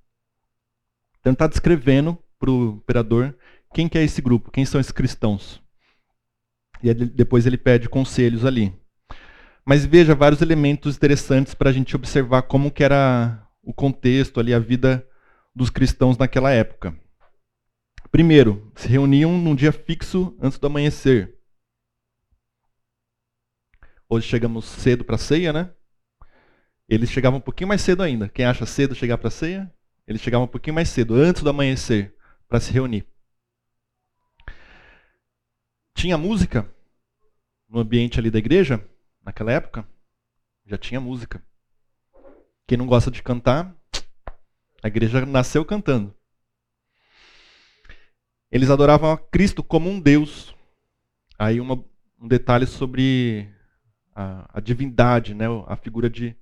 Então 1.18 1.32
está 1.32 1.48
descrevendo 1.48 2.16
para 2.38 2.48
o 2.48 2.74
imperador 2.76 3.36
quem 3.74 3.88
que 3.88 3.98
é 3.98 4.04
esse 4.04 4.22
grupo, 4.22 4.52
quem 4.52 4.64
são 4.64 4.80
esses 4.80 4.92
cristãos. 4.92 5.60
E 6.80 6.94
depois 6.94 7.44
ele 7.44 7.58
pede 7.58 7.88
conselhos 7.88 8.44
ali. 8.44 8.72
Mas 9.66 9.84
veja 9.84 10.14
vários 10.14 10.40
elementos 10.40 10.94
interessantes 10.94 11.54
para 11.54 11.70
a 11.70 11.72
gente 11.72 11.96
observar 11.96 12.42
como 12.42 12.70
que 12.70 12.84
era 12.84 13.44
o 13.60 13.74
contexto 13.74 14.38
ali, 14.38 14.54
a 14.54 14.60
vida 14.60 15.04
dos 15.52 15.70
cristãos 15.70 16.16
naquela 16.16 16.52
época. 16.52 16.96
Primeiro, 18.12 18.70
se 18.76 18.86
reuniam 18.86 19.36
num 19.36 19.56
dia 19.56 19.72
fixo 19.72 20.36
antes 20.40 20.56
do 20.56 20.68
amanhecer. 20.68 21.36
Hoje 24.10 24.26
chegamos 24.26 24.64
cedo 24.64 25.04
para 25.04 25.16
a 25.16 25.18
ceia, 25.18 25.52
né? 25.52 25.70
Eles 26.88 27.10
chegavam 27.10 27.38
um 27.38 27.42
pouquinho 27.42 27.68
mais 27.68 27.82
cedo 27.82 28.02
ainda. 28.02 28.26
Quem 28.26 28.46
acha 28.46 28.64
cedo 28.64 28.94
chegar 28.94 29.18
para 29.18 29.28
a 29.28 29.30
ceia? 29.30 29.70
Eles 30.06 30.22
chegavam 30.22 30.46
um 30.46 30.50
pouquinho 30.50 30.72
mais 30.72 30.88
cedo, 30.88 31.14
antes 31.14 31.42
do 31.42 31.50
amanhecer, 31.50 32.16
para 32.48 32.58
se 32.58 32.72
reunir. 32.72 33.06
Tinha 35.94 36.16
música 36.16 36.66
no 37.68 37.80
ambiente 37.80 38.18
ali 38.18 38.30
da 38.30 38.38
igreja, 38.38 38.82
naquela 39.22 39.52
época? 39.52 39.86
Já 40.64 40.78
tinha 40.78 40.98
música. 40.98 41.44
Quem 42.66 42.78
não 42.78 42.86
gosta 42.86 43.10
de 43.10 43.22
cantar, 43.22 43.76
a 44.82 44.88
igreja 44.88 45.26
nasceu 45.26 45.66
cantando. 45.66 46.16
Eles 48.50 48.70
adoravam 48.70 49.12
a 49.12 49.18
Cristo 49.18 49.62
como 49.62 49.90
um 49.90 50.00
Deus. 50.00 50.54
aí 51.38 51.60
uma, 51.60 51.84
um 52.18 52.26
detalhe 52.26 52.66
sobre 52.66 53.57
a, 54.18 54.50
a, 54.54 54.60
divindade, 54.60 55.32
né? 55.32 55.46
a 55.68 55.76
figura 55.76 56.10
de, 56.10 56.36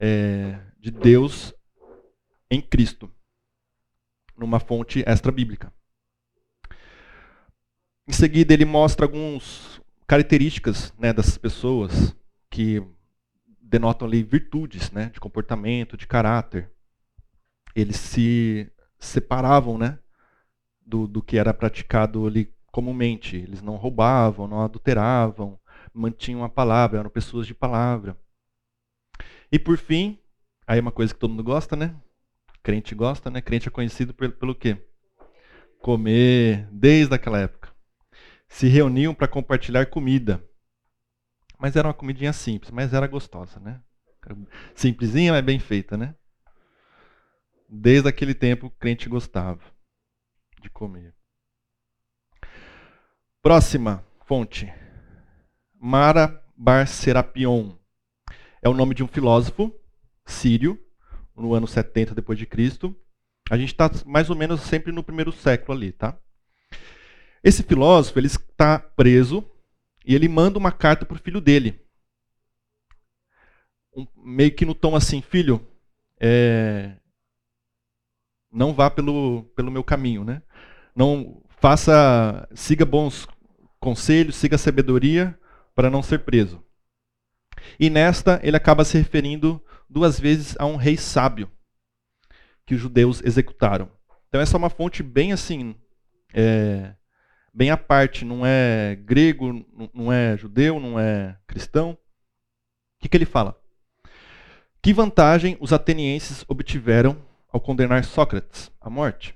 é, 0.00 0.58
de 0.80 0.90
Deus 0.90 1.54
em 2.50 2.60
Cristo, 2.60 3.08
numa 4.36 4.58
fonte 4.58 5.04
extra-bíblica. 5.06 5.72
Em 8.06 8.12
seguida, 8.12 8.52
ele 8.52 8.64
mostra 8.64 9.06
algumas 9.06 9.80
características 10.08 10.92
né, 10.98 11.12
dessas 11.12 11.38
pessoas 11.38 12.16
que 12.50 12.82
denotam 13.60 14.08
ali 14.08 14.24
virtudes 14.24 14.90
né, 14.90 15.10
de 15.10 15.20
comportamento, 15.20 15.96
de 15.96 16.06
caráter. 16.06 16.68
Eles 17.76 17.96
se 17.96 18.72
separavam 18.98 19.78
né, 19.78 20.00
do, 20.84 21.06
do 21.06 21.22
que 21.22 21.38
era 21.38 21.54
praticado 21.54 22.26
ali 22.26 22.52
comumente. 22.72 23.36
Eles 23.36 23.62
não 23.62 23.76
roubavam, 23.76 24.48
não 24.48 24.62
adulteravam, 24.62 25.60
mantinham 25.92 26.44
a 26.44 26.48
palavra, 26.48 27.00
eram 27.00 27.10
pessoas 27.10 27.46
de 27.46 27.54
palavra. 27.54 28.18
E 29.50 29.58
por 29.58 29.78
fim, 29.78 30.18
aí 30.66 30.78
é 30.78 30.82
uma 30.82 30.92
coisa 30.92 31.12
que 31.12 31.20
todo 31.20 31.30
mundo 31.30 31.44
gosta, 31.44 31.74
né? 31.74 31.94
Crente 32.62 32.94
gosta, 32.94 33.30
né? 33.30 33.40
Crente 33.40 33.68
é 33.68 33.70
conhecido 33.70 34.12
pelo, 34.12 34.32
pelo 34.32 34.54
quê? 34.54 34.76
Comer, 35.80 36.68
desde 36.70 37.14
aquela 37.14 37.38
época 37.38 37.78
se 38.48 38.66
reuniam 38.66 39.14
para 39.14 39.28
compartilhar 39.28 39.86
comida. 39.86 40.42
Mas 41.58 41.76
era 41.76 41.88
uma 41.88 41.94
comidinha 41.94 42.32
simples, 42.32 42.70
mas 42.70 42.94
era 42.94 43.06
gostosa, 43.06 43.60
né? 43.60 43.82
Simplesinha, 44.74 45.32
mas 45.32 45.44
bem 45.44 45.58
feita, 45.58 45.96
né? 45.96 46.14
Desde 47.68 48.08
aquele 48.08 48.34
tempo 48.34 48.66
o 48.66 48.70
crente 48.70 49.08
gostava 49.08 49.60
de 50.62 50.70
comer. 50.70 51.14
Próxima 53.42 54.04
fonte. 54.24 54.72
Mara 55.80 56.42
Bar 56.56 56.86
Serapion. 56.86 57.72
É 58.60 58.68
o 58.68 58.74
nome 58.74 58.94
de 58.94 59.04
um 59.04 59.08
filósofo 59.08 59.72
sírio, 60.26 60.78
no 61.36 61.54
ano 61.54 61.66
70 61.66 62.14
depois 62.14 62.38
de 62.38 62.46
Cristo. 62.46 62.94
A 63.48 63.56
gente 63.56 63.72
está 63.72 63.90
mais 64.04 64.28
ou 64.28 64.36
menos 64.36 64.60
sempre 64.62 64.92
no 64.92 65.02
primeiro 65.02 65.32
século 65.32 65.76
ali, 65.76 65.92
tá? 65.92 66.18
Esse 67.42 67.62
filósofo 67.62 68.18
ele 68.18 68.26
está 68.26 68.78
preso 68.78 69.48
e 70.04 70.14
ele 70.14 70.28
manda 70.28 70.58
uma 70.58 70.72
carta 70.72 71.06
para 71.06 71.16
o 71.16 71.20
filho 71.20 71.40
dele. 71.40 71.80
Um, 73.96 74.06
meio 74.16 74.54
que 74.54 74.66
no 74.66 74.74
tom 74.74 74.96
assim, 74.96 75.22
filho, 75.22 75.66
é, 76.20 76.96
não 78.50 78.74
vá 78.74 78.90
pelo, 78.90 79.44
pelo 79.54 79.70
meu 79.70 79.84
caminho, 79.84 80.24
né? 80.24 80.42
Não 80.94 81.40
faça, 81.60 82.48
siga 82.54 82.84
bons 82.84 83.26
conselhos, 83.78 84.34
siga 84.34 84.58
sabedoria 84.58 85.38
para 85.78 85.88
não 85.88 86.02
ser 86.02 86.24
preso. 86.24 86.60
E 87.78 87.88
nesta 87.88 88.40
ele 88.42 88.56
acaba 88.56 88.84
se 88.84 88.98
referindo 88.98 89.64
duas 89.88 90.18
vezes 90.18 90.56
a 90.58 90.66
um 90.66 90.74
rei 90.74 90.96
sábio 90.96 91.48
que 92.66 92.74
os 92.74 92.80
judeus 92.80 93.22
executaram. 93.22 93.88
Então 94.28 94.40
essa 94.40 94.56
é 94.56 94.58
uma 94.58 94.70
fonte 94.70 95.04
bem 95.04 95.32
assim 95.32 95.76
é, 96.34 96.96
bem 97.54 97.70
à 97.70 97.76
parte, 97.76 98.24
não 98.24 98.44
é 98.44 98.96
grego, 98.96 99.64
não 99.94 100.12
é 100.12 100.36
judeu, 100.36 100.80
não 100.80 100.98
é 100.98 101.38
cristão. 101.46 101.92
O 101.92 101.96
que, 102.98 103.08
que 103.08 103.16
ele 103.16 103.24
fala? 103.24 103.56
Que 104.82 104.92
vantagem 104.92 105.56
os 105.60 105.72
atenienses 105.72 106.44
obtiveram 106.48 107.24
ao 107.52 107.60
condenar 107.60 108.02
Sócrates 108.02 108.68
à 108.80 108.90
morte? 108.90 109.32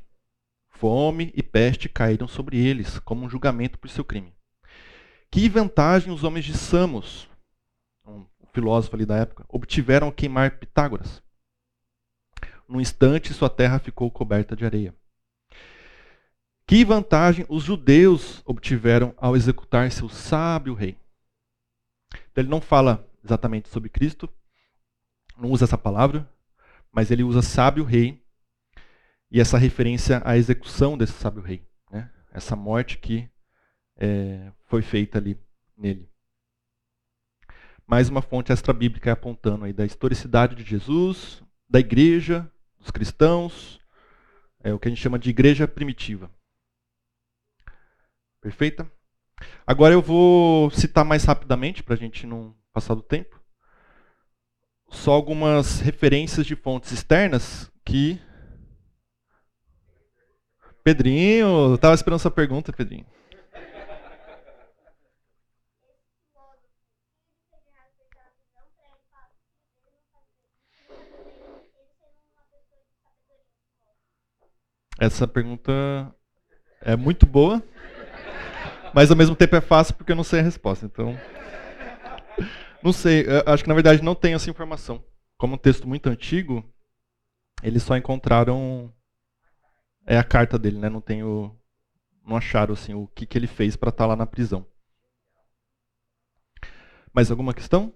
Fome 0.71 1.33
e 1.37 1.43
peste 1.43 1.89
caíram 1.89 2.27
sobre 2.27 2.59
eles 2.59 2.99
como 2.99 3.25
um 3.25 3.31
julgamento 3.31 3.79
por 3.79 3.89
seu 3.89 4.05
crime. 4.05 4.35
Que 5.33 5.49
vantagem 5.49 6.13
os 6.13 6.25
homens 6.25 6.45
de 6.45 6.53
Samos, 6.53 7.27
um 8.07 8.27
filósofo 8.53 8.95
ali 8.95 9.07
da 9.07 9.17
época, 9.17 9.47
obtiveram 9.49 10.09
ao 10.09 10.13
queimar 10.13 10.59
Pitágoras? 10.59 11.23
Num 12.69 12.83
instante, 12.83 13.33
sua 13.33 13.49
terra 13.49 13.79
ficou 13.79 14.11
coberta 14.11 14.55
de 14.55 14.67
areia. 14.67 14.95
Que 16.67 16.85
vantagem 16.85 17.47
os 17.49 17.65
judeus 17.65 18.43
obtiveram 18.45 19.15
ao 19.17 19.35
executar 19.35 19.91
seu 19.91 20.07
sábio 20.07 20.75
rei? 20.75 20.99
Então, 22.31 22.43
ele 22.43 22.51
não 22.51 22.61
fala 22.61 23.09
exatamente 23.25 23.71
sobre 23.71 23.89
Cristo, 23.89 24.29
não 25.39 25.51
usa 25.51 25.65
essa 25.65 25.79
palavra, 25.79 26.29
mas 26.93 27.11
ele 27.11 27.23
usa 27.23 27.41
sábio 27.41 27.85
rei 27.85 28.23
e 29.31 29.41
essa 29.41 29.57
referência 29.57 30.21
à 30.27 30.37
execução 30.37 30.99
desse 30.99 31.15
sábio 31.15 31.41
rei, 31.41 31.67
né? 31.91 32.11
essa 32.35 32.55
morte 32.55 32.99
que 32.99 33.31
é, 33.97 34.53
foi 34.73 34.81
feita 34.81 35.19
ali 35.19 35.39
nele. 35.77 36.09
Mais 37.87 38.09
uma 38.09 38.23
fonte 38.23 38.51
extra-bíblica 38.51 39.13
apontando 39.13 39.67
aí 39.67 39.73
da 39.75 39.85
historicidade 39.85 40.55
de 40.55 40.65
Jesus, 40.65 41.43
da 41.69 41.79
igreja, 41.79 42.51
dos 42.79 42.91
cristãos, 42.91 43.79
é 44.65 44.73
o 44.73 44.79
que 44.79 44.89
a 44.89 44.91
gente 44.91 45.03
chama 45.03 45.19
de 45.19 45.29
igreja 45.29 45.69
primitiva. 45.69 46.31
Perfeita? 48.41 48.91
Agora 49.67 49.93
eu 49.93 50.01
vou 50.01 50.71
citar 50.71 51.05
mais 51.05 51.25
rapidamente, 51.25 51.83
para 51.83 51.93
a 51.93 51.99
gente 51.99 52.27
não 52.27 52.57
passar 52.73 52.95
do 52.95 53.03
tempo, 53.03 53.39
só 54.89 55.13
algumas 55.13 55.81
referências 55.81 56.47
de 56.47 56.57
fontes 56.57 56.93
externas 56.93 57.71
que. 57.85 58.19
Pedrinho, 60.83 61.75
estava 61.75 61.95
esperando 61.95 62.21
sua 62.21 62.31
pergunta, 62.31 62.73
Pedrinho. 62.73 63.05
Essa 75.03 75.27
pergunta 75.27 75.73
é 76.81 76.95
muito 76.95 77.27
boa. 77.27 77.61
Mas 78.95 79.11
ao 79.11 79.17
mesmo 79.17 79.35
tempo 79.35 79.57
é 79.57 79.61
fácil 79.61 79.97
porque 79.97 80.13
eu 80.13 80.17
não 80.17 80.23
sei 80.23 80.39
a 80.39 80.45
resposta. 80.45 80.87
Então. 80.87 81.19
Não 82.81 82.93
sei, 82.93 83.27
acho 83.45 83.65
que 83.65 83.69
na 83.69 83.75
verdade 83.75 84.01
não 84.01 84.15
tem 84.15 84.35
essa 84.35 84.49
informação. 84.49 85.05
Como 85.37 85.57
um 85.57 85.59
texto 85.59 85.89
muito 85.89 86.09
antigo, 86.09 86.65
eles 87.65 87.83
só 87.83 87.97
encontraram 87.97 88.95
é 90.07 90.17
a 90.17 90.23
carta 90.23 90.57
dele, 90.57 90.79
né? 90.79 90.89
Não 90.89 91.01
tem 91.01 91.25
o 91.25 91.53
não 92.25 92.37
acharam 92.37 92.73
assim 92.73 92.95
o 92.95 93.09
que, 93.09 93.27
que 93.27 93.37
ele 93.37 93.49
fez 93.49 93.75
para 93.75 93.89
estar 93.89 94.05
tá 94.05 94.07
lá 94.07 94.15
na 94.15 94.25
prisão. 94.25 94.65
Mais 97.13 97.29
alguma 97.29 97.53
questão? 97.53 97.93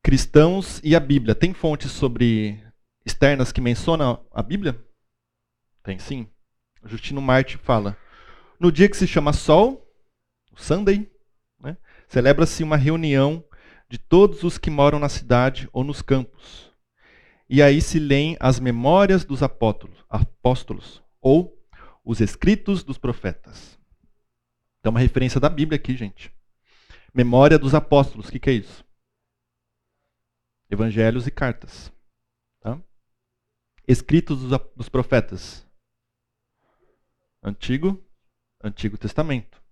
Cristãos 0.00 0.80
e 0.84 0.94
a 0.94 1.00
Bíblia. 1.00 1.34
Tem 1.34 1.52
fontes 1.52 1.90
sobre 1.90 2.62
externas 3.04 3.52
que 3.52 3.60
mencionam 3.60 4.24
a 4.32 4.42
Bíblia? 4.42 4.82
Tem 5.82 5.98
sim. 5.98 6.28
Justino 6.84 7.20
Marte 7.20 7.58
fala: 7.58 7.96
No 8.58 8.70
dia 8.70 8.88
que 8.88 8.96
se 8.96 9.06
chama 9.06 9.32
Sol, 9.32 9.86
o 10.52 10.60
Sunday, 10.60 11.10
né, 11.58 11.76
celebra-se 12.08 12.62
uma 12.62 12.76
reunião 12.76 13.44
de 13.88 13.98
todos 13.98 14.42
os 14.42 14.58
que 14.58 14.70
moram 14.70 14.98
na 14.98 15.08
cidade 15.08 15.68
ou 15.72 15.84
nos 15.84 16.02
campos. 16.02 16.72
E 17.48 17.62
aí 17.62 17.80
se 17.80 17.98
leem 17.98 18.36
as 18.40 18.58
memórias 18.58 19.24
dos 19.24 19.42
apóstolos, 19.42 20.04
apóstolos 20.08 21.02
ou 21.20 21.56
os 22.04 22.20
escritos 22.20 22.82
dos 22.82 22.98
profetas. 22.98 23.78
Então, 24.80 24.90
uma 24.90 25.00
referência 25.00 25.40
da 25.40 25.48
Bíblia 25.48 25.76
aqui, 25.76 25.96
gente. 25.96 26.30
Memória 27.14 27.58
dos 27.58 27.74
apóstolos, 27.74 28.28
o 28.28 28.32
que, 28.32 28.38
que, 28.38 28.50
é 28.50 28.54
isso? 28.54 28.84
Evangelhos 30.68 31.26
e 31.26 31.30
cartas. 31.30 31.92
Escritos 33.86 34.40
dos, 34.40 34.60
dos 34.74 34.88
profetas. 34.88 35.66
Antigo, 37.42 38.02
Antigo 38.62 38.96
Testamento. 38.96 39.62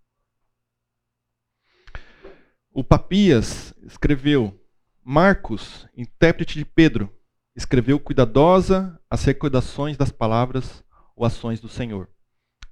O 2.70 2.84
Papias 2.84 3.74
escreveu, 3.82 4.58
Marcos, 5.02 5.86
intérprete 5.96 6.58
de 6.58 6.64
Pedro, 6.64 7.14
escreveu 7.56 7.98
cuidadosa 7.98 9.00
as 9.10 9.24
recordações 9.24 9.96
das 9.96 10.10
palavras 10.10 10.84
ou 11.16 11.24
ações 11.24 11.60
do 11.60 11.68
Senhor. 11.68 12.10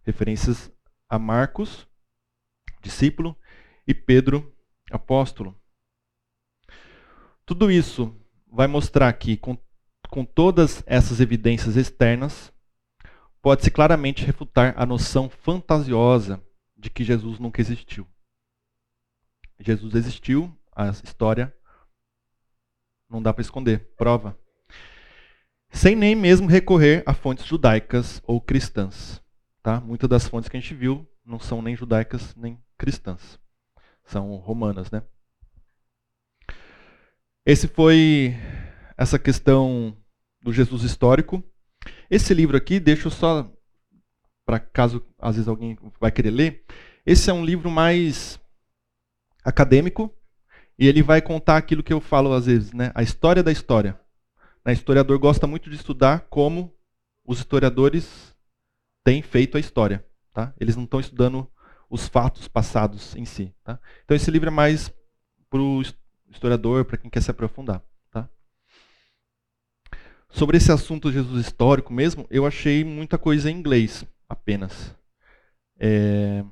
Referências 0.02 0.70
a 1.08 1.18
Marcos, 1.18 1.86
discípulo, 2.82 3.36
e 3.86 3.94
Pedro, 3.94 4.54
apóstolo. 4.90 5.58
Tudo 7.44 7.70
isso 7.70 8.16
vai 8.46 8.66
mostrar 8.66 9.12
que, 9.14 9.36
com, 9.36 9.58
com 10.10 10.24
todas 10.24 10.82
essas 10.86 11.20
evidências 11.20 11.76
externas, 11.76 12.52
pode-se 13.40 13.70
claramente 13.70 14.24
refutar 14.24 14.74
a 14.76 14.84
noção 14.84 15.30
fantasiosa 15.30 16.42
de 16.76 16.90
que 16.90 17.04
Jesus 17.04 17.38
nunca 17.38 17.60
existiu. 17.60 18.06
Jesus 19.58 19.94
existiu, 19.94 20.54
a 20.74 20.88
história 20.88 21.54
não 23.08 23.22
dá 23.22 23.32
para 23.32 23.42
esconder, 23.42 23.80
prova. 23.96 24.38
Sem 25.70 25.94
nem 25.94 26.14
mesmo 26.16 26.48
recorrer 26.48 27.02
a 27.06 27.14
fontes 27.14 27.44
judaicas 27.44 28.20
ou 28.26 28.40
cristãs. 28.40 29.22
Tá? 29.62 29.80
Muitas 29.80 30.08
das 30.08 30.26
fontes 30.26 30.48
que 30.48 30.56
a 30.56 30.60
gente 30.60 30.74
viu 30.74 31.06
não 31.24 31.38
são 31.38 31.62
nem 31.62 31.76
judaicas 31.76 32.34
nem 32.34 32.60
cristãs. 32.76 33.38
São 34.04 34.34
romanas, 34.36 34.90
né? 34.90 35.02
Esse 37.44 37.68
foi 37.68 38.34
essa 38.96 39.18
questão 39.18 39.96
do 40.42 40.52
Jesus 40.52 40.82
histórico. 40.82 41.42
Esse 42.10 42.34
livro 42.34 42.56
aqui, 42.56 42.80
deixa 42.80 43.08
eu 43.08 43.10
só 43.10 43.50
para 44.44 44.58
caso 44.58 45.04
às 45.18 45.36
vezes 45.36 45.48
alguém 45.48 45.78
vai 46.00 46.10
querer 46.10 46.30
ler. 46.30 46.64
Esse 47.06 47.30
é 47.30 47.32
um 47.32 47.44
livro 47.44 47.70
mais 47.70 48.40
acadêmico 49.44 50.12
e 50.78 50.86
ele 50.88 51.02
vai 51.02 51.22
contar 51.22 51.56
aquilo 51.56 51.82
que 51.82 51.92
eu 51.92 52.00
falo 52.00 52.32
às 52.32 52.46
vezes, 52.46 52.72
né? 52.72 52.90
A 52.94 53.02
história 53.02 53.42
da 53.42 53.52
história. 53.52 53.98
O 54.64 54.70
historiador 54.70 55.18
gosta 55.18 55.46
muito 55.46 55.70
de 55.70 55.76
estudar 55.76 56.26
como 56.28 56.74
os 57.24 57.38
historiadores 57.38 58.34
têm 59.04 59.22
feito 59.22 59.56
a 59.56 59.60
história. 59.60 60.04
Tá? 60.32 60.52
Eles 60.58 60.76
não 60.76 60.84
estão 60.84 61.00
estudando 61.00 61.48
os 61.88 62.06
fatos 62.06 62.46
passados 62.48 63.14
em 63.16 63.24
si. 63.24 63.54
Tá? 63.64 63.78
Então 64.04 64.16
esse 64.16 64.30
livro 64.30 64.48
é 64.48 64.52
mais 64.52 64.92
para 65.48 65.60
o 65.60 65.82
historiador, 66.28 66.84
para 66.84 66.96
quem 66.96 67.10
quer 67.10 67.22
se 67.22 67.30
aprofundar. 67.30 67.82
Sobre 70.30 70.56
esse 70.56 70.70
assunto 70.70 71.10
Jesus 71.10 71.46
histórico 71.46 71.92
mesmo, 71.92 72.26
eu 72.30 72.46
achei 72.46 72.84
muita 72.84 73.18
coisa 73.18 73.50
em 73.50 73.56
inglês 73.56 74.04
apenas. 74.28 74.94
É... 75.78 76.44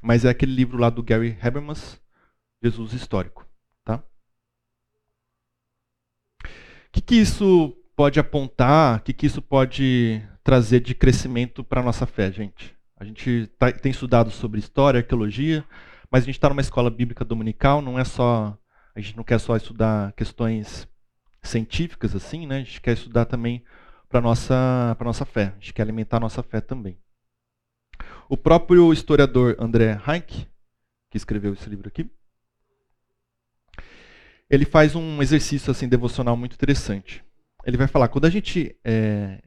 Mas 0.00 0.24
é 0.24 0.30
aquele 0.30 0.54
livro 0.54 0.78
lá 0.78 0.88
do 0.88 1.02
Gary 1.02 1.36
Habermas, 1.40 2.00
Jesus 2.62 2.92
histórico. 2.92 3.46
Tá? 3.84 4.02
O 6.44 6.48
que, 6.92 7.00
que 7.00 7.14
isso 7.16 7.76
pode 7.96 8.18
apontar, 8.20 8.98
o 8.98 9.02
que, 9.02 9.12
que 9.12 9.26
isso 9.26 9.42
pode 9.42 10.22
trazer 10.42 10.80
de 10.80 10.94
crescimento 10.94 11.62
para 11.62 11.80
a 11.80 11.84
nossa 11.84 12.06
fé, 12.06 12.30
gente? 12.30 12.76
A 12.96 13.04
gente 13.04 13.48
tá, 13.58 13.72
tem 13.72 13.90
estudado 13.90 14.30
sobre 14.30 14.60
história, 14.60 14.98
arqueologia, 14.98 15.64
mas 16.10 16.22
a 16.22 16.26
gente 16.26 16.36
está 16.36 16.48
numa 16.48 16.60
escola 16.60 16.90
bíblica 16.90 17.24
dominical, 17.24 17.82
não 17.82 17.98
é 17.98 18.04
só. 18.04 18.56
A 18.94 19.00
gente 19.00 19.16
não 19.16 19.24
quer 19.24 19.38
só 19.40 19.56
estudar 19.56 20.12
questões 20.12 20.86
científicas 21.42 22.14
assim, 22.14 22.46
né? 22.46 22.56
A 22.56 22.64
gente 22.64 22.80
quer 22.80 22.92
estudar 22.92 23.24
também 23.24 23.64
para 24.08 24.20
nossa 24.20 24.94
para 24.96 25.06
nossa 25.06 25.24
fé. 25.24 25.54
A 25.56 25.60
gente 25.60 25.72
quer 25.72 25.82
alimentar 25.82 26.18
a 26.18 26.20
nossa 26.20 26.42
fé 26.42 26.60
também. 26.60 26.98
O 28.28 28.36
próprio 28.36 28.92
historiador 28.92 29.56
André 29.58 30.00
Heinck, 30.06 30.46
que 31.10 31.16
escreveu 31.16 31.52
esse 31.52 31.68
livro 31.68 31.88
aqui, 31.88 32.10
ele 34.48 34.64
faz 34.64 34.94
um 34.94 35.22
exercício 35.22 35.70
assim 35.70 35.88
devocional 35.88 36.36
muito 36.36 36.54
interessante. 36.54 37.24
Ele 37.64 37.76
vai 37.76 37.86
falar 37.86 38.08
quando 38.08 38.26
a 38.26 38.30
gente 38.30 38.76
é, 38.84 39.42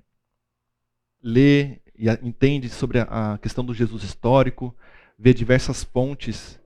lê 1.21 1.81
e 1.97 2.09
entende 2.21 2.69
sobre 2.69 2.99
a 2.99 3.39
questão 3.41 3.63
do 3.63 3.73
Jesus 3.73 4.03
histórico, 4.03 4.75
vê 5.17 5.33
diversas 5.33 5.83
fontes 5.83 6.59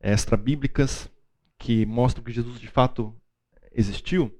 extra-bíblicas 0.00 1.10
que 1.58 1.86
mostram 1.86 2.22
que 2.22 2.32
Jesus 2.32 2.60
de 2.60 2.68
fato 2.68 3.14
existiu, 3.72 4.32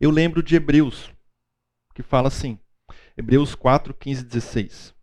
eu 0.00 0.10
lembro 0.10 0.42
de 0.42 0.56
Hebreus, 0.56 1.10
que 1.94 2.02
fala 2.02 2.28
assim, 2.28 2.58
Hebreus 3.16 3.54
4, 3.54 3.94
15 3.94 4.20
e 4.20 4.24
16. 4.24 4.94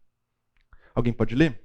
Alguém 0.93 1.11
pode 1.11 1.33
ler? 1.33 1.62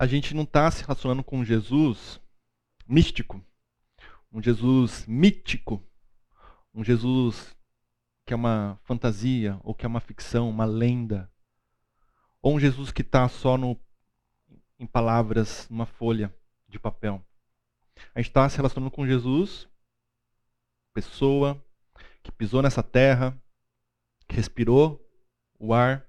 A 0.00 0.06
gente 0.06 0.34
não 0.34 0.44
está 0.44 0.70
se 0.70 0.80
relacionando 0.80 1.22
com 1.22 1.44
Jesus 1.44 2.18
místico, 2.88 3.44
um 4.32 4.42
Jesus 4.42 5.04
mítico, 5.06 5.86
um 6.72 6.82
Jesus 6.82 7.54
que 8.24 8.32
é 8.32 8.36
uma 8.36 8.80
fantasia, 8.84 9.60
ou 9.62 9.74
que 9.74 9.84
é 9.84 9.88
uma 9.88 10.00
ficção, 10.00 10.48
uma 10.48 10.64
lenda, 10.64 11.30
ou 12.40 12.54
um 12.54 12.58
Jesus 12.58 12.90
que 12.90 13.02
está 13.02 13.28
só 13.28 13.58
no, 13.58 13.78
em 14.80 14.86
palavras, 14.86 15.68
numa 15.68 15.84
folha 15.84 16.34
de 16.66 16.78
papel. 16.78 17.22
A 18.14 18.18
gente 18.18 18.30
está 18.30 18.48
se 18.48 18.56
relacionando 18.56 18.90
com 18.90 19.06
Jesus, 19.06 19.68
pessoa 20.94 21.62
que 22.22 22.32
pisou 22.32 22.62
nessa 22.62 22.82
terra, 22.82 23.38
que 24.26 24.34
respirou 24.34 24.98
o 25.58 25.74
ar, 25.74 26.08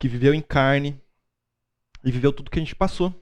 que 0.00 0.08
viveu 0.08 0.34
em 0.34 0.42
carne, 0.42 1.00
e 2.04 2.10
viveu 2.10 2.32
tudo 2.32 2.50
que 2.50 2.58
a 2.58 2.62
gente 2.62 2.74
passou. 2.74 3.14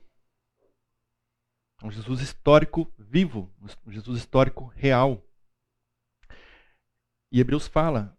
Um 1.83 1.91
Jesus 1.91 2.23
histórico 2.23 2.91
vivo, 2.99 3.53
um 3.87 3.93
Jesus 3.93 4.19
histórico 4.19 4.67
real. 4.69 5.23
E 7.31 7.41
Hebreus 7.41 7.69
fala, 7.69 8.19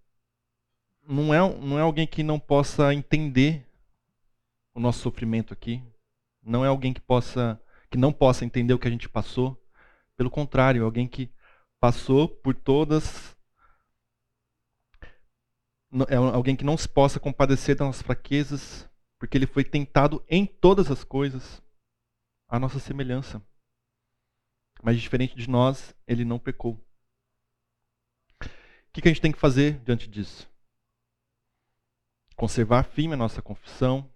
não 1.01 1.33
é, 1.33 1.39
não 1.59 1.79
é 1.79 1.81
alguém 1.81 2.05
que 2.05 2.21
não 2.21 2.39
possa 2.39 2.93
entender 2.93 3.66
o 4.77 4.79
nosso 4.79 4.99
sofrimento 4.99 5.53
aqui, 5.53 5.83
não 6.39 6.63
é 6.63 6.67
alguém 6.67 6.93
que 6.93 7.01
possa 7.01 7.59
que 7.89 7.97
não 7.97 8.13
possa 8.13 8.45
entender 8.45 8.73
o 8.73 8.79
que 8.79 8.87
a 8.87 8.91
gente 8.91 9.09
passou. 9.09 9.59
Pelo 10.15 10.29
contrário, 10.29 10.81
é 10.81 10.85
alguém 10.85 11.07
que 11.07 11.31
passou 11.79 12.29
por 12.29 12.53
todas 12.53 13.35
é 16.09 16.15
alguém 16.15 16.55
que 16.55 16.65
não 16.65 16.77
se 16.77 16.87
possa 16.87 17.19
compadecer 17.19 17.75
das 17.75 17.87
nossas 17.87 18.01
fraquezas, 18.03 18.87
porque 19.17 19.37
ele 19.37 19.47
foi 19.47 19.63
tentado 19.63 20.23
em 20.29 20.45
todas 20.45 20.91
as 20.91 21.03
coisas, 21.03 21.63
à 22.47 22.59
nossa 22.59 22.77
semelhança. 22.77 23.41
Mas 24.83 25.01
diferente 25.01 25.35
de 25.35 25.49
nós, 25.49 25.95
ele 26.05 26.23
não 26.25 26.37
pecou. 26.37 26.73
O 28.43 28.91
que 28.91 29.07
a 29.07 29.11
gente 29.11 29.21
tem 29.21 29.31
que 29.31 29.39
fazer 29.39 29.79
diante 29.79 30.07
disso? 30.07 30.47
Conservar 32.35 32.83
firme 32.83 33.13
a 33.13 33.17
nossa 33.17 33.41
confissão, 33.41 34.11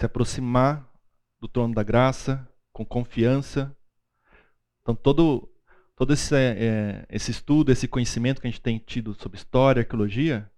se 0.00 0.06
aproximar 0.06 0.90
do 1.38 1.46
trono 1.46 1.74
da 1.74 1.82
graça 1.82 2.48
com 2.72 2.86
confiança. 2.86 3.76
Então, 4.80 4.94
todo, 4.94 5.46
todo 5.94 6.14
esse, 6.14 6.34
é, 6.34 7.04
esse 7.10 7.30
estudo, 7.30 7.70
esse 7.70 7.86
conhecimento 7.86 8.40
que 8.40 8.46
a 8.46 8.50
gente 8.50 8.62
tem 8.62 8.78
tido 8.78 9.12
sobre 9.20 9.36
história, 9.36 9.80
arqueologia, 9.80 10.50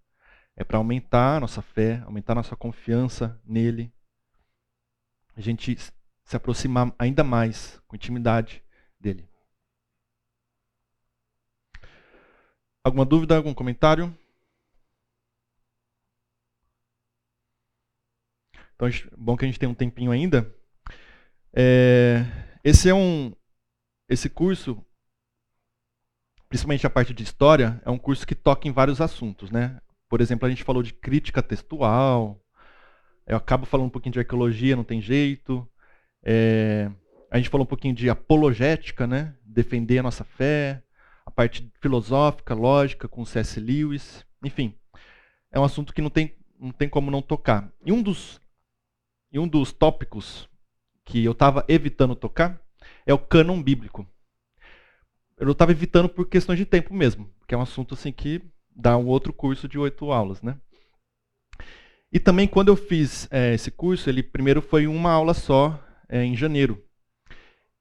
é 0.54 0.62
para 0.62 0.78
aumentar 0.78 1.38
a 1.38 1.40
nossa 1.40 1.60
fé, 1.60 2.00
aumentar 2.06 2.34
a 2.34 2.36
nossa 2.36 2.54
confiança 2.54 3.40
nele. 3.44 3.92
A 5.34 5.40
gente 5.40 5.76
se 5.76 6.36
aproximar 6.36 6.94
ainda 6.96 7.24
mais 7.24 7.82
com 7.88 7.96
intimidade 7.96 8.62
dele. 9.00 9.28
Alguma 12.84 13.04
dúvida, 13.04 13.36
algum 13.36 13.52
comentário? 13.52 14.16
Então, 18.82 18.90
bom 19.16 19.36
que 19.36 19.44
a 19.44 19.48
gente 19.48 19.60
tem 19.60 19.68
um 19.68 19.74
tempinho 19.74 20.10
ainda. 20.10 20.52
É, 21.54 22.26
esse 22.64 22.88
é 22.88 22.94
um, 22.94 23.32
esse 24.08 24.28
curso, 24.28 24.84
principalmente 26.48 26.84
a 26.84 26.90
parte 26.90 27.14
de 27.14 27.22
história, 27.22 27.80
é 27.84 27.90
um 27.90 27.98
curso 27.98 28.26
que 28.26 28.34
toca 28.34 28.66
em 28.66 28.72
vários 28.72 29.00
assuntos, 29.00 29.52
né? 29.52 29.80
Por 30.08 30.20
exemplo, 30.20 30.46
a 30.46 30.50
gente 30.50 30.64
falou 30.64 30.82
de 30.82 30.92
crítica 30.92 31.40
textual, 31.40 32.44
eu 33.24 33.36
acabo 33.36 33.66
falando 33.66 33.86
um 33.86 33.90
pouquinho 33.90 34.14
de 34.14 34.18
arqueologia, 34.18 34.74
não 34.74 34.82
tem 34.82 35.00
jeito. 35.00 35.64
É, 36.24 36.90
a 37.30 37.36
gente 37.36 37.50
falou 37.50 37.64
um 37.64 37.68
pouquinho 37.68 37.94
de 37.94 38.10
apologética, 38.10 39.06
né? 39.06 39.36
defender 39.44 39.98
a 39.98 40.02
nossa 40.02 40.24
fé, 40.24 40.82
a 41.24 41.30
parte 41.30 41.70
filosófica, 41.80 42.52
lógica, 42.52 43.06
com 43.06 43.24
C.S. 43.24 43.60
Lewis. 43.60 44.26
Enfim, 44.44 44.74
é 45.52 45.60
um 45.60 45.64
assunto 45.64 45.94
que 45.94 46.02
não 46.02 46.10
tem, 46.10 46.36
não 46.58 46.72
tem 46.72 46.88
como 46.88 47.12
não 47.12 47.22
tocar. 47.22 47.72
E 47.86 47.92
um 47.92 48.02
dos, 48.02 48.41
e 49.32 49.38
um 49.38 49.48
dos 49.48 49.72
tópicos 49.72 50.48
que 51.04 51.24
eu 51.24 51.32
estava 51.32 51.64
evitando 51.66 52.14
tocar 52.14 52.60
é 53.06 53.14
o 53.14 53.18
cânon 53.18 53.62
bíblico. 53.62 54.06
Eu 55.36 55.50
estava 55.50 55.72
evitando 55.72 56.08
por 56.08 56.28
questões 56.28 56.58
de 56.58 56.66
tempo 56.66 56.94
mesmo, 56.94 57.28
que 57.48 57.54
é 57.54 57.58
um 57.58 57.62
assunto 57.62 57.94
assim 57.94 58.12
que 58.12 58.42
dar 58.74 58.96
um 58.96 59.06
outro 59.06 59.32
curso 59.32 59.66
de 59.66 59.78
oito 59.78 60.12
aulas, 60.12 60.42
né? 60.42 60.56
E 62.12 62.20
também 62.20 62.46
quando 62.46 62.68
eu 62.68 62.76
fiz 62.76 63.26
é, 63.30 63.54
esse 63.54 63.70
curso, 63.70 64.08
ele 64.08 64.22
primeiro 64.22 64.60
foi 64.60 64.86
uma 64.86 65.10
aula 65.10 65.32
só 65.32 65.82
é, 66.08 66.22
em 66.22 66.36
janeiro. 66.36 66.84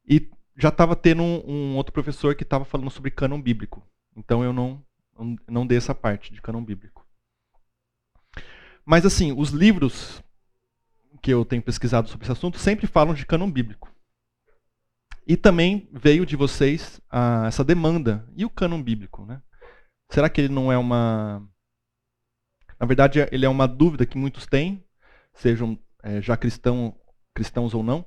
E 0.07 0.29
já 0.57 0.69
estava 0.69 0.95
tendo 0.95 1.21
um, 1.21 1.43
um, 1.45 1.75
outro 1.75 1.91
professor 1.91 2.33
que 2.33 2.43
estava 2.43 2.63
falando 2.63 2.89
sobre 2.89 3.11
cânon 3.11 3.41
bíblico. 3.41 3.85
Então 4.15 4.43
eu 4.43 4.53
não, 4.53 4.83
não 5.47 5.67
dei 5.67 5.77
essa 5.77 5.93
parte 5.93 6.33
de 6.33 6.41
cânon 6.41 6.63
bíblico. 6.63 7.05
Mas 8.85 9.05
assim, 9.05 9.33
os 9.37 9.49
livros 9.49 10.23
que 11.21 11.31
eu 11.31 11.45
tenho 11.45 11.61
pesquisado 11.61 12.09
sobre 12.09 12.25
esse 12.25 12.31
assunto 12.31 12.57
sempre 12.57 12.87
falam 12.87 13.13
de 13.13 13.25
cânon 13.25 13.49
bíblico. 13.49 13.93
E 15.27 15.37
também 15.37 15.87
veio 15.93 16.25
de 16.25 16.35
vocês 16.35 16.99
a, 17.09 17.45
essa 17.47 17.63
demanda. 17.63 18.27
E 18.35 18.43
o 18.43 18.49
cânon 18.49 18.81
bíblico? 18.81 19.25
Né? 19.25 19.41
Será 20.09 20.29
que 20.29 20.41
ele 20.41 20.53
não 20.53 20.71
é 20.71 20.77
uma. 20.77 21.47
Na 22.79 22.85
verdade, 22.87 23.19
ele 23.31 23.45
é 23.45 23.49
uma 23.49 23.67
dúvida 23.67 24.05
que 24.05 24.17
muitos 24.17 24.47
têm, 24.47 24.83
sejam 25.33 25.77
é, 26.01 26.19
já 26.19 26.35
cristão, 26.35 26.95
cristãos 27.35 27.75
ou 27.75 27.83
não, 27.83 28.05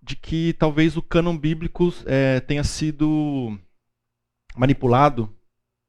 de 0.00 0.14
que 0.14 0.52
talvez 0.52 0.96
o 0.96 1.02
cânon 1.02 1.36
bíblico 1.36 1.92
é, 2.06 2.38
tenha 2.40 2.62
sido 2.62 3.58
manipulado 4.56 5.36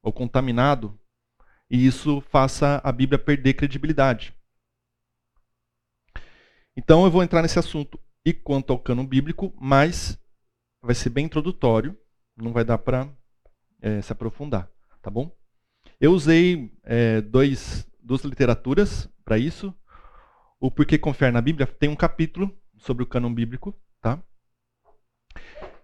ou 0.02 0.12
contaminado 0.12 1.00
e 1.70 1.86
isso 1.86 2.20
faça 2.32 2.82
a 2.84 2.92
Bíblia 2.92 3.20
perder 3.20 3.54
credibilidade. 3.54 4.34
Então 6.80 7.04
eu 7.04 7.12
vou 7.12 7.22
entrar 7.22 7.42
nesse 7.42 7.60
assunto 7.60 8.00
e 8.26 8.32
quanto 8.32 8.72
ao 8.72 8.80
cano 8.80 9.06
bíblico, 9.06 9.54
mas 9.60 10.18
vai 10.82 10.96
ser 10.96 11.10
bem 11.10 11.26
introdutório, 11.26 11.94
não 12.38 12.54
vai 12.54 12.64
dar 12.64 12.78
para 12.78 13.06
é, 13.82 14.02
se 14.02 14.14
aprofundar, 14.14 14.72
tá 15.02 15.12
bom? 15.12 15.30
Eu 16.00 16.14
usei 16.14 16.72
é, 16.86 17.20
dois, 17.20 17.86
duas 18.02 18.22
literaturas 18.22 19.10
para 19.26 19.38
isso. 19.38 19.76
O 20.58 20.72
Porquê 20.72 20.98
Confiar 20.98 21.34
na 21.34 21.42
Bíblia 21.42 21.68
tem 21.68 21.90
um 21.90 21.98
capítulo 21.98 22.58
sobre 22.78 23.04
o 23.04 23.08
cânon 23.08 23.34
bíblico, 23.34 23.76
tá? 24.00 24.18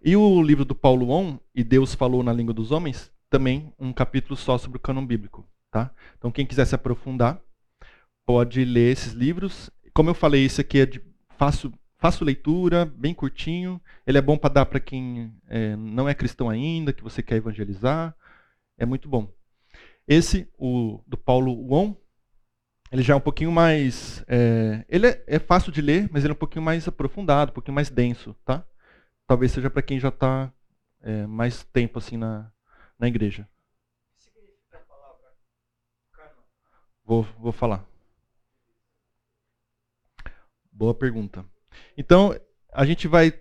E 0.01 0.15
o 0.15 0.41
livro 0.41 0.63
do 0.63 0.73
Paulo 0.73 1.09
On, 1.09 1.37
E 1.53 1.61
Deus 1.61 1.93
Falou 1.93 2.23
na 2.23 2.31
Língua 2.31 2.53
dos 2.53 2.71
Homens, 2.71 3.11
também 3.29 3.73
um 3.77 3.91
capítulo 3.91 4.37
só 4.37 4.57
sobre 4.57 4.77
o 4.77 4.81
cânon 4.81 5.05
bíblico. 5.05 5.45
Tá? 5.69 5.91
Então, 6.17 6.31
quem 6.31 6.45
quiser 6.45 6.63
se 6.63 6.73
aprofundar, 6.73 7.41
pode 8.25 8.63
ler 8.63 8.93
esses 8.93 9.11
livros. 9.11 9.69
Como 9.95 10.09
eu 10.09 10.13
falei, 10.13 10.43
esse 10.43 10.59
aqui 10.59 10.79
é 10.79 10.85
de 10.85 11.01
fácil, 11.37 11.71
fácil 11.97 12.25
leitura, 12.25 12.83
bem 12.83 13.13
curtinho. 13.13 13.81
Ele 14.05 14.17
é 14.17 14.21
bom 14.21 14.37
para 14.37 14.53
dar 14.53 14.65
para 14.65 14.77
quem 14.77 15.33
é, 15.47 15.73
não 15.77 16.09
é 16.09 16.13
cristão 16.13 16.49
ainda, 16.49 16.91
que 16.91 17.01
você 17.01 17.23
quer 17.23 17.37
evangelizar. 17.37 18.13
É 18.77 18.85
muito 18.85 19.07
bom. 19.07 19.33
Esse, 20.05 20.51
o 20.57 21.01
do 21.07 21.15
Paulo 21.15 21.53
Won, 21.69 21.95
ele 22.91 23.03
já 23.03 23.13
é 23.13 23.17
um 23.17 23.21
pouquinho 23.21 23.53
mais. 23.53 24.21
É, 24.27 24.83
ele 24.89 25.07
é, 25.07 25.23
é, 25.27 25.39
fácil 25.39 25.71
de 25.71 25.81
ler, 25.81 26.09
mas 26.11 26.25
ele 26.25 26.33
é 26.33 26.35
um 26.35 26.37
pouquinho 26.37 26.65
mais 26.65 26.85
aprofundado, 26.85 27.51
um 27.51 27.53
pouquinho 27.53 27.75
mais 27.75 27.89
denso, 27.89 28.35
tá? 28.43 28.67
Talvez 29.25 29.53
seja 29.53 29.69
para 29.69 29.81
quem 29.81 29.97
já 29.97 30.09
está 30.09 30.51
é, 31.03 31.25
mais 31.25 31.63
tempo 31.63 31.99
assim 31.99 32.17
na, 32.17 32.51
na 32.99 33.07
igreja. 33.07 33.47
Vou, 37.05 37.23
vou 37.39 37.53
falar. 37.53 37.94
Boa 40.75 40.93
pergunta. 40.93 41.45
Então, 41.97 42.37
a 42.73 42.85
gente 42.85 43.07
vai 43.07 43.33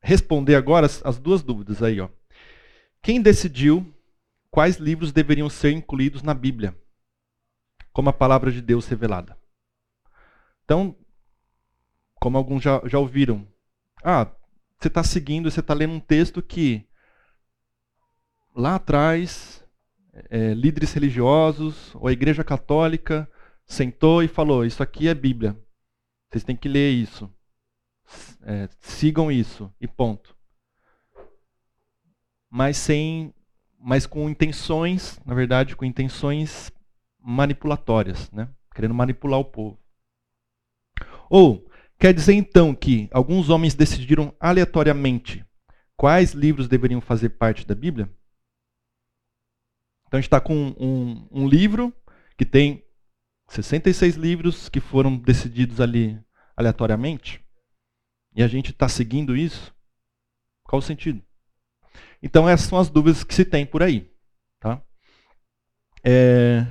responder 0.00 0.54
agora 0.54 0.86
as, 0.86 1.04
as 1.04 1.18
duas 1.18 1.42
dúvidas 1.42 1.82
aí. 1.82 2.00
Ó. 2.00 2.08
Quem 3.02 3.20
decidiu 3.20 3.94
quais 4.50 4.76
livros 4.78 5.12
deveriam 5.12 5.50
ser 5.50 5.70
incluídos 5.70 6.22
na 6.22 6.32
Bíblia 6.32 6.74
como 7.92 8.08
a 8.08 8.12
palavra 8.14 8.50
de 8.50 8.62
Deus 8.62 8.88
revelada? 8.88 9.36
Então, 10.64 10.96
como 12.14 12.38
alguns 12.38 12.62
já, 12.62 12.80
já 12.86 12.98
ouviram, 12.98 13.46
ah, 14.02 14.32
você 14.78 14.88
está 14.88 15.04
seguindo, 15.04 15.50
você 15.50 15.60
está 15.60 15.74
lendo 15.74 15.92
um 15.92 16.00
texto 16.00 16.40
que 16.42 16.88
lá 18.56 18.76
atrás 18.76 19.62
é, 20.30 20.54
líderes 20.54 20.94
religiosos 20.94 21.94
ou 21.96 22.08
a 22.08 22.12
Igreja 22.12 22.42
Católica 22.42 23.30
sentou 23.66 24.22
e 24.22 24.28
falou: 24.28 24.64
Isso 24.64 24.82
aqui 24.82 25.06
é 25.06 25.14
Bíblia. 25.14 25.54
Vocês 26.30 26.44
têm 26.44 26.56
que 26.56 26.68
ler 26.68 26.90
isso. 26.90 27.30
É, 28.42 28.68
sigam 28.80 29.30
isso 29.30 29.72
e 29.80 29.86
ponto. 29.86 30.36
Mas 32.50 32.76
sem, 32.76 33.34
mas 33.78 34.06
com 34.06 34.28
intenções, 34.28 35.20
na 35.24 35.34
verdade, 35.34 35.76
com 35.76 35.84
intenções 35.84 36.72
manipulatórias, 37.18 38.30
né? 38.30 38.48
Querendo 38.74 38.94
manipular 38.94 39.40
o 39.40 39.44
povo. 39.44 39.78
Ou 41.28 41.68
quer 41.98 42.14
dizer 42.14 42.34
então 42.34 42.74
que 42.74 43.08
alguns 43.12 43.50
homens 43.50 43.74
decidiram 43.74 44.34
aleatoriamente 44.40 45.44
quais 45.96 46.32
livros 46.32 46.68
deveriam 46.68 47.00
fazer 47.00 47.30
parte 47.30 47.66
da 47.66 47.74
Bíblia? 47.74 48.10
Então 50.06 50.16
a 50.16 50.20
gente 50.20 50.28
está 50.28 50.40
com 50.40 50.54
um, 50.54 50.74
um, 50.78 51.28
um 51.42 51.48
livro 51.48 51.92
que 52.36 52.46
tem 52.46 52.87
66 53.48 54.14
livros 54.16 54.68
que 54.68 54.80
foram 54.80 55.16
decididos 55.16 55.80
ali 55.80 56.20
aleatoriamente. 56.56 57.44
E 58.34 58.42
a 58.42 58.46
gente 58.46 58.70
está 58.70 58.88
seguindo 58.88 59.36
isso. 59.36 59.74
Qual 60.64 60.78
o 60.78 60.82
sentido? 60.82 61.22
Então 62.22 62.48
essas 62.48 62.68
são 62.68 62.78
as 62.78 62.90
dúvidas 62.90 63.24
que 63.24 63.34
se 63.34 63.44
tem 63.44 63.64
por 63.64 63.82
aí. 63.82 64.12
Tá? 64.60 64.82
É... 66.04 66.66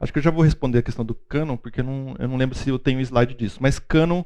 Acho 0.00 0.12
que 0.12 0.18
eu 0.18 0.22
já 0.22 0.30
vou 0.30 0.44
responder 0.44 0.78
a 0.78 0.82
questão 0.82 1.04
do 1.04 1.14
canon, 1.14 1.56
porque 1.56 1.80
eu 1.80 1.84
não, 1.84 2.14
eu 2.18 2.28
não 2.28 2.36
lembro 2.36 2.56
se 2.56 2.68
eu 2.68 2.78
tenho 2.78 2.98
um 2.98 3.02
slide 3.02 3.34
disso. 3.34 3.58
Mas 3.60 3.80
canon, 3.80 4.22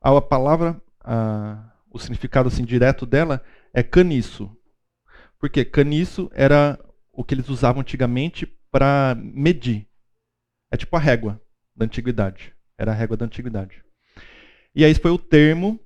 a 0.00 0.20
palavra, 0.20 0.82
a, 1.00 1.72
o 1.90 1.98
significado 1.98 2.48
assim 2.48 2.64
direto 2.64 3.06
dela 3.06 3.44
é 3.72 3.82
caniço. 3.82 4.50
Porque 5.38 5.64
caniço 5.64 6.28
era 6.32 6.78
o 7.12 7.22
que 7.22 7.34
eles 7.34 7.48
usavam 7.48 7.80
antigamente 7.80 8.46
para 8.70 9.14
medir. 9.16 9.86
É 10.70 10.76
tipo 10.76 10.96
a 10.96 11.00
régua 11.00 11.40
da 11.76 11.84
antiguidade. 11.84 12.54
Era 12.78 12.92
a 12.92 12.94
régua 12.94 13.16
da 13.16 13.26
antiguidade. 13.26 13.84
E 14.74 14.84
aí 14.84 14.94
foi 14.94 15.10
o 15.10 15.18
termo 15.18 15.78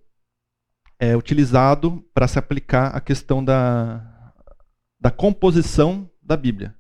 é, 0.99 1.16
utilizado 1.16 2.03
para 2.14 2.29
se 2.29 2.39
aplicar 2.39 2.95
a 2.95 3.01
questão 3.01 3.45
da, 3.45 4.33
da 5.01 5.11
composição 5.11 6.09
da 6.22 6.37
Bíblia. 6.37 6.74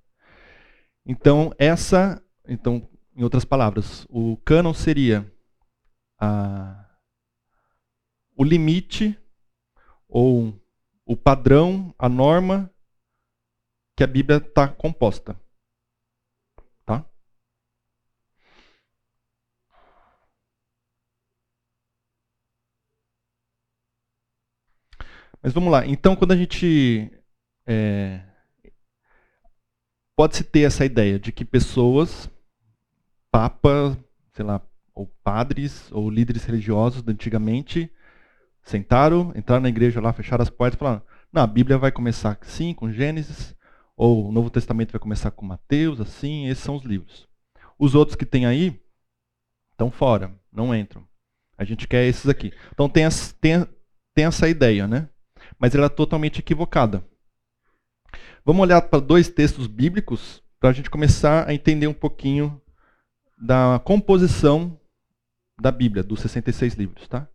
Então, 1.04 1.52
essa, 1.58 2.22
então, 2.48 2.88
em 3.14 3.22
outras 3.22 3.44
palavras, 3.44 4.06
o 4.08 4.36
cânon 4.38 4.72
seria 4.72 5.30
a, 6.18 6.84
o 8.36 8.44
limite 8.44 9.18
ou 10.08 10.54
o 11.04 11.16
padrão, 11.16 11.94
a 11.98 12.08
norma 12.08 12.70
que 13.96 14.04
a 14.04 14.06
Bíblia 14.06 14.38
está 14.38 14.68
composta. 14.68 15.38
Tá? 16.84 17.04
Mas 25.42 25.52
vamos 25.52 25.72
lá. 25.72 25.86
Então, 25.86 26.14
quando 26.16 26.32
a 26.32 26.36
gente. 26.36 27.10
É, 27.66 28.22
Pode-se 30.16 30.44
ter 30.44 30.60
essa 30.62 30.84
ideia 30.84 31.18
de 31.18 31.30
que 31.30 31.44
pessoas, 31.44 32.30
papas, 33.30 33.98
sei 34.32 34.44
lá, 34.44 34.62
ou 34.94 35.06
padres, 35.22 35.92
ou 35.92 36.08
líderes 36.08 36.44
religiosos 36.44 37.02
de 37.02 37.12
antigamente, 37.12 37.92
Sentaram, 38.66 39.32
entraram 39.36 39.62
na 39.62 39.68
igreja 39.68 40.00
lá, 40.00 40.12
fecharam 40.12 40.42
as 40.42 40.50
portas 40.50 40.74
e 40.76 40.78
falaram: 40.78 41.02
não, 41.32 41.42
a 41.42 41.46
Bíblia 41.46 41.78
vai 41.78 41.92
começar 41.92 42.36
assim, 42.42 42.74
com 42.74 42.90
Gênesis, 42.90 43.55
ou 43.96 44.28
o 44.28 44.32
Novo 44.32 44.50
Testamento 44.50 44.92
vai 44.92 45.00
começar 45.00 45.30
com 45.30 45.46
Mateus, 45.46 46.00
assim, 46.00 46.46
esses 46.48 46.62
são 46.62 46.76
os 46.76 46.84
livros. 46.84 47.28
Os 47.78 47.94
outros 47.94 48.16
que 48.16 48.26
tem 48.26 48.46
aí 48.46 48.80
estão 49.72 49.90
fora, 49.90 50.38
não 50.52 50.74
entram. 50.74 51.06
A 51.58 51.64
gente 51.64 51.88
quer 51.88 52.04
esses 52.04 52.28
aqui. 52.28 52.52
Então 52.72 52.88
tem, 52.88 53.04
as, 53.04 53.32
tem, 53.32 53.66
tem 54.14 54.24
essa 54.26 54.48
ideia, 54.48 54.86
né? 54.86 55.08
Mas 55.58 55.74
ela 55.74 55.86
é 55.86 55.88
totalmente 55.88 56.40
equivocada. 56.40 57.04
Vamos 58.44 58.62
olhar 58.62 58.82
para 58.82 59.00
dois 59.00 59.28
textos 59.28 59.66
bíblicos 59.66 60.42
para 60.60 60.70
a 60.70 60.72
gente 60.72 60.90
começar 60.90 61.48
a 61.48 61.54
entender 61.54 61.86
um 61.86 61.94
pouquinho 61.94 62.60
da 63.36 63.80
composição 63.84 64.80
da 65.60 65.70
Bíblia, 65.70 66.02
dos 66.02 66.20
66 66.20 66.74
livros, 66.74 67.08
tá? 67.08 67.28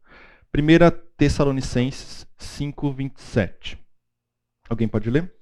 1 0.53 1.15
Tessalonicenses 1.17 2.27
5, 2.37 2.93
27. 2.93 3.79
Alguém 4.69 4.87
pode 4.87 5.09
ler? 5.09 5.33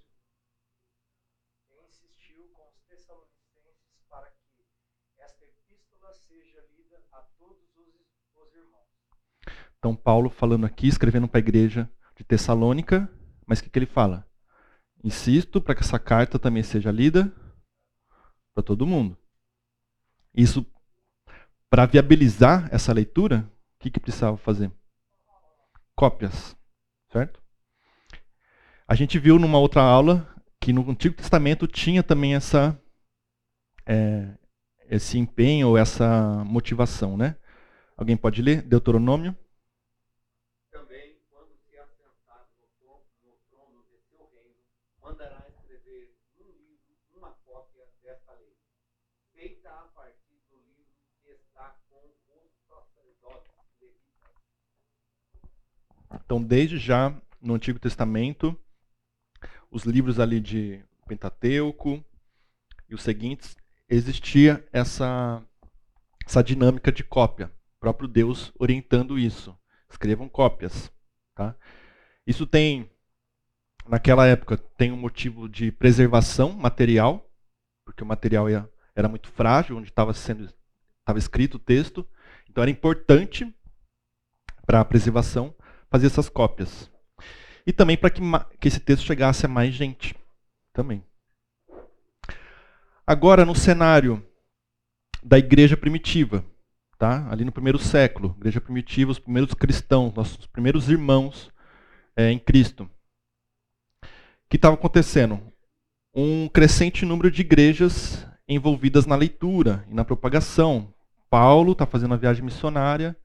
Insistiu 1.87 2.47
com 2.53 2.67
os 2.67 2.79
Tessalonicenses 2.87 4.03
para 4.09 4.29
que 4.29 4.65
esta 5.17 5.45
epístola 5.45 6.13
seja 6.13 6.63
lida 6.77 7.01
a 7.11 7.21
todos 7.37 7.57
os, 7.75 8.53
irmãos. 8.53 8.87
Então, 9.79 9.95
Paulo 9.95 10.29
falando 10.29 10.65
aqui, 10.65 10.87
escrevendo 10.87 11.27
para 11.27 11.39
a 11.39 11.45
igreja 11.47 11.89
de 12.15 12.23
Tessalônica, 12.23 13.09
mas 13.47 13.59
o 13.59 13.63
que, 13.63 13.69
que 13.69 13.79
ele 13.79 13.85
fala? 13.85 14.27
Insisto 15.03 15.61
para 15.61 15.73
que 15.73 15.81
essa 15.81 15.97
carta 15.97 16.37
também 16.37 16.61
seja 16.61 16.91
lida 16.91 17.33
para 18.53 18.61
todo 18.63 18.85
mundo. 18.85 19.17
Isso, 20.33 20.65
para 21.69 21.85
viabilizar 21.85 22.67
essa 22.71 22.91
leitura, 22.93 23.49
que, 23.79 23.89
que 23.89 23.99
precisava 23.99 24.37
fazer? 24.37 24.71
Cópias, 25.95 26.55
certo? 27.11 27.41
A 28.87 28.95
gente 28.95 29.17
viu 29.17 29.39
numa 29.39 29.57
outra 29.57 29.81
aula 29.81 30.27
que 30.59 30.73
no 30.73 30.89
Antigo 30.89 31.15
Testamento 31.15 31.65
tinha 31.67 32.03
também 32.03 32.35
essa, 32.35 32.79
é, 33.85 34.37
esse 34.89 35.17
empenho 35.17 35.69
ou 35.69 35.77
essa 35.77 36.43
motivação, 36.43 37.15
né? 37.15 37.37
Alguém 37.95 38.17
pode 38.17 38.41
ler? 38.41 38.61
Deuteronômio? 38.61 39.35
Também, 40.71 41.17
quando 41.29 41.55
se 41.57 41.77
assentar 41.77 42.49
no 42.57 42.67
trono, 42.79 43.05
no 43.23 43.37
trono 43.49 43.83
de 43.89 43.97
seu 44.09 44.29
reino, 44.33 44.63
mandará 45.01 45.45
escrever 45.49 46.15
num 46.37 46.51
livro 46.51 46.95
uma 47.15 47.31
cópia 47.45 47.85
desta 48.01 48.33
lei, 48.33 48.55
feita 49.33 49.69
a 49.69 49.87
partir 49.95 50.39
do 50.49 50.57
livro 50.57 50.93
que 51.23 51.29
está 51.29 51.75
com 51.89 52.07
os 52.07 52.51
sacerdotes 52.67 53.51
levitas. 53.81 54.19
Então, 56.13 56.41
desde 56.41 56.77
já 56.77 57.15
no 57.41 57.53
Antigo 57.53 57.79
Testamento, 57.79 58.57
os 59.71 59.83
livros 59.83 60.19
ali 60.19 60.39
de 60.39 60.83
Pentateuco 61.07 62.03
e 62.87 62.95
os 62.95 63.01
seguintes, 63.01 63.55
existia 63.87 64.67
essa, 64.71 65.43
essa 66.25 66.43
dinâmica 66.43 66.91
de 66.91 67.03
cópia. 67.03 67.51
O 67.77 67.79
próprio 67.79 68.07
Deus 68.07 68.51
orientando 68.59 69.17
isso. 69.17 69.57
Escrevam 69.89 70.27
cópias. 70.27 70.91
Tá? 71.35 71.55
Isso 72.25 72.45
tem, 72.45 72.89
naquela 73.87 74.27
época, 74.27 74.57
tem 74.57 74.91
um 74.91 74.97
motivo 74.97 75.47
de 75.47 75.71
preservação 75.71 76.53
material, 76.53 77.27
porque 77.85 78.03
o 78.03 78.07
material 78.07 78.47
era 78.95 79.07
muito 79.07 79.29
frágil, 79.29 79.77
onde 79.77 79.89
estava 79.89 80.13
sendo 80.13 80.49
estava 80.99 81.17
escrito 81.17 81.55
o 81.55 81.59
texto. 81.59 82.07
Então 82.47 82.61
era 82.61 82.69
importante 82.69 83.51
para 84.65 84.79
a 84.79 84.85
preservação 84.85 85.55
fazer 85.89 86.07
essas 86.07 86.29
cópias. 86.29 86.89
E 87.65 87.73
também 87.73 87.97
para 87.97 88.09
que, 88.09 88.21
que 88.59 88.67
esse 88.67 88.79
texto 88.79 89.05
chegasse 89.05 89.45
a 89.45 89.49
mais 89.49 89.73
gente. 89.73 90.15
Também. 90.73 91.03
Agora, 93.05 93.45
no 93.45 93.55
cenário 93.55 94.23
da 95.23 95.37
igreja 95.37 95.75
primitiva, 95.75 96.45
tá? 96.97 97.27
ali 97.29 97.43
no 97.43 97.51
primeiro 97.51 97.79
século, 97.79 98.35
igreja 98.37 98.61
primitiva, 98.61 99.11
os 99.11 99.19
primeiros 99.19 99.53
cristãos, 99.53 100.13
nossos 100.13 100.45
primeiros 100.47 100.89
irmãos 100.89 101.51
é, 102.15 102.31
em 102.31 102.39
Cristo. 102.39 102.83
O 102.83 104.07
que 104.49 104.55
estava 104.55 104.75
acontecendo? 104.75 105.41
Um 106.13 106.47
crescente 106.47 107.05
número 107.05 107.29
de 107.29 107.41
igrejas 107.41 108.25
envolvidas 108.47 109.05
na 109.05 109.15
leitura 109.15 109.85
e 109.89 109.93
na 109.93 110.05
propagação. 110.05 110.93
Paulo 111.29 111.73
está 111.73 111.85
fazendo 111.85 112.13
a 112.13 112.17
viagem 112.17 112.43
missionária 112.43 113.15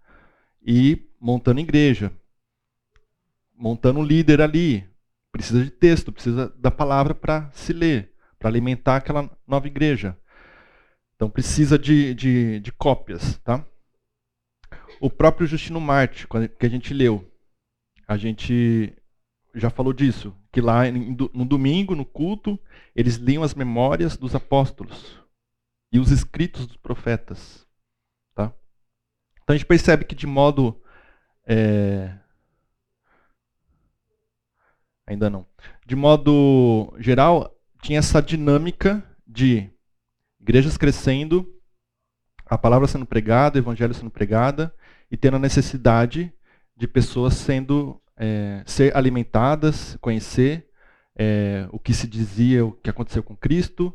e 0.62 1.08
montando 1.20 1.60
igreja 1.60 2.12
montando 3.54 4.00
um 4.00 4.04
líder 4.04 4.40
ali. 4.40 4.88
Precisa 5.32 5.64
de 5.64 5.70
texto, 5.70 6.12
precisa 6.12 6.48
da 6.56 6.70
palavra 6.70 7.14
para 7.14 7.50
se 7.52 7.72
ler, 7.72 8.12
para 8.38 8.48
alimentar 8.48 8.96
aquela 8.96 9.28
nova 9.46 9.66
igreja. 9.66 10.16
Então 11.16 11.28
precisa 11.28 11.78
de, 11.78 12.14
de, 12.14 12.60
de 12.60 12.72
cópias. 12.72 13.38
Tá? 13.38 13.64
O 15.00 15.10
próprio 15.10 15.46
Justino 15.46 15.80
Marte, 15.80 16.26
que 16.58 16.66
a 16.66 16.68
gente 16.68 16.94
leu, 16.94 17.30
a 18.06 18.16
gente 18.16 18.96
já 19.54 19.70
falou 19.70 19.92
disso, 19.92 20.34
que 20.52 20.60
lá 20.60 20.82
no 20.90 21.44
domingo, 21.44 21.94
no 21.94 22.04
culto, 22.04 22.58
eles 22.94 23.16
liam 23.16 23.42
as 23.42 23.54
memórias 23.54 24.16
dos 24.16 24.34
apóstolos 24.34 25.20
e 25.92 25.98
os 25.98 26.10
escritos 26.10 26.66
dos 26.66 26.76
profetas. 26.76 27.66
Tá? 28.34 28.52
Então 29.42 29.54
a 29.54 29.56
gente 29.56 29.66
percebe 29.66 30.04
que 30.04 30.14
de 30.14 30.26
modo 30.26 30.80
é, 31.46 32.18
Ainda 35.06 35.28
não. 35.28 35.46
De 35.86 35.94
modo 35.94 36.94
geral, 36.98 37.54
tinha 37.82 37.98
essa 37.98 38.22
dinâmica 38.22 39.04
de 39.26 39.70
igrejas 40.40 40.76
crescendo, 40.76 41.54
a 42.46 42.56
palavra 42.56 42.88
sendo 42.88 43.06
pregada, 43.06 43.58
o 43.58 43.62
evangelho 43.62 43.94
sendo 43.94 44.10
pregada, 44.10 44.74
e 45.10 45.16
tendo 45.16 45.36
a 45.36 45.40
necessidade 45.40 46.32
de 46.76 46.88
pessoas 46.88 47.34
sendo 47.34 48.00
é, 48.16 48.62
ser 48.66 48.96
alimentadas, 48.96 49.96
conhecer 50.00 50.68
é, 51.16 51.68
o 51.70 51.78
que 51.78 51.92
se 51.92 52.06
dizia, 52.06 52.64
o 52.64 52.72
que 52.72 52.90
aconteceu 52.90 53.22
com 53.22 53.36
Cristo, 53.36 53.94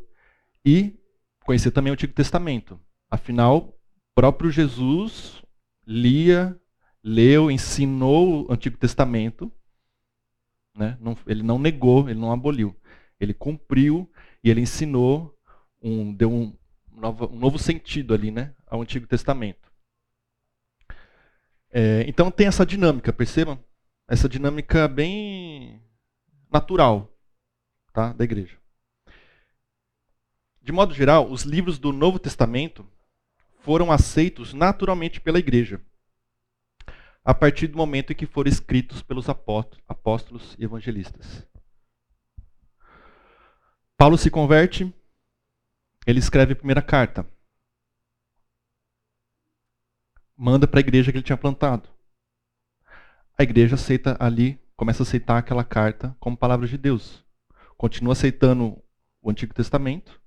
e 0.64 0.98
conhecer 1.44 1.70
também 1.70 1.90
o 1.90 1.94
Antigo 1.94 2.12
Testamento. 2.12 2.78
Afinal, 3.10 3.76
próprio 4.14 4.50
Jesus 4.50 5.42
lia, 5.86 6.56
leu, 7.02 7.50
ensinou 7.50 8.46
o 8.48 8.52
Antigo 8.52 8.76
Testamento 8.76 9.52
né? 10.80 10.96
Não, 10.98 11.16
ele 11.26 11.42
não 11.42 11.58
negou, 11.58 12.08
ele 12.08 12.18
não 12.18 12.32
aboliu. 12.32 12.74
Ele 13.20 13.34
cumpriu 13.34 14.10
e 14.42 14.50
ele 14.50 14.62
ensinou, 14.62 15.38
um, 15.82 16.12
deu 16.14 16.32
um 16.32 16.56
novo, 16.90 17.26
um 17.26 17.38
novo 17.38 17.58
sentido 17.58 18.14
ali 18.14 18.30
né, 18.30 18.54
ao 18.66 18.80
Antigo 18.80 19.06
Testamento. 19.06 19.70
É, 21.70 22.04
então 22.08 22.30
tem 22.30 22.46
essa 22.46 22.64
dinâmica, 22.64 23.12
percebam? 23.12 23.62
Essa 24.08 24.28
dinâmica 24.28 24.88
bem 24.88 25.80
natural 26.50 27.14
tá, 27.92 28.12
da 28.14 28.24
igreja. 28.24 28.56
De 30.62 30.72
modo 30.72 30.94
geral, 30.94 31.30
os 31.30 31.42
livros 31.42 31.78
do 31.78 31.92
Novo 31.92 32.18
Testamento 32.18 32.86
foram 33.60 33.92
aceitos 33.92 34.54
naturalmente 34.54 35.20
pela 35.20 35.38
igreja 35.38 35.80
a 37.24 37.34
partir 37.34 37.66
do 37.66 37.76
momento 37.76 38.12
em 38.12 38.16
que 38.16 38.26
foram 38.26 38.50
escritos 38.50 39.02
pelos 39.02 39.26
apóstolos 39.28 40.56
e 40.58 40.64
evangelistas. 40.64 41.46
Paulo 43.96 44.16
se 44.16 44.30
converte, 44.30 44.92
ele 46.06 46.18
escreve 46.18 46.54
a 46.54 46.56
primeira 46.56 46.80
carta. 46.80 47.26
Manda 50.34 50.66
para 50.66 50.80
a 50.80 50.80
igreja 50.80 51.12
que 51.12 51.18
ele 51.18 51.24
tinha 51.24 51.36
plantado. 51.36 51.86
A 53.38 53.42
igreja 53.42 53.74
aceita 53.74 54.16
ali, 54.18 54.58
começa 54.74 55.02
a 55.02 55.04
aceitar 55.04 55.36
aquela 55.36 55.62
carta 55.62 56.16
como 56.18 56.36
palavra 56.36 56.66
de 56.66 56.78
Deus. 56.78 57.22
Continua 57.76 58.14
aceitando 58.14 58.82
o 59.20 59.30
Antigo 59.30 59.52
Testamento. 59.52 60.18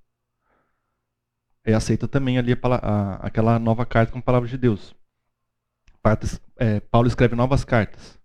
E 1.65 1.73
aceita 1.73 2.07
também 2.07 2.37
ali 2.37 2.53
a, 2.53 2.57
a, 2.75 3.15
aquela 3.27 3.57
nova 3.57 3.85
carta 3.87 4.11
como 4.11 4.23
palavra 4.23 4.47
de 4.47 4.57
Deus 4.57 4.95
é, 4.95 5.02
Paulo 6.91 7.07
escreve 7.07 7.35
novas 7.35 7.63
cartas. 7.63 8.19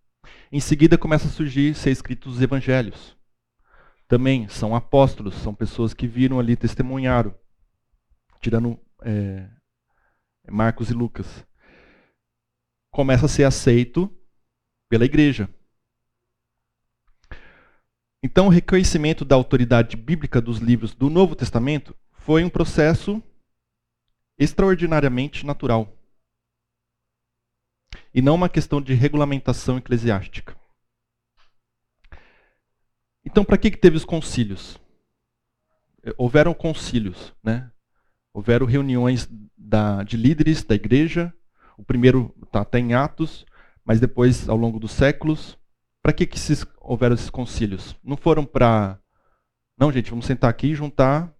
Em 0.50 0.60
seguida 0.60 0.98
começa 0.98 1.28
a 1.28 1.30
surgir 1.30 1.74
ser 1.74 1.90
escritos 1.90 2.36
os 2.36 2.42
evangelhos. 2.42 3.16
Também 4.08 4.48
são 4.48 4.74
apóstolos, 4.74 5.34
são 5.34 5.54
pessoas 5.54 5.94
que 5.94 6.06
viram 6.06 6.40
ali, 6.40 6.56
testemunharam, 6.56 7.34
tirando 8.40 8.80
é, 9.02 9.48
Marcos 10.50 10.90
e 10.90 10.94
Lucas. 10.94 11.46
Começa 12.90 13.26
a 13.26 13.28
ser 13.28 13.44
aceito 13.44 14.10
pela 14.88 15.04
igreja. 15.04 15.48
Então, 18.22 18.46
o 18.46 18.50
reconhecimento 18.50 19.24
da 19.24 19.36
autoridade 19.36 19.96
bíblica 19.96 20.40
dos 20.40 20.58
livros 20.58 20.94
do 20.94 21.08
Novo 21.08 21.36
Testamento 21.36 21.94
foi 22.12 22.42
um 22.42 22.50
processo 22.50 23.22
extraordinariamente 24.38 25.46
natural 25.46 25.97
e 28.14 28.22
não 28.22 28.34
uma 28.34 28.48
questão 28.48 28.80
de 28.80 28.94
regulamentação 28.94 29.78
eclesiástica. 29.78 30.56
Então, 33.24 33.44
para 33.44 33.58
que, 33.58 33.70
que 33.70 33.76
teve 33.76 33.96
os 33.96 34.04
concílios? 34.04 34.80
Houveram 36.16 36.54
concílios, 36.54 37.34
né? 37.42 37.70
houveram 38.32 38.66
reuniões 38.66 39.28
da, 39.56 40.02
de 40.02 40.16
líderes 40.16 40.62
da 40.62 40.74
igreja, 40.74 41.32
o 41.76 41.84
primeiro 41.84 42.34
está 42.44 42.60
até 42.60 42.78
em 42.78 42.94
Atos, 42.94 43.44
mas 43.84 44.00
depois, 44.00 44.48
ao 44.48 44.56
longo 44.56 44.78
dos 44.78 44.92
séculos, 44.92 45.58
para 46.02 46.12
que, 46.12 46.26
que 46.26 46.36
esses, 46.36 46.64
houveram 46.80 47.14
esses 47.14 47.30
concílios? 47.30 47.96
Não 48.02 48.16
foram 48.16 48.44
para. 48.44 48.98
Não, 49.78 49.92
gente, 49.92 50.10
vamos 50.10 50.26
sentar 50.26 50.50
aqui 50.50 50.68
e 50.68 50.74
juntar 50.74 51.32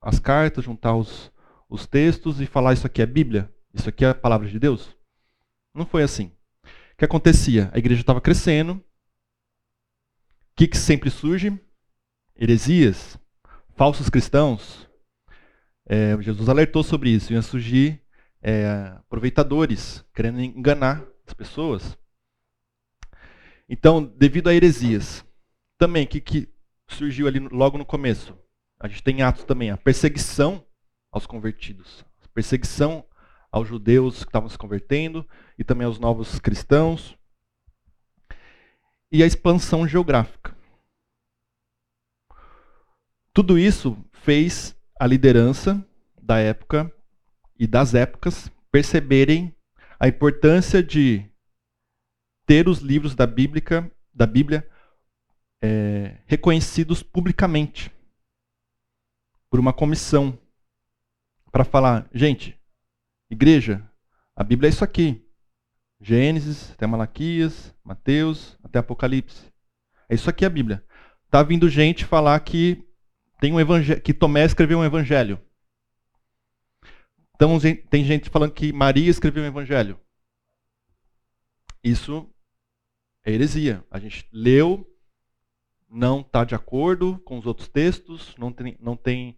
as 0.00 0.18
cartas, 0.18 0.64
juntar 0.64 0.94
os, 0.94 1.30
os 1.68 1.86
textos 1.86 2.40
e 2.40 2.46
falar 2.46 2.72
isso 2.72 2.86
aqui 2.86 3.02
é 3.02 3.06
Bíblia? 3.06 3.52
Isso 3.72 3.88
aqui 3.88 4.04
é 4.04 4.10
a 4.10 4.14
palavra 4.14 4.48
de 4.48 4.58
Deus? 4.58 4.96
Não 5.74 5.86
foi 5.86 6.02
assim. 6.02 6.32
O 6.64 6.96
que 6.98 7.04
acontecia? 7.04 7.70
A 7.72 7.78
igreja 7.78 8.00
estava 8.00 8.20
crescendo. 8.20 8.74
O 8.74 8.82
que, 10.56 10.66
que 10.66 10.76
sempre 10.76 11.10
surge? 11.10 11.58
Heresias, 12.34 13.18
falsos 13.76 14.08
cristãos. 14.08 14.88
É, 15.86 16.20
Jesus 16.20 16.48
alertou 16.48 16.82
sobre 16.82 17.10
isso. 17.10 17.32
Iam 17.32 17.42
surgir 17.42 18.02
é, 18.42 18.92
aproveitadores, 18.96 20.04
querendo 20.14 20.40
enganar 20.40 21.04
as 21.26 21.34
pessoas. 21.34 21.96
Então, 23.68 24.02
devido 24.04 24.48
a 24.48 24.54
heresias, 24.54 25.24
também, 25.76 26.06
que, 26.06 26.20
que 26.20 26.48
surgiu 26.88 27.28
ali 27.28 27.38
logo 27.38 27.78
no 27.78 27.84
começo? 27.84 28.36
A 28.80 28.88
gente 28.88 29.02
tem 29.02 29.22
Atos 29.22 29.44
também, 29.44 29.70
a 29.70 29.76
perseguição 29.76 30.64
aos 31.10 31.26
convertidos, 31.26 32.04
perseguição 32.32 33.04
aos 33.50 33.66
judeus 33.66 34.22
que 34.22 34.28
estavam 34.28 34.48
se 34.48 34.56
convertendo 34.56 35.26
e 35.58 35.64
também 35.64 35.86
aos 35.86 35.98
novos 35.98 36.38
cristãos. 36.38 37.18
E 39.10 39.22
a 39.22 39.26
expansão 39.26 39.88
geográfica. 39.88 40.56
Tudo 43.32 43.58
isso 43.58 43.96
fez 44.12 44.76
a 44.98 45.06
liderança 45.06 45.84
da 46.20 46.38
época 46.38 46.92
e 47.58 47.66
das 47.66 47.94
épocas 47.94 48.50
perceberem 48.70 49.54
a 49.98 50.08
importância 50.08 50.82
de 50.82 51.24
ter 52.46 52.68
os 52.68 52.78
livros 52.78 53.14
da 53.14 53.26
Bíblia, 53.26 53.90
da 54.14 54.26
Bíblia 54.26 54.68
é, 55.62 56.20
reconhecidos 56.26 57.02
publicamente 57.02 57.90
por 59.50 59.58
uma 59.58 59.72
comissão 59.72 60.38
para 61.50 61.64
falar, 61.64 62.08
gente, 62.12 62.58
igreja, 63.30 63.90
a 64.36 64.44
Bíblia 64.44 64.68
é 64.68 64.70
isso 64.70 64.84
aqui. 64.84 65.27
Gênesis, 66.00 66.72
até 66.72 66.86
Malaquias, 66.86 67.74
Mateus, 67.84 68.56
até 68.62 68.78
Apocalipse. 68.78 69.52
É 70.08 70.14
isso 70.14 70.30
aqui 70.30 70.44
a 70.44 70.50
Bíblia. 70.50 70.84
Tá 71.30 71.42
vindo 71.42 71.68
gente 71.68 72.04
falar 72.04 72.38
que 72.40 72.84
tem 73.40 73.52
um 73.52 73.60
evangelho, 73.60 74.00
que 74.00 74.14
Tomé 74.14 74.44
escreveu 74.44 74.78
um 74.78 74.84
evangelho. 74.84 75.40
Então 77.34 77.58
tem 77.90 78.04
gente 78.04 78.30
falando 78.30 78.52
que 78.52 78.72
Maria 78.72 79.10
escreveu 79.10 79.42
um 79.42 79.46
evangelho. 79.46 80.00
Isso 81.82 82.28
é 83.24 83.32
heresia. 83.32 83.84
A 83.90 83.98
gente 83.98 84.26
leu, 84.32 84.86
não 85.88 86.20
está 86.20 86.44
de 86.44 86.54
acordo 86.54 87.18
com 87.20 87.38
os 87.38 87.46
outros 87.46 87.68
textos, 87.68 88.34
não 88.36 88.52
tem, 88.52 88.76
não 88.80 88.96
tem 88.96 89.36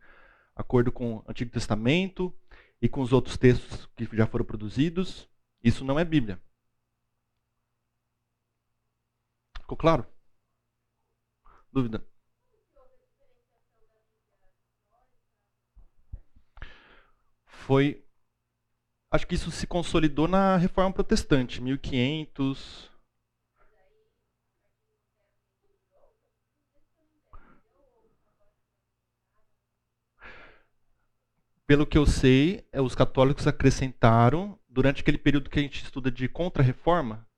acordo 0.55 0.91
com 0.91 1.17
o 1.17 1.25
Antigo 1.29 1.51
Testamento 1.51 2.35
e 2.81 2.89
com 2.89 3.01
os 3.01 3.13
outros 3.13 3.37
textos 3.37 3.87
que 3.97 4.09
já 4.17 4.27
foram 4.27 4.45
produzidos. 4.45 5.29
Isso 5.63 5.85
não 5.85 5.99
é 5.99 6.05
Bíblia. 6.05 6.41
Ficou 9.71 9.79
claro? 9.79 10.05
Dúvida? 11.73 12.05
Foi. 17.47 18.05
Acho 19.13 19.29
que 19.29 19.37
isso 19.37 19.53
se 19.53 19.69
consolidou 19.69 20.27
na 20.27 20.57
Reforma 20.57 20.93
Protestante, 20.93 21.63
1500. 21.63 22.91
Pelo 31.65 31.87
que 31.87 31.97
eu 31.97 32.07
sei, 32.07 32.67
é, 32.73 32.81
os 32.81 32.97
católicos 32.97 33.47
acrescentaram, 33.47 34.59
durante 34.69 35.01
aquele 35.03 35.19
período 35.19 35.49
que 35.49 35.61
a 35.61 35.63
gente 35.63 35.85
estuda 35.85 36.11
de 36.11 36.29
contra-reforma, 36.29 37.30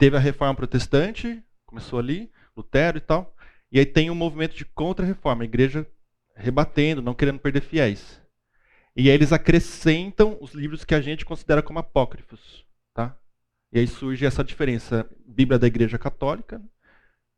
teve 0.00 0.16
a 0.16 0.20
reforma 0.20 0.54
protestante, 0.54 1.44
começou 1.66 1.98
ali, 1.98 2.32
Lutero 2.56 2.96
e 2.96 3.02
tal, 3.02 3.36
e 3.70 3.78
aí 3.78 3.84
tem 3.84 4.10
um 4.10 4.14
movimento 4.14 4.56
de 4.56 4.64
contra-reforma, 4.64 5.42
a 5.42 5.44
igreja 5.44 5.86
rebatendo, 6.34 7.02
não 7.02 7.12
querendo 7.12 7.38
perder 7.38 7.60
fiéis. 7.60 8.18
E 8.96 9.10
aí 9.10 9.14
eles 9.14 9.30
acrescentam 9.30 10.38
os 10.40 10.54
livros 10.54 10.86
que 10.86 10.94
a 10.94 11.02
gente 11.02 11.26
considera 11.26 11.62
como 11.62 11.80
apócrifos. 11.80 12.64
Tá? 12.94 13.14
E 13.70 13.78
aí 13.78 13.86
surge 13.86 14.24
essa 14.24 14.42
diferença, 14.42 15.06
Bíblia 15.26 15.58
da 15.58 15.66
Igreja 15.66 15.98
Católica 15.98 16.62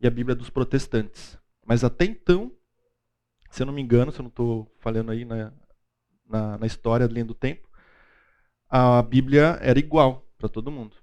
e 0.00 0.06
a 0.06 0.10
Bíblia 0.10 0.36
dos 0.36 0.48
protestantes. 0.48 1.36
Mas 1.66 1.82
até 1.82 2.04
então, 2.04 2.52
se 3.50 3.60
eu 3.60 3.66
não 3.66 3.74
me 3.74 3.82
engano, 3.82 4.12
se 4.12 4.20
eu 4.20 4.22
não 4.22 4.30
estou 4.30 4.72
falando 4.78 5.10
aí 5.10 5.24
na, 5.24 5.52
na, 6.28 6.58
na 6.58 6.66
história, 6.66 7.06
linha 7.06 7.24
do 7.24 7.34
tempo, 7.34 7.68
a 8.70 9.02
Bíblia 9.02 9.58
era 9.60 9.80
igual 9.80 10.24
para 10.38 10.48
todo 10.48 10.70
mundo. 10.70 11.01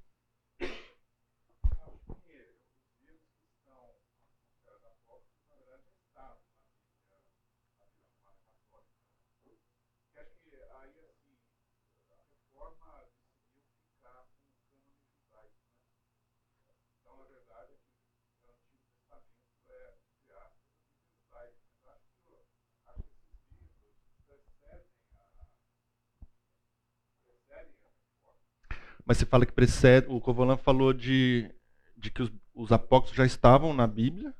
Mas 29.09 29.17
você 29.17 29.25
fala 29.25 29.43
que 29.43 29.51
precede. 29.51 30.05
O 30.07 30.21
Covolan 30.21 30.55
falou 30.55 30.93
de, 30.93 31.51
de 31.97 32.11
que 32.11 32.21
os, 32.21 32.31
os 32.53 32.71
apócrifos 32.71 33.17
já 33.17 33.25
estavam 33.25 33.73
na 33.73 33.87
Bíblia? 33.87 34.35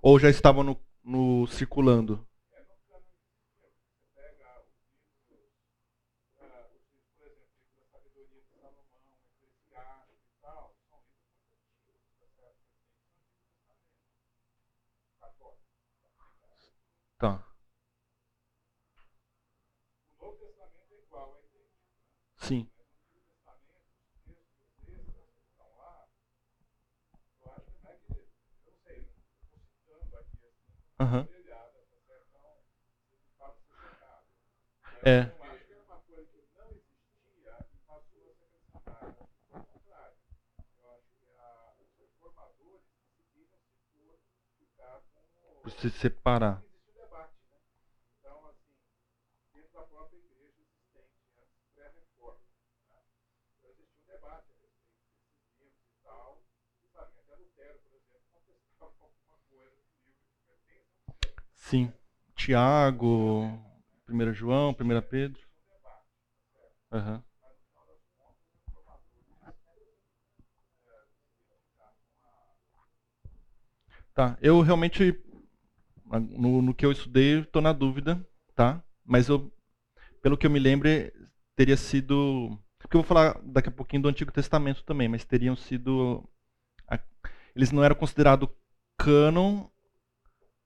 Ou 0.00 0.20
já 0.20 0.30
estavam 0.30 0.62
no, 0.62 0.80
no 1.02 1.48
circulando? 1.48 2.24
Tá. 17.18 17.44
Sim. 22.36 22.70
Uhum. 31.00 31.26
É. 35.02 35.30
Se 45.78 45.88
separar. 45.88 46.62
Sim. 61.70 61.92
Tiago, 62.34 63.44
1 64.08 64.32
João, 64.32 64.72
1 64.72 65.02
Pedro. 65.02 65.40
Uhum. 66.90 67.22
Tá, 74.12 74.36
eu 74.42 74.60
realmente, 74.60 75.16
no, 76.04 76.60
no 76.60 76.74
que 76.74 76.84
eu 76.84 76.90
estudei, 76.90 77.38
estou 77.38 77.62
na 77.62 77.72
dúvida, 77.72 78.20
tá? 78.56 78.82
Mas 79.04 79.28
eu, 79.28 79.48
pelo 80.20 80.36
que 80.36 80.48
eu 80.48 80.50
me 80.50 80.58
lembro, 80.58 80.88
teria 81.54 81.76
sido. 81.76 82.58
Porque 82.80 82.96
eu 82.96 83.02
vou 83.02 83.06
falar 83.06 83.40
daqui 83.44 83.68
a 83.68 83.72
pouquinho 83.72 84.02
do 84.02 84.08
Antigo 84.08 84.32
Testamento 84.32 84.82
também, 84.82 85.06
mas 85.06 85.24
teriam 85.24 85.54
sido. 85.54 86.28
Eles 87.54 87.70
não 87.70 87.84
eram 87.84 87.94
considerados 87.94 88.48
cânon 88.98 89.68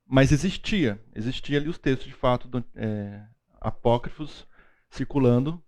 mas 0.06 0.32
existia, 0.32 1.02
existia 1.14 1.58
ali 1.58 1.68
os 1.68 1.78
textos 1.78 2.06
de 2.06 2.14
fato 2.14 2.48
do, 2.48 2.64
é, 2.74 3.26
apócrifos 3.60 4.46
circulando. 4.90 5.62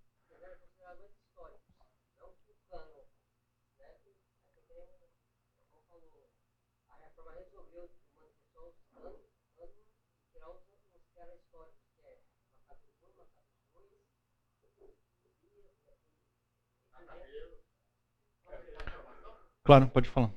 Claro, 19.63 19.89
pode 19.89 20.07
falar. 20.09 20.31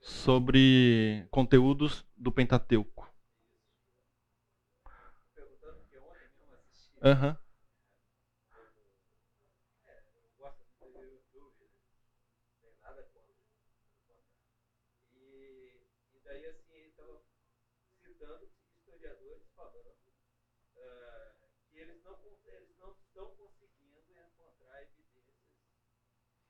sobre 0.00 1.26
conteúdos 1.30 2.06
do 2.16 2.30
Pentateuco. 2.32 3.10
perguntando 5.34 5.78
porque 5.80 5.98
ontem 5.98 6.28
mesmo 6.36 6.54
assisti, 6.54 6.92
Aham. 7.02 7.36
eu 9.86 10.30
gosto 10.38 10.62
muito 10.80 10.98
de 10.98 11.04
YouTube, 11.14 11.70
não 12.46 12.60
tem 12.60 12.74
nada 12.82 13.02
contra, 13.14 13.34
pelo 13.66 13.80
contrário. 13.80 14.24
E, 15.10 15.86
e 16.14 16.18
daí, 16.24 16.46
assim, 16.46 16.72
ele 16.74 16.88
estava 16.88 17.22
citando 18.02 18.48
historiadores 18.78 19.48
falando 19.54 19.94
ah, 20.76 21.32
que 21.70 21.78
eles 21.78 22.02
não, 22.02 22.14
con- 22.16 22.38
eles 22.44 22.76
não 22.78 22.92
estão 22.92 23.34
conseguindo 23.36 23.98
encontrar 24.10 24.82
evidências 24.82 25.28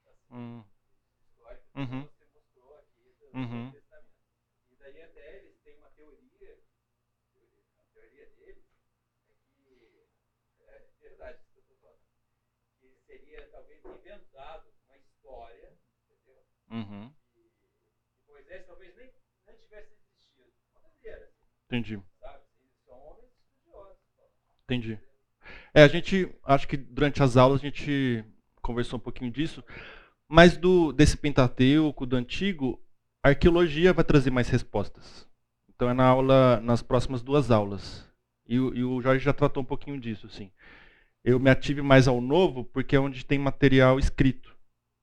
assim, 0.05 0.22
Hum, 0.33 0.65
Uhum. 1.75 2.09
Uhum. 3.35 3.73
E 4.71 4.77
daí 4.77 5.03
até 5.03 5.39
eles 5.39 5.57
têm 5.63 5.77
uma 5.79 5.89
teoria, 5.91 6.59
a 7.79 7.83
teoria 7.95 8.27
deles 8.37 8.65
é 9.29 9.35
que, 9.57 9.99
é 10.69 10.87
verdade 11.01 11.39
isso 11.41 11.53
que 11.53 11.59
eu 11.59 11.63
estou 11.63 11.77
falando, 11.79 12.01
que 12.81 12.95
seria 13.07 13.49
talvez 13.51 13.83
inventado 13.85 14.69
uma 14.87 14.97
história, 14.97 15.79
entendeu? 16.11 16.43
uhum. 16.71 17.13
Que, 17.33 17.41
que 17.41 18.31
Moisés 18.33 18.67
talvez 18.67 18.95
nem, 18.97 19.11
nem 19.47 19.57
tivesse 19.57 19.93
existido. 19.95 20.53
Uma 20.73 20.81
doideira, 20.89 21.25
assim, 21.27 21.47
Entendi. 21.67 22.03
sabe? 22.21 22.45
Eles 22.61 22.73
são 22.85 22.99
homens 22.99 23.31
estudiosos. 23.33 23.99
Entendi. 24.65 24.99
É, 25.75 25.83
a 25.83 25.89
gente, 25.89 26.35
acho 26.45 26.69
que 26.69 26.77
durante 26.77 27.23
as 27.23 27.37
aulas 27.37 27.61
a 27.61 27.65
gente 27.65 28.25
conversou 28.61 28.99
um 28.99 29.03
pouquinho 29.03 29.31
disso, 29.31 29.65
mas 30.29 30.57
do 30.57 30.93
desse 30.93 31.17
Pentateuco, 31.17 32.07
do 32.07 32.17
Antigo, 32.17 32.81
a 33.23 33.29
arqueologia 33.31 33.93
vai 33.93 34.05
trazer 34.05 34.31
mais 34.31 34.49
respostas. 34.49 35.29
Então 35.75 35.91
é 35.91 35.95
na 35.95 36.05
aula, 36.05 36.61
nas 36.61 36.83
próximas 36.83 37.23
duas 37.23 37.51
aulas. 37.51 38.07
E, 38.47 38.55
e 38.57 38.85
o 38.85 39.01
Jorge 39.01 39.25
já 39.25 39.33
tratou 39.33 39.63
um 39.63 39.67
pouquinho 39.67 40.01
disso, 40.01 40.29
sim. 40.29 40.51
Eu 41.25 41.39
me 41.39 41.51
ative 41.51 41.83
mais 41.83 42.09
ao 42.09 42.21
novo 42.21 42.65
porque 42.65 42.97
é 42.97 43.01
onde 43.01 43.25
tem 43.25 43.39
material 43.39 43.99
escrito, 43.99 44.55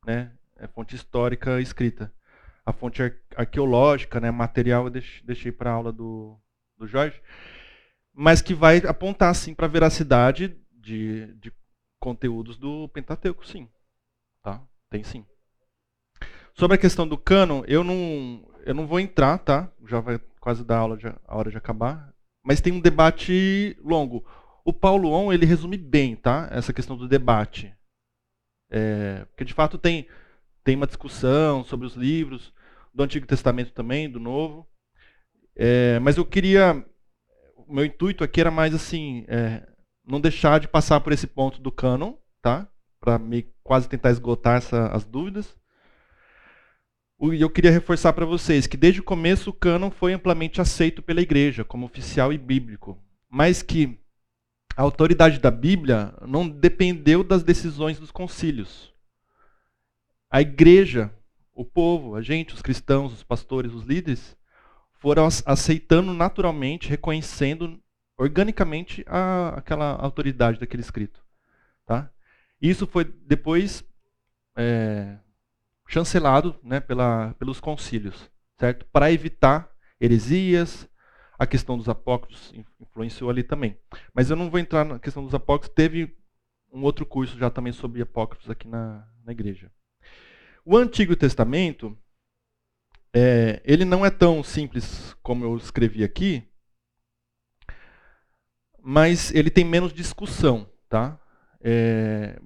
né? 0.05 0.31
É 0.57 0.67
fonte 0.67 0.95
histórica 0.95 1.61
escrita. 1.61 2.11
A 2.65 2.73
fonte 2.73 3.01
ar- 3.01 3.15
arqueológica, 3.35 4.19
né, 4.19 4.31
material 4.31 4.85
eu 4.85 4.89
deix- 4.91 5.21
deixei 5.23 5.51
para 5.51 5.71
a 5.71 5.73
aula 5.73 5.91
do, 5.91 6.37
do 6.77 6.87
Jorge 6.87 7.21
mas 8.13 8.41
que 8.41 8.53
vai 8.53 8.77
apontar 8.79 9.33
sim 9.35 9.53
para 9.53 9.65
a 9.65 9.69
veracidade 9.69 10.55
de, 10.71 11.33
de 11.35 11.53
conteúdos 11.99 12.57
do 12.57 12.87
Pentateuco, 12.89 13.45
sim. 13.47 13.69
Tá? 14.43 14.61
Tem 14.89 15.03
sim. 15.03 15.25
Sobre 16.53 16.75
a 16.75 16.79
questão 16.79 17.07
do 17.07 17.17
cânon, 17.17 17.63
eu 17.67 17.83
não, 17.83 18.45
eu 18.65 18.73
não 18.73 18.87
vou 18.87 18.99
entrar, 18.99 19.37
tá? 19.37 19.71
Já 19.87 19.99
vai 19.99 20.19
quase 20.39 20.63
dar 20.63 20.79
aula 20.79 20.97
de, 20.97 21.07
a 21.07 21.37
hora 21.37 21.51
de 21.51 21.57
acabar. 21.57 22.13
Mas 22.43 22.61
tem 22.61 22.73
um 22.73 22.79
debate 22.79 23.77
longo. 23.81 24.25
O 24.65 24.73
Paulo 24.73 25.11
On, 25.11 25.31
ele 25.31 25.45
resume 25.45 25.77
bem, 25.77 26.15
tá? 26.15 26.47
Essa 26.51 26.73
questão 26.73 26.97
do 26.97 27.07
debate. 27.07 27.73
É, 28.71 29.25
porque 29.25 29.45
de 29.45 29.53
fato 29.53 29.77
tem, 29.77 30.07
tem 30.63 30.75
uma 30.75 30.87
discussão 30.87 31.63
sobre 31.63 31.87
os 31.87 31.95
livros, 31.95 32.53
do 32.93 33.03
Antigo 33.03 33.25
Testamento 33.25 33.71
também, 33.71 34.09
do 34.09 34.19
Novo. 34.19 34.67
É, 35.55 35.99
mas 35.99 36.17
eu 36.17 36.25
queria 36.25 36.85
o 37.69 37.73
meu 37.73 37.85
intuito 37.85 38.23
aqui 38.23 38.41
era 38.41 38.49
mais 38.49 38.73
assim, 38.73 39.23
é, 39.27 39.67
não 40.03 40.19
deixar 40.19 40.59
de 40.59 40.67
passar 40.67 40.99
por 41.01 41.13
esse 41.13 41.27
ponto 41.27 41.61
do 41.61 41.71
cânon, 41.71 42.15
tá? 42.41 42.67
Para 42.99 43.19
quase 43.63 43.88
tentar 43.88 44.11
esgotar 44.11 44.57
essa, 44.57 44.88
as 44.88 45.05
dúvidas. 45.05 45.57
E 47.21 47.41
eu 47.41 47.49
queria 47.49 47.71
reforçar 47.71 48.13
para 48.13 48.26
vocês 48.26 48.65
que 48.65 48.77
desde 48.77 49.01
o 49.01 49.03
começo 49.03 49.49
o 49.49 49.53
cânon 49.53 49.91
foi 49.91 50.13
amplamente 50.13 50.61
aceito 50.61 51.01
pela 51.01 51.21
igreja 51.21 51.65
como 51.65 51.85
oficial 51.85 52.31
e 52.31 52.38
bíblico, 52.38 52.97
mas 53.30 53.61
que 53.61 53.99
a 54.76 54.81
autoridade 54.81 55.39
da 55.39 55.51
Bíblia 55.51 56.13
não 56.26 56.47
dependeu 56.47 57.21
das 57.23 57.43
decisões 57.43 57.99
dos 57.99 58.11
concílios. 58.11 58.93
A 60.31 60.39
igreja, 60.39 61.13
o 61.53 61.65
povo, 61.65 62.15
a 62.15 62.21
gente, 62.21 62.53
os 62.53 62.61
cristãos, 62.61 63.11
os 63.11 63.23
pastores, 63.23 63.73
os 63.73 63.84
líderes, 63.84 64.38
foram 64.93 65.26
ace- 65.26 65.43
aceitando 65.45 66.13
naturalmente, 66.13 66.88
reconhecendo 66.88 67.81
organicamente 68.17 69.03
a, 69.07 69.55
aquela 69.57 69.91
autoridade 69.95 70.59
daquele 70.59 70.81
escrito. 70.81 71.21
Tá? 71.85 72.09
Isso 72.61 72.86
foi 72.86 73.03
depois 73.03 73.84
é, 74.56 75.18
chancelado 75.88 76.60
né, 76.64 76.80
pela, 76.80 77.34
pelos 77.36 77.60
concílios, 77.60 78.30
certo? 78.60 78.86
Para 78.91 79.11
evitar 79.11 79.69
heresias, 79.99 80.88
a 81.38 81.48
questão 81.48 81.77
dos 81.77 81.88
apócrifos 81.88 82.52
in- 82.53 82.65
influenciou 82.80 83.30
ali 83.30 83.44
também. 83.44 83.77
Mas 84.14 84.30
eu 84.30 84.36
não 84.36 84.49
vou 84.49 84.60
entrar 84.60 84.84
na 84.84 84.99
questão 84.99 85.23
dos 85.23 85.34
apócrifos, 85.34 85.73
teve 85.73 86.18
um 86.72 86.84
outro 86.84 87.06
curso 87.06 87.38
já 87.38 87.49
também 87.49 87.73
sobre 87.73 88.02
apócrifos 88.02 88.49
aqui 88.49 88.68
na, 88.68 89.07
na 89.23 89.31
igreja. 89.31 89.72
O 90.65 90.77
Antigo 90.77 91.15
Testamento, 91.15 91.98
é, 93.14 93.61
ele 93.64 93.86
não 93.86 94.06
é 94.06 94.11
tão 94.11 94.44
simples 94.44 95.15
como 95.23 95.45
eu 95.45 95.57
escrevi 95.57 96.03
aqui, 96.03 96.48
mas 98.81 99.34
ele 99.34 99.49
tem 99.49 99.65
menos 99.65 99.94
discussão, 99.94 100.69
tá? 100.88 101.19
É, 101.61 102.40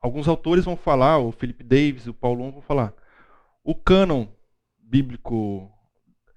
alguns 0.00 0.28
autores 0.28 0.64
vão 0.64 0.76
falar, 0.76 1.18
o 1.18 1.32
Philip 1.32 1.62
Davis 1.62 2.06
o 2.06 2.14
Paulon 2.14 2.50
vão 2.50 2.62
falar, 2.62 2.94
o 3.62 3.74
cânon 3.74 4.26
bíblico 4.78 5.70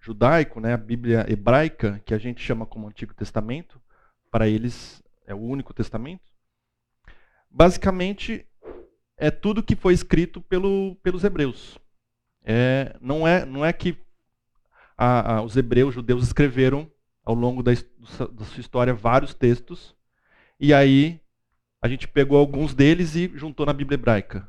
judaico, 0.02 0.60
né, 0.60 0.74
a 0.74 0.78
Bíblia 0.78 1.26
hebraica, 1.30 2.02
que 2.06 2.14
a 2.14 2.18
gente 2.18 2.42
chama 2.42 2.66
como 2.66 2.88
Antigo 2.88 3.14
Testamento, 3.14 3.82
para 4.32 4.48
eles 4.48 5.04
é 5.26 5.34
o 5.34 5.40
único 5.40 5.74
testamento, 5.74 6.24
basicamente 7.50 8.46
é 9.18 9.30
tudo 9.30 9.62
que 9.64 9.76
foi 9.76 9.94
escrito 9.94 10.42
pelo, 10.42 10.96
pelos 11.04 11.24
hebreus. 11.24 11.78
É, 12.44 12.96
não, 13.02 13.28
é, 13.28 13.46
não 13.46 13.66
é 13.66 13.72
que 13.74 13.98
a- 14.98 15.36
a- 15.36 15.42
os 15.42 15.56
hebreus, 15.58 15.90
os 15.90 15.96
judeus, 15.96 16.24
escreveram 16.24 16.90
ao 17.24 17.36
longo 17.36 17.62
da, 17.62 17.72
da 17.74 18.46
sua 18.46 18.60
história 18.62 18.94
vários 18.94 19.34
textos, 19.34 19.96
e 20.60 20.74
aí 20.74 21.22
a 21.82 21.88
gente 21.88 22.08
pegou 22.08 22.38
alguns 22.38 22.74
deles 22.74 23.16
e 23.16 23.32
juntou 23.36 23.66
na 23.66 23.74
Bíblia 23.74 23.96
hebraica. 23.96 24.48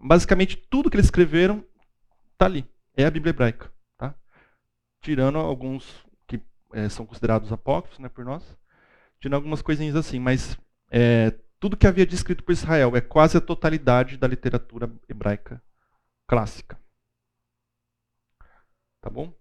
Basicamente, 0.00 0.56
tudo 0.56 0.90
que 0.90 0.96
eles 0.96 1.06
escreveram 1.06 1.64
está 2.32 2.44
ali. 2.44 2.68
É 2.96 3.04
a 3.04 3.10
Bíblia 3.10 3.30
hebraica. 3.30 3.72
Tá? 3.96 4.14
Tirando 5.00 5.38
alguns 5.38 6.04
que 6.26 6.40
eh, 6.74 6.88
são 6.88 7.06
considerados 7.06 7.50
apócrifos 7.52 7.98
né, 7.98 8.08
por 8.08 8.24
nós. 8.24 8.56
Tirando 9.18 9.34
algumas 9.34 9.62
coisinhas 9.62 9.96
assim. 9.96 10.18
Mas 10.20 10.58
eh, 10.90 11.34
tudo 11.58 11.76
que 11.76 11.86
havia 11.86 12.06
descrito 12.06 12.44
por 12.44 12.52
Israel 12.52 12.94
é 12.94 13.00
quase 13.00 13.36
a 13.36 13.40
totalidade 13.40 14.16
da 14.16 14.28
literatura 14.28 14.90
hebraica 15.08 15.62
clássica. 16.26 16.78
Tá 19.00 19.08
bom? 19.08 19.32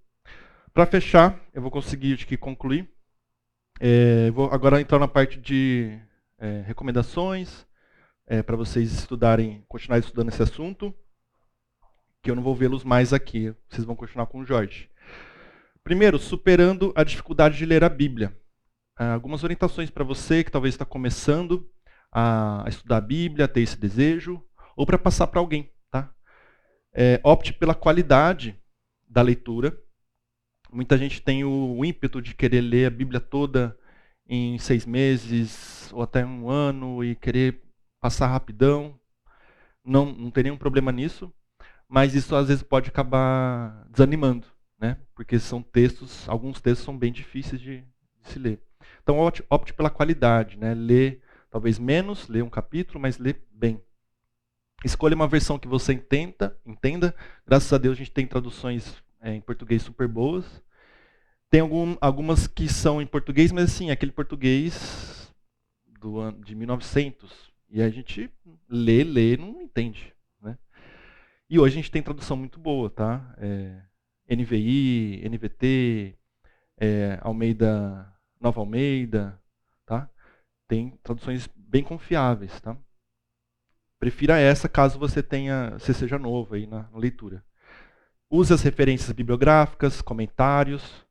Para 0.73 0.85
fechar, 0.85 1.39
eu 1.53 1.61
vou 1.61 1.71
conseguir 1.71 2.13
acho 2.13 2.25
que 2.25 2.37
concluir. 2.37 2.89
Eh, 3.79 4.31
vou 4.31 4.49
agora 4.51 4.79
entrar 4.79 4.97
na 4.97 5.07
parte 5.07 5.39
de 5.39 5.99
eh, 6.39 6.63
recomendações 6.65 7.65
para 8.45 8.57
vocês 8.57 8.91
estudarem, 8.91 9.63
continuar 9.69 9.99
estudando 9.99 10.27
esse 10.29 10.43
assunto. 10.43 10.93
que 12.21 12.29
eu 12.29 12.35
não 12.35 12.43
vou 12.43 12.53
vê-los 12.53 12.83
mais 12.83 13.13
aqui. 13.13 13.55
Vocês 13.69 13.85
vão 13.85 13.95
continuar 13.95 14.25
com 14.25 14.41
o 14.41 14.45
Jorge. 14.45 14.89
Primeiro, 15.87 16.19
superando 16.19 16.91
a 16.97 17.03
dificuldade 17.05 17.57
de 17.57 17.65
ler 17.65 17.81
a 17.81 17.87
Bíblia. 17.87 18.37
Ah, 18.97 19.13
algumas 19.13 19.43
orientações 19.43 19.89
para 19.89 20.03
você 20.03 20.43
que 20.43 20.51
talvez 20.51 20.73
está 20.73 20.83
começando 20.83 21.71
a 22.11 22.65
estudar 22.67 22.97
a 22.97 23.01
Bíblia, 23.01 23.45
a 23.45 23.47
ter 23.47 23.61
esse 23.61 23.79
desejo, 23.79 24.43
ou 24.75 24.85
para 24.85 24.97
passar 24.97 25.27
para 25.27 25.39
alguém. 25.39 25.71
Tá? 25.89 26.13
É, 26.93 27.21
opte 27.23 27.53
pela 27.53 27.73
qualidade 27.73 28.59
da 29.07 29.21
leitura. 29.21 29.79
Muita 30.69 30.97
gente 30.97 31.21
tem 31.21 31.45
o 31.45 31.85
ímpeto 31.85 32.21
de 32.21 32.35
querer 32.35 32.59
ler 32.59 32.87
a 32.87 32.89
Bíblia 32.89 33.21
toda 33.21 33.77
em 34.27 34.57
seis 34.57 34.85
meses 34.85 35.91
ou 35.93 36.01
até 36.01 36.25
um 36.25 36.49
ano 36.49 37.03
e 37.03 37.15
querer 37.15 37.61
passar 37.99 38.27
rapidão. 38.27 38.99
Não, 39.83 40.05
não 40.05 40.29
tem 40.29 40.43
nenhum 40.43 40.57
problema 40.57 40.91
nisso, 40.91 41.31
mas 41.87 42.13
isso 42.13 42.35
às 42.35 42.49
vezes 42.49 42.63
pode 42.63 42.89
acabar 42.89 43.85
desanimando, 43.89 44.47
né? 44.77 44.97
porque 45.15 45.39
são 45.39 45.61
textos, 45.61 46.27
alguns 46.27 46.59
textos 46.59 46.83
são 46.83 46.97
bem 46.97 47.11
difíceis 47.11 47.61
de, 47.61 47.79
de 47.79 48.29
se 48.29 48.37
ler. 48.37 48.61
Então 49.01 49.19
opte, 49.19 49.43
opte 49.49 49.73
pela 49.73 49.89
qualidade, 49.89 50.57
né? 50.57 50.73
lê 50.73 51.19
talvez 51.49 51.79
menos, 51.79 52.27
lê 52.27 52.41
um 52.41 52.49
capítulo, 52.49 52.99
mas 52.99 53.17
lê 53.17 53.35
bem. 53.49 53.81
Escolha 54.83 55.15
uma 55.15 55.27
versão 55.27 55.57
que 55.57 55.67
você 55.67 55.93
entenda, 55.93 56.55
entenda. 56.65 57.15
Graças 57.45 57.71
a 57.71 57.77
Deus 57.77 57.95
a 57.95 57.97
gente 57.97 58.11
tem 58.11 58.27
traduções 58.27 59.01
é, 59.21 59.33
em 59.33 59.41
português 59.41 59.81
super 59.81 60.07
boas. 60.07 60.61
Tem 61.49 61.61
algum, 61.61 61.95
algumas 62.01 62.45
que 62.45 62.67
são 62.67 63.01
em 63.01 63.07
português, 63.07 63.51
mas 63.51 63.65
assim, 63.65 63.89
aquele 63.89 64.11
português 64.11 65.33
do 65.99 66.19
ano 66.19 66.43
de 66.43 66.53
1900. 66.55 67.51
E 67.69 67.81
a 67.81 67.89
gente 67.89 68.29
lê, 68.69 69.03
lê, 69.03 69.37
não 69.37 69.61
entende. 69.61 70.13
Né? 70.41 70.57
E 71.49 71.59
hoje 71.59 71.73
a 71.73 71.81
gente 71.81 71.91
tem 71.91 72.01
tradução 72.01 72.35
muito 72.35 72.59
boa, 72.59 72.89
tá? 72.89 73.33
É, 73.37 73.81
NVI, 74.29 75.23
NVT, 75.29 76.17
é, 76.77 77.19
Almeida, 77.21 78.13
Nova 78.39 78.59
Almeida, 78.59 79.41
tá? 79.85 80.09
Tem 80.67 80.91
traduções 81.01 81.49
bem 81.55 81.83
confiáveis, 81.83 82.59
tá? 82.59 82.77
Prefira 83.99 84.37
essa 84.37 84.69
caso 84.69 84.99
você 84.99 85.23
tenha, 85.23 85.71
você 85.71 85.93
seja 85.93 86.19
novo 86.19 86.55
aí 86.55 86.67
na, 86.67 86.83
na 86.91 86.97
leitura. 86.97 87.43
Use 88.29 88.53
as 88.53 88.61
referências 88.61 89.11
bibliográficas, 89.11 90.01
comentários, 90.01 90.83
tá? 90.83 91.06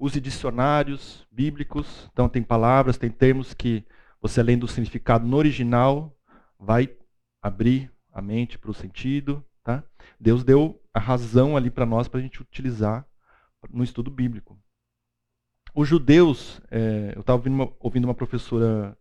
Use 0.00 0.18
dicionários 0.18 1.26
bíblicos. 1.30 2.08
Então 2.12 2.28
tem 2.28 2.42
palavras, 2.42 2.96
tem 2.96 3.10
termos 3.10 3.52
que 3.52 3.84
você 4.20 4.40
além 4.40 4.58
do 4.58 4.66
significado 4.66 5.26
no 5.26 5.36
original 5.36 6.16
vai 6.58 6.96
abrir 7.42 7.92
a 8.10 8.22
mente 8.22 8.58
para 8.58 8.70
o 8.70 8.74
sentido. 8.74 9.44
Tá? 9.62 9.84
Deus 10.18 10.42
deu 10.42 10.82
a 10.92 10.98
razão 10.98 11.56
ali 11.56 11.70
para 11.70 11.84
nós 11.84 12.08
para 12.08 12.18
a 12.18 12.22
gente 12.22 12.40
utilizar 12.40 13.06
no 13.70 13.84
estudo 13.84 14.10
bíblico. 14.10 14.58
Os 15.74 15.86
judeus, 15.86 16.60
é, 16.70 17.12
eu 17.14 17.20
estava 17.20 17.36
ouvindo, 17.38 17.76
ouvindo 17.78 18.04
uma 18.06 18.14
professora 18.14 18.96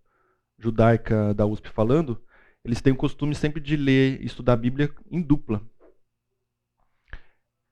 judaica 0.57 1.33
da 1.33 1.45
USP 1.45 1.69
falando, 1.69 2.21
eles 2.63 2.81
têm 2.81 2.91
o 2.91 2.97
costume 2.97 3.33
sempre 3.33 3.61
de 3.61 3.77
ler 3.77 4.21
e 4.21 4.25
estudar 4.25 4.53
a 4.53 4.57
Bíblia 4.57 4.93
em 5.09 5.21
dupla. 5.21 5.65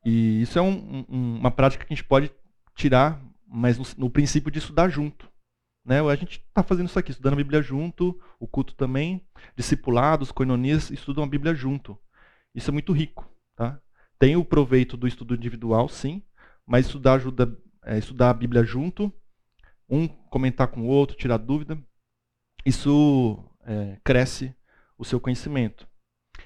E 0.05 0.41
isso 0.41 0.57
é 0.57 0.61
um, 0.61 1.05
um, 1.09 1.37
uma 1.39 1.51
prática 1.51 1.85
que 1.85 1.93
a 1.93 1.95
gente 1.95 2.07
pode 2.07 2.31
tirar, 2.77 3.21
mas 3.45 3.77
no, 3.77 3.85
no 3.97 4.09
princípio 4.09 4.51
de 4.51 4.59
estudar 4.59 4.87
junto. 4.87 5.29
Né? 5.83 5.99
A 5.99 6.15
gente 6.15 6.43
está 6.47 6.63
fazendo 6.63 6.87
isso 6.87 6.99
aqui, 6.99 7.11
estudando 7.11 7.33
a 7.33 7.37
Bíblia 7.37 7.61
junto, 7.61 8.19
o 8.39 8.47
culto 8.47 8.75
também, 8.75 9.25
discipulados, 9.55 10.31
coinonias, 10.31 10.91
estudam 10.91 11.23
a 11.23 11.27
Bíblia 11.27 11.55
junto. 11.55 11.97
Isso 12.53 12.69
é 12.69 12.73
muito 12.73 12.93
rico. 12.93 13.29
Tá? 13.55 13.81
Tem 14.19 14.35
o 14.35 14.45
proveito 14.45 14.95
do 14.95 15.07
estudo 15.07 15.35
individual, 15.35 15.89
sim, 15.89 16.21
mas 16.65 16.85
estudar 16.85 17.13
ajuda, 17.13 17.57
é, 17.83 17.97
estudar 17.97 18.29
a 18.29 18.33
Bíblia 18.33 18.63
junto, 18.63 19.11
um 19.89 20.07
comentar 20.07 20.67
com 20.67 20.81
o 20.81 20.87
outro, 20.87 21.17
tirar 21.17 21.37
dúvida, 21.37 21.81
isso 22.65 23.43
é, 23.65 23.97
cresce 24.03 24.53
o 24.97 25.05
seu 25.05 25.19
conhecimento. 25.19 25.87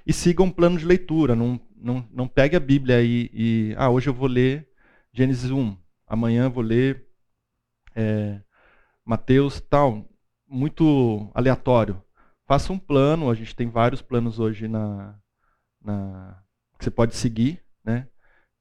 E 0.05 0.13
siga 0.13 0.43
um 0.43 0.51
plano 0.51 0.77
de 0.77 0.85
leitura. 0.85 1.35
Não, 1.35 1.59
não, 1.75 2.07
não 2.11 2.27
pegue 2.27 2.55
a 2.55 2.59
Bíblia 2.59 3.01
e, 3.01 3.29
e 3.33 3.75
ah, 3.77 3.89
hoje 3.89 4.07
eu 4.07 4.13
vou 4.13 4.27
ler 4.27 4.69
Gênesis 5.13 5.51
1, 5.51 5.75
amanhã 6.11 6.49
vou 6.49 6.61
ler 6.61 7.07
é, 7.95 8.41
Mateus 9.05 9.61
tal. 9.61 10.05
Muito 10.45 11.31
aleatório. 11.33 12.03
Faça 12.45 12.73
um 12.73 12.77
plano, 12.77 13.31
a 13.31 13.33
gente 13.33 13.55
tem 13.55 13.69
vários 13.69 14.01
planos 14.01 14.37
hoje 14.37 14.67
na, 14.67 15.17
na 15.81 16.43
que 16.77 16.83
você 16.83 16.91
pode 16.91 17.15
seguir, 17.15 17.63
né? 17.81 18.09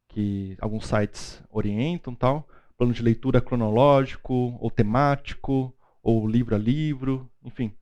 que 0.09 0.57
alguns 0.61 0.87
sites 0.87 1.43
orientam 1.51 2.15
tal. 2.15 2.49
Plano 2.79 2.93
de 2.93 3.03
leitura 3.03 3.41
cronológico, 3.41 4.57
ou 4.61 4.71
temático, 4.71 5.77
ou 6.01 6.29
livro 6.29 6.55
a 6.55 6.59
livro, 6.59 7.29
enfim. 7.43 7.77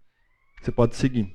Você 0.62 0.73
pode 0.73 0.97
seguir. 0.97 1.31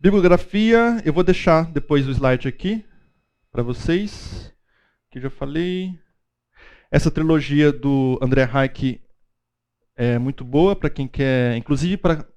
Bibliografia, 0.00 1.00
eu 1.04 1.12
vou 1.12 1.22
deixar 1.22 1.70
depois 1.70 2.08
o 2.08 2.10
slide 2.10 2.48
aqui 2.48 2.84
para 3.52 3.62
vocês, 3.62 4.52
que 5.08 5.20
já 5.20 5.30
falei. 5.30 5.96
Essa 6.92 7.10
trilogia 7.10 7.72
do 7.72 8.18
André 8.20 8.44
Hayek 8.44 9.00
é 9.96 10.18
muito 10.18 10.44
boa 10.44 10.76
para 10.76 10.90
quem 10.90 11.08
quer, 11.08 11.56
inclusive 11.56 11.96
para 11.96 12.28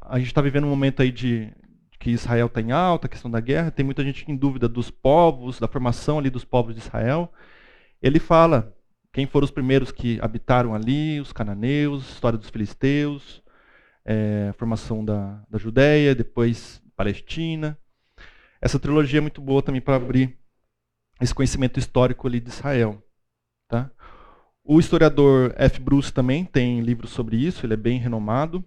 a 0.00 0.18
gente 0.18 0.28
está 0.28 0.40
vivendo 0.40 0.64
um 0.64 0.70
momento 0.70 1.02
aí 1.02 1.12
de 1.12 1.52
que 2.00 2.08
Israel 2.08 2.46
está 2.46 2.62
em 2.62 2.72
alta, 2.72 3.06
a 3.06 3.10
questão 3.10 3.30
da 3.30 3.38
guerra, 3.38 3.70
tem 3.70 3.84
muita 3.84 4.02
gente 4.02 4.24
em 4.26 4.34
dúvida 4.34 4.66
dos 4.66 4.90
povos, 4.90 5.60
da 5.60 5.68
formação 5.68 6.18
ali 6.18 6.30
dos 6.30 6.42
povos 6.42 6.74
de 6.74 6.80
Israel. 6.80 7.30
Ele 8.00 8.18
fala 8.18 8.74
quem 9.12 9.26
foram 9.26 9.44
os 9.44 9.50
primeiros 9.50 9.92
que 9.92 10.18
habitaram 10.22 10.74
ali, 10.74 11.20
os 11.20 11.30
cananeus, 11.30 12.08
história 12.08 12.38
dos 12.38 12.48
filisteus, 12.48 13.42
é, 14.06 14.54
formação 14.56 15.04
da, 15.04 15.44
da 15.50 15.58
Judéia, 15.58 16.14
depois 16.14 16.82
Palestina. 16.96 17.76
Essa 18.58 18.80
trilogia 18.80 19.18
é 19.18 19.20
muito 19.20 19.42
boa 19.42 19.62
também 19.62 19.82
para 19.82 19.96
abrir 19.96 20.38
esse 21.20 21.34
conhecimento 21.34 21.78
histórico 21.78 22.26
ali 22.26 22.40
de 22.40 22.48
Israel. 22.48 23.06
Tá? 23.72 23.90
O 24.62 24.78
historiador 24.78 25.54
F. 25.56 25.80
Bruce 25.80 26.12
também 26.12 26.44
tem 26.44 26.82
livros 26.82 27.10
sobre 27.10 27.38
isso, 27.38 27.64
ele 27.64 27.72
é 27.72 27.76
bem 27.76 27.98
renomado. 27.98 28.62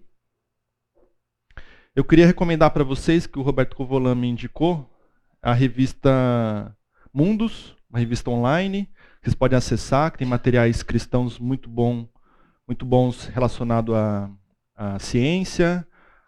Eu 1.94 2.02
queria 2.02 2.26
recomendar 2.26 2.72
para 2.72 2.82
vocês 2.82 3.24
que 3.24 3.38
o 3.38 3.42
Roberto 3.42 3.76
Covolan 3.76 4.16
me 4.16 4.26
indicou 4.26 4.90
a 5.40 5.52
revista 5.52 6.76
Mundos, 7.14 7.76
uma 7.88 8.00
revista 8.00 8.30
online, 8.30 8.86
que 9.20 9.26
vocês 9.26 9.34
podem 9.36 9.56
acessar, 9.56 10.10
que 10.10 10.18
tem 10.18 10.26
materiais 10.26 10.82
cristãos 10.82 11.38
muito, 11.38 11.70
bom, 11.70 12.08
muito 12.66 12.84
bons 12.84 13.26
relacionados 13.26 13.94
à, 13.94 14.28
à 14.74 14.98
ciência, 14.98 15.86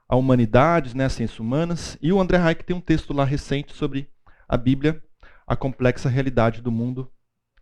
a 0.09 0.15
humanidades, 0.15 0.95
né, 0.95 1.07
as 1.07 1.15
ciências 1.15 1.41
humanas. 1.41 1.99
E 2.01 2.13
o 2.13 2.21
André 2.21 2.39
Hayek 2.39 2.63
tem 2.63 2.77
um 2.77 2.81
texto 2.81 3.13
lá 3.13 3.25
recente 3.25 3.75
sobre 3.75 4.09
a 4.49 4.57
Bíblia, 4.57 5.03
a 5.49 5.57
complexa 5.57 6.09
realidade 6.09 6.63
do 6.63 6.71
mundo 6.71 7.11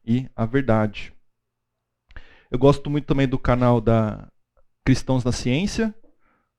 e 0.06 0.30
a 0.34 0.46
verdade. 0.46 1.12
Eu 2.50 2.58
gosto 2.58 2.88
muito 2.88 3.06
também 3.06 3.26
do 3.26 3.38
canal 3.38 3.80
da 3.80 4.30
Cristãos 4.84 5.24
na 5.24 5.32
Ciência, 5.32 5.94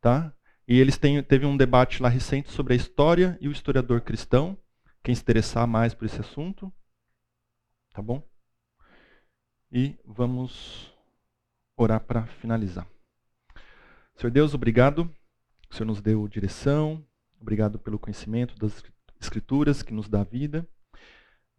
tá? 0.02 0.34
E 0.68 0.78
eles 0.80 0.98
têm, 0.98 1.24
teve 1.24 1.46
um 1.46 1.56
debate 1.56 2.04
lá 2.04 2.10
recente 2.10 2.52
sobre 2.52 2.74
a 2.74 2.76
história 2.76 3.38
e 3.40 3.48
o 3.48 3.52
historiador 3.52 4.02
cristão. 4.02 4.58
Quem 5.02 5.16
se 5.16 5.22
interessar 5.22 5.66
mais 5.66 5.94
por 5.94 6.06
esse 6.06 6.20
assunto, 6.20 6.72
tá 7.94 8.02
bom? 8.02 8.22
E 9.72 9.98
vamos 10.06 10.94
orar 11.78 12.02
para 12.02 12.26
finalizar. 12.26 12.86
Senhor 14.16 14.32
Deus, 14.32 14.54
obrigado 14.54 15.10
o 15.70 15.76
Senhor 15.76 15.88
nos 15.88 16.02
deu 16.02 16.28
direção. 16.28 17.06
Obrigado 17.40 17.78
pelo 17.78 18.00
conhecimento 18.00 18.56
das 18.56 18.84
Escrituras 19.20 19.82
que 19.82 19.94
nos 19.94 20.08
dá 20.08 20.24
vida. 20.24 20.68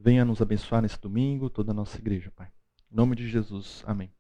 Venha 0.01 0.25
nos 0.25 0.41
abençoar 0.41 0.81
nesse 0.81 1.01
domingo, 1.01 1.51
toda 1.51 1.73
a 1.73 1.75
nossa 1.75 1.99
igreja, 1.99 2.31
Pai. 2.31 2.49
Em 2.91 2.95
nome 2.95 3.17
de 3.17 3.29
Jesus. 3.29 3.83
Amém. 3.85 4.13